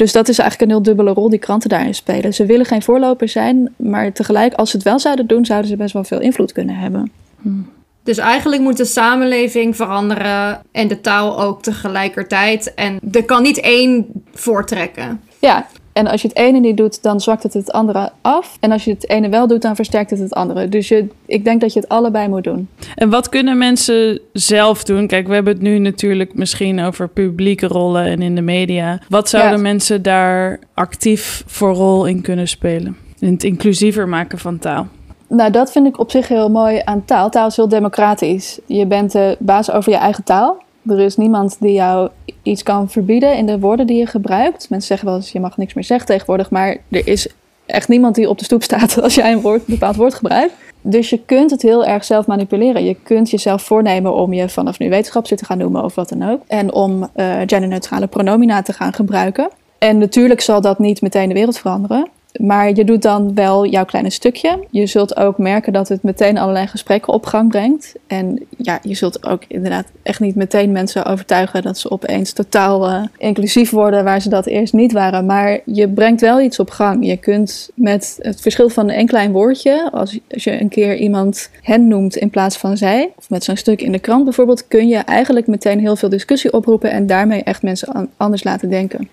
Dus 0.00 0.12
dat 0.12 0.28
is 0.28 0.38
eigenlijk 0.38 0.70
een 0.70 0.76
heel 0.76 0.86
dubbele 0.86 1.12
rol 1.12 1.28
die 1.30 1.38
kranten 1.38 1.68
daarin 1.68 1.94
spelen. 1.94 2.34
Ze 2.34 2.46
willen 2.46 2.66
geen 2.66 2.82
voorloper 2.82 3.28
zijn, 3.28 3.74
maar 3.76 4.12
tegelijk, 4.12 4.54
als 4.54 4.70
ze 4.70 4.76
het 4.76 4.84
wel 4.84 4.98
zouden 4.98 5.26
doen, 5.26 5.44
zouden 5.44 5.70
ze 5.70 5.76
best 5.76 5.92
wel 5.92 6.04
veel 6.04 6.20
invloed 6.20 6.52
kunnen 6.52 6.76
hebben. 6.76 7.12
Hmm. 7.40 7.68
Dus 8.02 8.18
eigenlijk 8.18 8.62
moet 8.62 8.76
de 8.76 8.84
samenleving 8.84 9.76
veranderen 9.76 10.62
en 10.72 10.88
de 10.88 11.00
taal 11.00 11.42
ook 11.42 11.62
tegelijkertijd. 11.62 12.74
En 12.74 12.98
er 13.12 13.24
kan 13.24 13.42
niet 13.42 13.60
één 13.60 14.06
voortrekken. 14.32 15.20
Ja, 15.38 15.66
en 15.92 16.06
als 16.06 16.22
je 16.22 16.28
het 16.28 16.36
ene 16.36 16.58
niet 16.58 16.76
doet, 16.76 17.02
dan 17.02 17.20
zwakt 17.20 17.42
het 17.42 17.54
het 17.54 17.72
andere 17.72 18.10
af. 18.20 18.56
En 18.60 18.72
als 18.72 18.84
je 18.84 18.90
het 18.90 19.08
ene 19.08 19.28
wel 19.28 19.46
doet, 19.46 19.62
dan 19.62 19.76
versterkt 19.76 20.10
het 20.10 20.18
het 20.18 20.34
andere. 20.34 20.68
Dus 20.68 20.88
je, 20.88 21.06
ik 21.26 21.44
denk 21.44 21.60
dat 21.60 21.72
je 21.72 21.80
het 21.80 21.88
allebei 21.88 22.28
moet 22.28 22.44
doen. 22.44 22.68
En 22.94 23.10
wat 23.10 23.28
kunnen 23.28 23.58
mensen 23.58 24.20
zelf 24.32 24.84
doen? 24.84 25.06
Kijk, 25.06 25.26
we 25.26 25.34
hebben 25.34 25.52
het 25.52 25.62
nu 25.62 25.78
natuurlijk 25.78 26.34
misschien 26.34 26.80
over 26.80 27.08
publieke 27.08 27.66
rollen 27.66 28.04
en 28.04 28.22
in 28.22 28.34
de 28.34 28.40
media. 28.40 28.98
Wat 29.08 29.28
zouden 29.28 29.62
mensen 29.62 30.02
daar 30.02 30.58
actief 30.74 31.42
voor 31.46 31.74
rol 31.74 32.04
in 32.04 32.20
kunnen 32.22 32.48
spelen? 32.48 32.96
In 33.18 33.32
het 33.32 33.44
inclusiever 33.44 34.08
maken 34.08 34.38
van 34.38 34.58
taal. 34.58 34.86
Nou, 35.28 35.50
dat 35.50 35.72
vind 35.72 35.86
ik 35.86 35.98
op 35.98 36.10
zich 36.10 36.28
heel 36.28 36.48
mooi 36.48 36.80
aan 36.84 37.04
taal. 37.04 37.30
Taal 37.30 37.46
is 37.46 37.56
heel 37.56 37.68
democratisch. 37.68 38.58
Je 38.66 38.86
bent 38.86 39.12
de 39.12 39.36
baas 39.38 39.70
over 39.70 39.92
je 39.92 39.98
eigen 39.98 40.24
taal. 40.24 40.62
Er 40.86 41.00
is 41.00 41.16
niemand 41.16 41.56
die 41.60 41.72
jou 41.72 42.10
iets 42.42 42.62
kan 42.62 42.90
verbieden 42.90 43.36
in 43.36 43.46
de 43.46 43.58
woorden 43.58 43.86
die 43.86 43.96
je 43.96 44.06
gebruikt. 44.06 44.70
Mensen 44.70 44.88
zeggen 44.88 45.06
wel 45.08 45.16
eens, 45.16 45.32
je 45.32 45.40
mag 45.40 45.56
niks 45.56 45.74
meer 45.74 45.84
zeggen 45.84 46.06
tegenwoordig, 46.06 46.50
maar 46.50 46.76
er 46.88 47.06
is 47.06 47.28
echt 47.66 47.88
niemand 47.88 48.14
die 48.14 48.28
op 48.28 48.38
de 48.38 48.44
stoep 48.44 48.62
staat 48.62 49.00
als 49.02 49.14
jij 49.14 49.32
een, 49.32 49.40
woord, 49.40 49.66
bepaald 49.66 49.96
woord 49.96 50.14
gebruikt. 50.14 50.54
Dus 50.82 51.10
je 51.10 51.24
kunt 51.24 51.50
het 51.50 51.62
heel 51.62 51.84
erg 51.84 52.04
zelf 52.04 52.26
manipuleren. 52.26 52.84
Je 52.84 52.96
kunt 53.02 53.30
jezelf 53.30 53.62
voornemen 53.62 54.14
om 54.14 54.32
je 54.32 54.48
vanaf 54.48 54.78
nu 54.78 54.88
wetenschapster 54.88 55.36
te 55.36 55.44
gaan 55.44 55.58
noemen 55.58 55.84
of 55.84 55.94
wat 55.94 56.08
dan 56.08 56.30
ook. 56.30 56.42
En 56.46 56.72
om 56.72 57.00
uh, 57.02 57.08
genderneutrale 57.46 58.06
pronomina 58.06 58.62
te 58.62 58.72
gaan 58.72 58.92
gebruiken. 58.92 59.48
En 59.78 59.98
natuurlijk 59.98 60.40
zal 60.40 60.60
dat 60.60 60.78
niet 60.78 61.00
meteen 61.00 61.28
de 61.28 61.34
wereld 61.34 61.58
veranderen. 61.58 62.08
Maar 62.32 62.72
je 62.74 62.84
doet 62.84 63.02
dan 63.02 63.34
wel 63.34 63.66
jouw 63.66 63.84
kleine 63.84 64.10
stukje. 64.10 64.64
Je 64.70 64.86
zult 64.86 65.16
ook 65.16 65.38
merken 65.38 65.72
dat 65.72 65.88
het 65.88 66.02
meteen 66.02 66.38
allerlei 66.38 66.66
gesprekken 66.66 67.12
op 67.12 67.26
gang 67.26 67.48
brengt. 67.48 67.94
En 68.06 68.46
ja, 68.56 68.78
je 68.82 68.94
zult 68.94 69.26
ook 69.26 69.42
inderdaad 69.48 69.86
echt 70.02 70.20
niet 70.20 70.34
meteen 70.34 70.72
mensen 70.72 71.04
overtuigen 71.04 71.62
dat 71.62 71.78
ze 71.78 71.90
opeens 71.90 72.32
totaal 72.32 72.90
uh, 72.90 73.02
inclusief 73.18 73.70
worden 73.70 74.04
waar 74.04 74.20
ze 74.20 74.28
dat 74.28 74.46
eerst 74.46 74.72
niet 74.72 74.92
waren. 74.92 75.26
Maar 75.26 75.60
je 75.64 75.88
brengt 75.88 76.20
wel 76.20 76.40
iets 76.40 76.58
op 76.58 76.70
gang. 76.70 77.06
Je 77.06 77.16
kunt 77.16 77.70
met 77.74 78.18
het 78.20 78.40
verschil 78.40 78.68
van 78.68 78.90
een 78.90 79.06
klein 79.06 79.32
woordje, 79.32 79.88
als, 79.92 80.18
als 80.30 80.44
je 80.44 80.60
een 80.60 80.68
keer 80.68 80.96
iemand 80.96 81.50
hen 81.62 81.88
noemt 81.88 82.16
in 82.16 82.30
plaats 82.30 82.56
van 82.56 82.76
zij, 82.76 83.12
of 83.16 83.30
met 83.30 83.44
zo'n 83.44 83.56
stuk 83.56 83.82
in 83.82 83.92
de 83.92 83.98
krant 83.98 84.24
bijvoorbeeld, 84.24 84.68
kun 84.68 84.88
je 84.88 84.96
eigenlijk 84.96 85.46
meteen 85.46 85.80
heel 85.80 85.96
veel 85.96 86.08
discussie 86.08 86.52
oproepen 86.52 86.90
en 86.90 87.06
daarmee 87.06 87.42
echt 87.42 87.62
mensen 87.62 88.10
anders 88.16 88.44
laten 88.44 88.70
denken. 88.70 89.08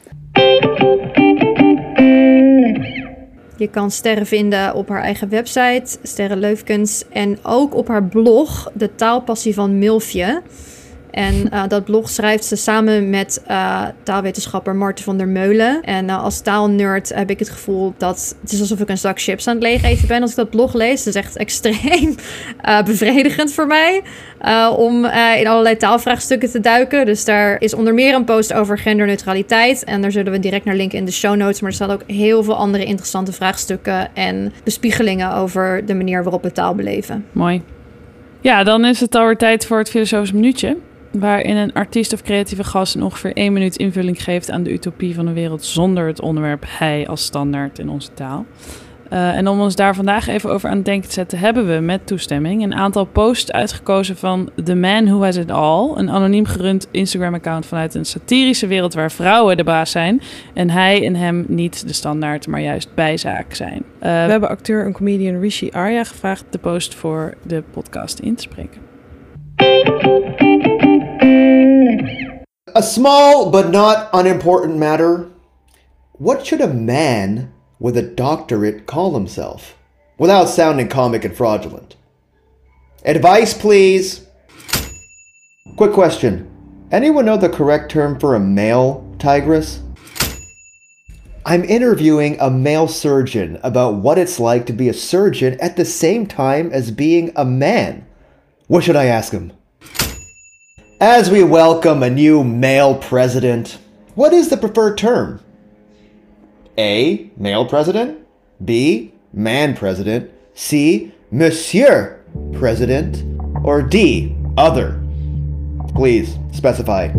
Je 3.57 3.67
kan 3.71 3.91
sterren 3.91 4.25
vinden 4.25 4.75
op 4.75 4.89
haar 4.89 5.01
eigen 5.01 5.29
website, 5.29 5.97
Sterren 6.03 6.39
Leufkens. 6.39 7.03
En 7.09 7.37
ook 7.43 7.75
op 7.75 7.87
haar 7.87 8.03
blog, 8.03 8.71
De 8.73 8.95
Taalpassie 8.95 9.53
van 9.53 9.77
Milfje. 9.77 10.41
En 11.17 11.49
uh, 11.53 11.63
dat 11.67 11.86
blog 11.86 12.10
schrijft 12.10 12.45
ze 12.45 12.56
samen 12.56 13.10
met 13.10 13.43
uh, 13.49 13.84
taalwetenschapper 14.03 14.75
Marten 14.75 15.03
van 15.03 15.17
der 15.17 15.27
Meulen. 15.27 15.82
En 15.82 16.06
uh, 16.06 16.23
als 16.23 16.41
taalnerd 16.41 17.13
heb 17.13 17.30
ik 17.30 17.39
het 17.39 17.49
gevoel 17.49 17.93
dat 17.97 18.36
het 18.41 18.51
is 18.51 18.60
alsof 18.60 18.80
ik 18.80 18.89
een 18.89 18.97
zak 18.97 19.21
chips 19.21 19.47
aan 19.47 19.53
het 19.53 19.63
leeg 19.63 19.84
eten 19.84 20.08
ben 20.08 20.21
als 20.21 20.30
ik 20.30 20.36
dat 20.36 20.49
blog 20.49 20.73
lees. 20.73 21.03
Dat 21.03 21.15
is 21.15 21.21
echt 21.21 21.38
extreem 21.38 22.15
bevredigend 22.86 23.53
voor 23.53 23.67
mij 23.67 24.01
om 24.77 25.06
in 25.38 25.47
allerlei 25.47 25.77
taalvraagstukken 25.77 26.49
te 26.49 26.60
duiken. 26.60 27.06
Dus 27.06 27.25
daar 27.25 27.62
is 27.62 27.73
onder 27.73 27.93
meer 27.93 28.15
een 28.15 28.23
post 28.23 28.53
over 28.53 28.77
genderneutraliteit. 28.77 29.84
En 29.84 30.01
daar 30.01 30.12
zullen 30.12 30.32
we 30.32 30.39
direct 30.39 30.65
naar 30.65 30.75
linken 30.75 30.97
in 30.97 31.06
de 31.06 31.12
show 31.12 31.36
notes. 31.36 31.62
Maar 31.62 31.69
er 31.69 31.75
staan 31.75 31.91
ook 31.91 32.03
heel 32.08 32.43
veel 32.43 32.56
andere 32.56 32.86
interessante 32.86 33.32
vraagstukken 33.32 34.15
en 34.15 34.53
bespiegelingen 34.63 35.34
over 35.34 35.86
de 35.86 35.93
manier 35.93 36.23
waarop 36.23 36.43
we 36.43 36.51
taal 36.51 36.75
beleven. 36.75 37.25
Mooi. 37.32 37.62
Ja, 38.41 38.63
dan 38.63 38.86
is 38.86 38.99
het 38.99 39.15
alweer 39.15 39.38
tijd 39.38 39.65
voor 39.65 39.77
het 39.77 39.89
filosofisch 39.89 40.32
minuutje 40.32 40.77
waarin 41.11 41.55
een 41.55 41.73
artiest 41.73 42.13
of 42.13 42.21
creatieve 42.21 42.63
gast 42.63 42.95
in 42.95 43.03
ongeveer 43.03 43.33
één 43.33 43.53
minuut 43.53 43.75
invulling 43.75 44.23
geeft 44.23 44.51
aan 44.51 44.63
de 44.63 44.71
utopie 44.71 45.15
van 45.15 45.27
een 45.27 45.33
wereld 45.33 45.65
zonder 45.65 46.07
het 46.07 46.21
onderwerp 46.21 46.63
hij 46.67 47.07
als 47.07 47.23
standaard 47.23 47.79
in 47.79 47.89
onze 47.89 48.13
taal. 48.13 48.45
Uh, 49.13 49.35
en 49.35 49.47
om 49.47 49.59
ons 49.59 49.75
daar 49.75 49.95
vandaag 49.95 50.27
even 50.27 50.51
over 50.51 50.69
aan 50.69 50.75
het 50.75 50.85
denken 50.85 51.07
te 51.07 51.13
zetten, 51.13 51.39
hebben 51.39 51.67
we 51.67 51.79
met 51.79 52.07
toestemming 52.07 52.63
een 52.63 52.73
aantal 52.73 53.05
posts 53.05 53.51
uitgekozen 53.51 54.17
van 54.17 54.49
The 54.63 54.75
Man 54.75 55.05
Who 55.05 55.23
Has 55.23 55.35
It 55.35 55.51
All, 55.51 55.91
een 55.95 56.09
anoniem 56.09 56.45
gerund 56.45 56.87
Instagram-account 56.91 57.65
vanuit 57.65 57.95
een 57.95 58.05
satirische 58.05 58.67
wereld 58.67 58.93
waar 58.93 59.11
vrouwen 59.11 59.57
de 59.57 59.63
baas 59.63 59.91
zijn 59.91 60.21
en 60.53 60.69
hij 60.69 61.05
en 61.05 61.15
hem 61.15 61.45
niet 61.47 61.87
de 61.87 61.93
standaard, 61.93 62.47
maar 62.47 62.61
juist 62.61 62.89
bijzaak 62.93 63.53
zijn. 63.53 63.83
Uh, 63.95 64.01
we 64.01 64.07
hebben 64.07 64.49
acteur 64.49 64.85
en 64.85 64.93
comedian 64.93 65.39
Rishi 65.39 65.69
Arya 65.71 66.03
gevraagd 66.03 66.45
de 66.49 66.57
post 66.57 66.95
voor 66.95 67.33
de 67.45 67.63
podcast 67.71 68.19
in 68.19 68.35
te 68.35 68.41
spreken. 68.41 68.85
A 71.21 72.84
small 72.84 73.49
but 73.49 73.69
not 73.69 74.10
unimportant 74.13 74.77
matter. 74.77 75.32
What 76.13 76.45
should 76.45 76.62
a 76.62 76.67
man 76.67 77.51
with 77.80 77.97
a 77.97 78.03
doctorate 78.03 78.86
call 78.86 79.13
himself? 79.13 79.75
Without 80.17 80.45
sounding 80.45 80.88
comic 80.88 81.25
and 81.25 81.36
fraudulent. 81.36 81.95
Advice, 83.03 83.53
please. 83.53 84.27
Quick 85.75 85.93
question. 85.93 86.51
Anyone 86.91 87.25
know 87.25 87.38
the 87.38 87.49
correct 87.49 87.91
term 87.91 88.19
for 88.19 88.36
a 88.36 88.39
male 88.39 89.15
tigress? 89.19 89.82
I'm 91.45 91.63
interviewing 91.63 92.38
a 92.39 92.51
male 92.51 92.88
surgeon 92.88 93.58
about 93.63 93.95
what 93.95 94.17
it's 94.17 94.39
like 94.39 94.65
to 94.65 94.73
be 94.73 94.89
a 94.89 94.93
surgeon 94.93 95.58
at 95.62 95.77
the 95.77 95.86
same 95.86 96.27
time 96.27 96.69
as 96.71 96.91
being 96.91 97.32
a 97.36 97.45
man. 97.45 98.06
What 98.67 98.84
should 98.84 98.97
I 98.97 99.06
ask 99.06 99.32
him? 99.32 99.53
As 101.00 101.29
we 101.29 101.43
welcome 101.43 102.02
a 102.02 102.10
new 102.10 102.43
male 102.43 102.95
president, 102.95 103.77
what 104.15 104.33
is 104.33 104.50
the 104.50 104.58
preferred 104.58 104.98
term? 104.98 105.39
A. 106.75 107.29
Male 107.37 107.67
president. 107.67 108.25
B. 108.65 109.13
Man 109.31 109.75
president. 109.75 110.31
C. 110.56 111.13
Monsieur 111.29 112.19
president. 112.54 113.23
Or 113.63 113.83
D. 113.83 114.35
Other. 114.58 115.00
Please 115.93 116.35
specify. 116.52 117.13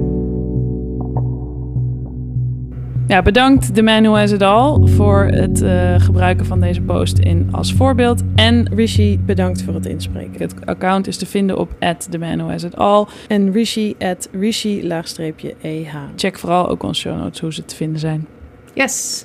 Ja, 3.09 3.23
bedankt 3.23 3.75
The 3.75 3.83
Man 3.83 4.03
Who 4.03 4.17
Has 4.17 4.33
It 4.33 4.43
All 4.43 4.87
voor 4.87 5.25
het 5.25 5.63
uh, 5.63 6.01
gebruiken 6.01 6.47
van 6.47 6.61
deze 6.61 6.81
post 6.81 7.19
in 7.19 7.49
als 7.53 7.73
voorbeeld. 7.73 8.23
En 8.35 8.75
Rishi, 8.75 9.19
bedankt 9.19 9.63
voor 9.63 9.75
het 9.75 9.87
inspreken. 9.87 10.41
Het 10.41 10.55
account 10.65 11.07
is 11.07 11.17
te 11.17 11.27
vinden 11.27 11.59
op 11.59 11.71
The 12.11 12.19
Man 12.19 12.37
Who 12.37 12.51
Has 12.51 12.63
It 12.63 12.77
All 12.77 13.07
en 13.29 13.53
Rishi 13.53 13.95
at 13.99 14.29
Rishi-eh. 14.33 15.97
Check 16.17 16.39
vooral 16.39 16.69
ook 16.69 16.83
onze 16.83 17.01
show 17.01 17.19
notes 17.19 17.41
hoe 17.41 17.53
ze 17.53 17.65
te 17.65 17.77
vinden 17.77 18.01
zijn. 18.01 18.27
Yes. 18.75 19.25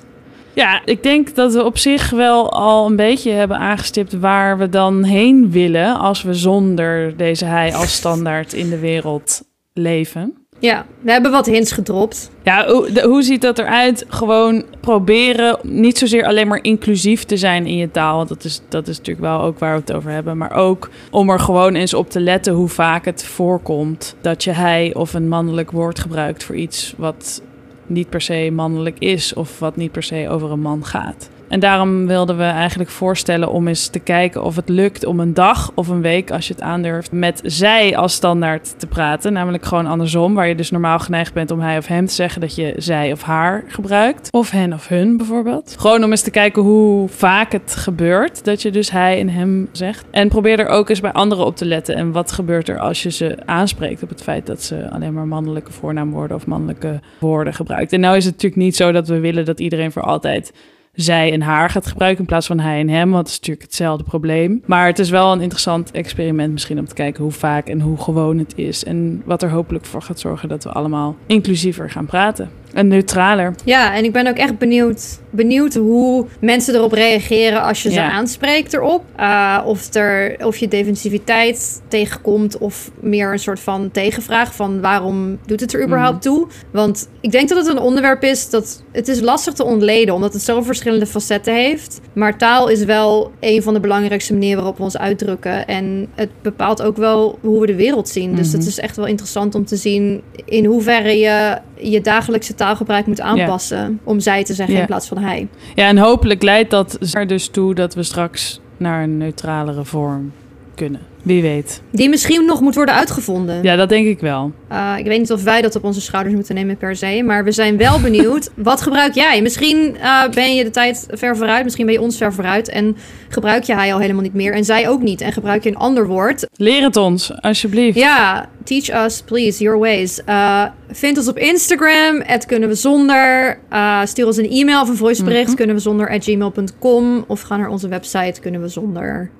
Ja, 0.52 0.82
ik 0.84 1.02
denk 1.02 1.34
dat 1.34 1.54
we 1.54 1.64
op 1.64 1.78
zich 1.78 2.10
wel 2.10 2.52
al 2.52 2.86
een 2.86 2.96
beetje 2.96 3.30
hebben 3.30 3.58
aangestipt 3.58 4.12
waar 4.12 4.58
we 4.58 4.68
dan 4.68 5.02
heen 5.02 5.50
willen 5.50 5.98
als 5.98 6.22
we 6.22 6.34
zonder 6.34 7.16
deze 7.16 7.44
hij 7.44 7.74
als 7.74 7.94
standaard 7.94 8.52
in 8.52 8.70
de 8.70 8.78
wereld 8.78 9.42
leven. 9.72 10.43
Ja, 10.64 10.86
we 11.00 11.10
hebben 11.10 11.30
wat 11.30 11.46
hints 11.46 11.72
gedropt. 11.72 12.30
Ja, 12.42 12.66
hoe, 12.66 13.02
hoe 13.02 13.22
ziet 13.22 13.40
dat 13.40 13.58
eruit? 13.58 14.04
Gewoon 14.08 14.64
proberen 14.80 15.58
niet 15.62 15.98
zozeer 15.98 16.24
alleen 16.24 16.48
maar 16.48 16.62
inclusief 16.62 17.24
te 17.24 17.36
zijn 17.36 17.66
in 17.66 17.76
je 17.76 17.90
taal. 17.90 18.16
Want 18.16 18.28
dat 18.28 18.44
is, 18.44 18.60
dat 18.68 18.88
is 18.88 18.96
natuurlijk 18.96 19.26
wel 19.26 19.40
ook 19.40 19.58
waar 19.58 19.74
we 19.74 19.80
het 19.80 19.92
over 19.92 20.10
hebben. 20.10 20.36
Maar 20.36 20.52
ook 20.52 20.90
om 21.10 21.30
er 21.30 21.40
gewoon 21.40 21.74
eens 21.74 21.94
op 21.94 22.10
te 22.10 22.20
letten 22.20 22.52
hoe 22.52 22.68
vaak 22.68 23.04
het 23.04 23.24
voorkomt 23.24 24.16
dat 24.20 24.44
je 24.44 24.50
hij 24.50 24.94
of 24.94 25.14
een 25.14 25.28
mannelijk 25.28 25.70
woord 25.70 25.98
gebruikt 25.98 26.44
voor 26.44 26.56
iets 26.56 26.94
wat 26.96 27.42
niet 27.86 28.08
per 28.08 28.20
se 28.20 28.50
mannelijk 28.52 28.98
is 28.98 29.34
of 29.34 29.58
wat 29.58 29.76
niet 29.76 29.92
per 29.92 30.02
se 30.02 30.28
over 30.28 30.50
een 30.50 30.60
man 30.60 30.84
gaat. 30.84 31.30
En 31.54 31.60
daarom 31.60 32.06
wilden 32.06 32.36
we 32.36 32.42
eigenlijk 32.42 32.90
voorstellen 32.90 33.50
om 33.50 33.68
eens 33.68 33.88
te 33.88 33.98
kijken 33.98 34.42
of 34.42 34.56
het 34.56 34.68
lukt 34.68 35.04
om 35.04 35.20
een 35.20 35.34
dag 35.34 35.72
of 35.74 35.88
een 35.88 36.02
week, 36.02 36.30
als 36.30 36.48
je 36.48 36.54
het 36.54 36.62
aandurft, 36.62 37.12
met 37.12 37.40
zij 37.44 37.96
als 37.96 38.12
standaard 38.12 38.74
te 38.78 38.86
praten. 38.86 39.32
Namelijk 39.32 39.64
gewoon 39.64 39.86
andersom, 39.86 40.34
waar 40.34 40.48
je 40.48 40.54
dus 40.54 40.70
normaal 40.70 40.98
geneigd 40.98 41.32
bent 41.34 41.50
om 41.50 41.60
hij 41.60 41.78
of 41.78 41.86
hem 41.86 42.06
te 42.06 42.12
zeggen 42.12 42.40
dat 42.40 42.54
je 42.54 42.74
zij 42.76 43.12
of 43.12 43.22
haar 43.22 43.64
gebruikt. 43.68 44.28
Of 44.32 44.50
hen 44.50 44.72
of 44.72 44.88
hun 44.88 45.16
bijvoorbeeld. 45.16 45.74
Gewoon 45.78 46.04
om 46.04 46.10
eens 46.10 46.22
te 46.22 46.30
kijken 46.30 46.62
hoe 46.62 47.08
vaak 47.08 47.52
het 47.52 47.76
gebeurt 47.76 48.44
dat 48.44 48.62
je 48.62 48.70
dus 48.70 48.90
hij 48.90 49.20
en 49.20 49.28
hem 49.28 49.68
zegt. 49.72 50.04
En 50.10 50.28
probeer 50.28 50.58
er 50.58 50.68
ook 50.68 50.88
eens 50.88 51.00
bij 51.00 51.12
anderen 51.12 51.46
op 51.46 51.56
te 51.56 51.64
letten. 51.64 51.94
En 51.94 52.12
wat 52.12 52.32
gebeurt 52.32 52.68
er 52.68 52.78
als 52.78 53.02
je 53.02 53.10
ze 53.10 53.36
aanspreekt 53.44 54.02
op 54.02 54.08
het 54.08 54.22
feit 54.22 54.46
dat 54.46 54.62
ze 54.62 54.90
alleen 54.90 55.12
maar 55.12 55.26
mannelijke 55.26 55.72
voornaamwoorden 55.72 56.36
of 56.36 56.46
mannelijke 56.46 57.00
woorden 57.20 57.54
gebruikt. 57.54 57.92
En 57.92 58.00
nou 58.00 58.16
is 58.16 58.24
het 58.24 58.34
natuurlijk 58.34 58.62
niet 58.62 58.76
zo 58.76 58.92
dat 58.92 59.08
we 59.08 59.18
willen 59.20 59.44
dat 59.44 59.60
iedereen 59.60 59.92
voor 59.92 60.02
altijd 60.02 60.52
zij 60.94 61.32
en 61.32 61.42
haar 61.42 61.70
gaat 61.70 61.86
gebruiken 61.86 62.20
in 62.20 62.26
plaats 62.26 62.46
van 62.46 62.60
hij 62.60 62.80
en 62.80 62.88
hem. 62.88 63.10
Want 63.10 63.22
het 63.22 63.28
is 63.28 63.38
natuurlijk 63.38 63.66
hetzelfde 63.66 64.04
probleem. 64.04 64.62
Maar 64.66 64.86
het 64.86 64.98
is 64.98 65.10
wel 65.10 65.32
een 65.32 65.40
interessant 65.40 65.90
experiment 65.90 66.52
misschien 66.52 66.78
om 66.78 66.86
te 66.86 66.94
kijken 66.94 67.22
hoe 67.22 67.32
vaak 67.32 67.68
en 67.68 67.80
hoe 67.80 67.96
gewoon 67.96 68.38
het 68.38 68.52
is. 68.56 68.84
En 68.84 69.22
wat 69.24 69.42
er 69.42 69.50
hopelijk 69.50 69.84
voor 69.84 70.02
gaat 70.02 70.20
zorgen 70.20 70.48
dat 70.48 70.64
we 70.64 70.70
allemaal 70.70 71.16
inclusiever 71.26 71.90
gaan 71.90 72.06
praten. 72.06 72.50
En 72.74 72.88
neutraler. 72.88 73.54
Ja, 73.64 73.94
en 73.94 74.04
ik 74.04 74.12
ben 74.12 74.26
ook 74.26 74.36
echt 74.36 74.58
benieuwd, 74.58 75.20
benieuwd 75.30 75.74
hoe 75.74 76.26
mensen 76.40 76.74
erop 76.74 76.92
reageren 76.92 77.62
als 77.62 77.82
je 77.82 77.90
ze 77.90 78.02
aanspreekt 78.02 78.74
erop. 78.74 79.04
Uh, 79.20 79.62
of, 79.64 79.94
er, 79.94 80.36
of 80.46 80.56
je 80.56 80.68
defensiviteit 80.68 81.82
tegenkomt 81.88 82.58
of 82.58 82.90
meer 83.00 83.32
een 83.32 83.38
soort 83.38 83.60
van 83.60 83.90
tegenvraag 83.90 84.54
van 84.54 84.80
waarom 84.80 85.38
doet 85.46 85.60
het 85.60 85.74
er 85.74 85.84
überhaupt 85.84 86.24
mhm. 86.24 86.34
toe? 86.34 86.46
Want 86.70 87.08
ik 87.20 87.30
denk 87.30 87.48
dat 87.48 87.58
het 87.58 87.76
een 87.76 87.82
onderwerp 87.82 88.22
is 88.22 88.50
dat 88.50 88.82
het 88.92 89.08
is 89.08 89.20
lastig 89.20 89.54
te 89.54 89.64
ontleden, 89.64 90.14
omdat 90.14 90.32
het 90.32 90.42
zo 90.42 90.62
verschillende 90.62 91.06
facetten 91.06 91.54
heeft. 91.54 92.00
Maar 92.12 92.38
taal 92.38 92.68
is 92.68 92.84
wel 92.84 93.32
een 93.40 93.62
van 93.62 93.74
de 93.74 93.80
belangrijkste 93.80 94.32
manieren 94.32 94.58
waarop 94.58 94.76
we 94.76 94.82
ons 94.82 94.98
uitdrukken. 94.98 95.66
En 95.66 96.08
het 96.14 96.30
bepaalt 96.42 96.82
ook 96.82 96.96
wel 96.96 97.38
hoe 97.40 97.60
we 97.60 97.66
de 97.66 97.74
wereld 97.74 98.08
zien. 98.08 98.34
Dus 98.34 98.52
het 98.52 98.60
mhm. 98.60 98.68
is 98.68 98.78
echt 98.78 98.96
wel 98.96 99.06
interessant 99.06 99.54
om 99.54 99.64
te 99.64 99.76
zien 99.76 100.22
in 100.44 100.64
hoeverre 100.64 101.18
je 101.18 101.58
je 101.78 102.00
dagelijkse 102.00 102.54
taalgebruik 102.64 103.06
moet 103.06 103.20
aanpassen. 103.20 104.00
Om 104.04 104.20
zij 104.20 104.44
te 104.44 104.54
zeggen 104.54 104.76
in 104.76 104.86
plaats 104.86 105.08
van 105.08 105.18
hij. 105.18 105.48
Ja, 105.74 105.88
en 105.88 105.98
hopelijk 105.98 106.42
leidt 106.42 106.70
dat 106.70 106.98
er 107.12 107.26
dus 107.26 107.48
toe 107.48 107.74
dat 107.74 107.94
we 107.94 108.02
straks 108.02 108.60
naar 108.76 109.02
een 109.02 109.16
neutralere 109.16 109.84
vorm 109.84 110.32
kunnen. 110.74 111.00
Wie 111.24 111.42
weet. 111.42 111.82
Die 111.90 112.08
misschien 112.08 112.44
nog 112.44 112.60
moet 112.60 112.74
worden 112.74 112.94
uitgevonden. 112.94 113.62
Ja, 113.62 113.76
dat 113.76 113.88
denk 113.88 114.06
ik 114.06 114.20
wel. 114.20 114.52
Uh, 114.72 114.94
ik 114.98 115.04
weet 115.04 115.18
niet 115.18 115.32
of 115.32 115.42
wij 115.42 115.62
dat 115.62 115.76
op 115.76 115.84
onze 115.84 116.00
schouders 116.00 116.34
moeten 116.34 116.54
nemen 116.54 116.76
per 116.76 116.96
se. 116.96 117.22
Maar 117.22 117.44
we 117.44 117.52
zijn 117.52 117.76
wel 117.76 118.00
benieuwd. 118.00 118.50
wat 118.70 118.80
gebruik 118.80 119.14
jij? 119.14 119.42
Misschien 119.42 119.96
uh, 119.96 120.28
ben 120.28 120.54
je 120.54 120.64
de 120.64 120.70
tijd 120.70 121.06
ver 121.10 121.36
vooruit. 121.36 121.64
Misschien 121.64 121.84
ben 121.86 121.94
je 121.94 122.00
ons 122.00 122.16
ver 122.16 122.32
vooruit. 122.32 122.68
En 122.68 122.96
gebruik 123.28 123.62
je 123.62 123.74
hij 123.74 123.92
al 123.92 123.98
helemaal 123.98 124.22
niet 124.22 124.34
meer. 124.34 124.52
En 124.52 124.64
zij 124.64 124.88
ook 124.88 125.02
niet. 125.02 125.20
En 125.20 125.32
gebruik 125.32 125.62
je 125.62 125.68
een 125.68 125.76
ander 125.76 126.06
woord. 126.06 126.46
Leer 126.56 126.82
het 126.82 126.96
ons, 126.96 127.40
alsjeblieft. 127.40 127.98
Ja, 127.98 128.48
teach 128.64 129.04
us, 129.04 129.22
please, 129.22 129.62
your 129.62 129.78
ways. 129.78 130.20
Uh, 130.28 130.64
vind 130.90 131.18
ons 131.18 131.28
op 131.28 131.38
Instagram. 131.38 132.22
Het 132.24 132.46
kunnen 132.46 132.68
we 132.68 132.74
zonder. 132.74 133.58
stuur 134.04 134.26
ons 134.26 134.36
een 134.36 134.50
e-mail 134.50 134.80
of 134.80 134.88
een 134.88 134.96
voicebericht. 134.96 135.48
Mm 135.48 135.52
Kunnen 135.54 135.76
we 135.76 135.82
zonder. 135.82 136.10
At 136.10 136.24
gmail.com. 136.24 137.24
Of 137.26 137.40
ga 137.40 137.56
naar 137.56 137.68
onze 137.68 137.88
website. 137.88 138.40
Kunnen 138.40 138.60
we 138.60 138.68
zonder. 138.68 139.30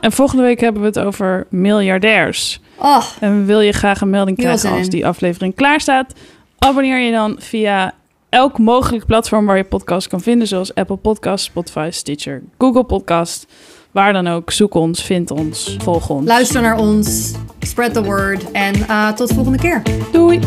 En 0.00 0.12
volgende 0.12 0.42
week 0.42 0.60
hebben 0.60 0.80
we 0.80 0.86
het 0.88 0.98
over 0.98 1.46
miljardairs. 1.50 2.60
Oh, 2.78 3.04
en 3.20 3.46
wil 3.46 3.60
je 3.60 3.72
graag 3.72 4.00
een 4.00 4.10
melding 4.10 4.36
krijgen 4.36 4.70
als 4.70 4.88
die 4.88 5.06
aflevering 5.06 5.54
klaar 5.54 5.80
staat? 5.80 6.12
Abonneer 6.58 6.98
je 6.98 7.12
dan 7.12 7.36
via 7.38 7.94
elk 8.28 8.58
mogelijk 8.58 9.06
platform 9.06 9.46
waar 9.46 9.56
je 9.56 9.64
podcast 9.64 10.08
kan 10.08 10.20
vinden, 10.20 10.48
zoals 10.48 10.74
Apple 10.74 10.96
Podcasts, 10.96 11.46
Spotify, 11.46 11.88
Stitcher, 11.92 12.42
Google 12.58 12.84
Podcast. 12.84 13.46
Waar 13.90 14.12
dan 14.12 14.26
ook, 14.26 14.50
zoek 14.50 14.74
ons, 14.74 15.02
vind 15.02 15.30
ons, 15.30 15.76
volg 15.82 16.08
ons. 16.08 16.26
Luister 16.26 16.62
naar 16.62 16.78
ons, 16.78 17.32
spread 17.60 17.92
the 17.92 18.02
word 18.02 18.50
en 18.52 18.76
uh, 18.76 19.12
tot 19.12 19.28
de 19.28 19.34
volgende 19.34 19.58
keer. 19.58 19.82
Doei! 20.12 20.40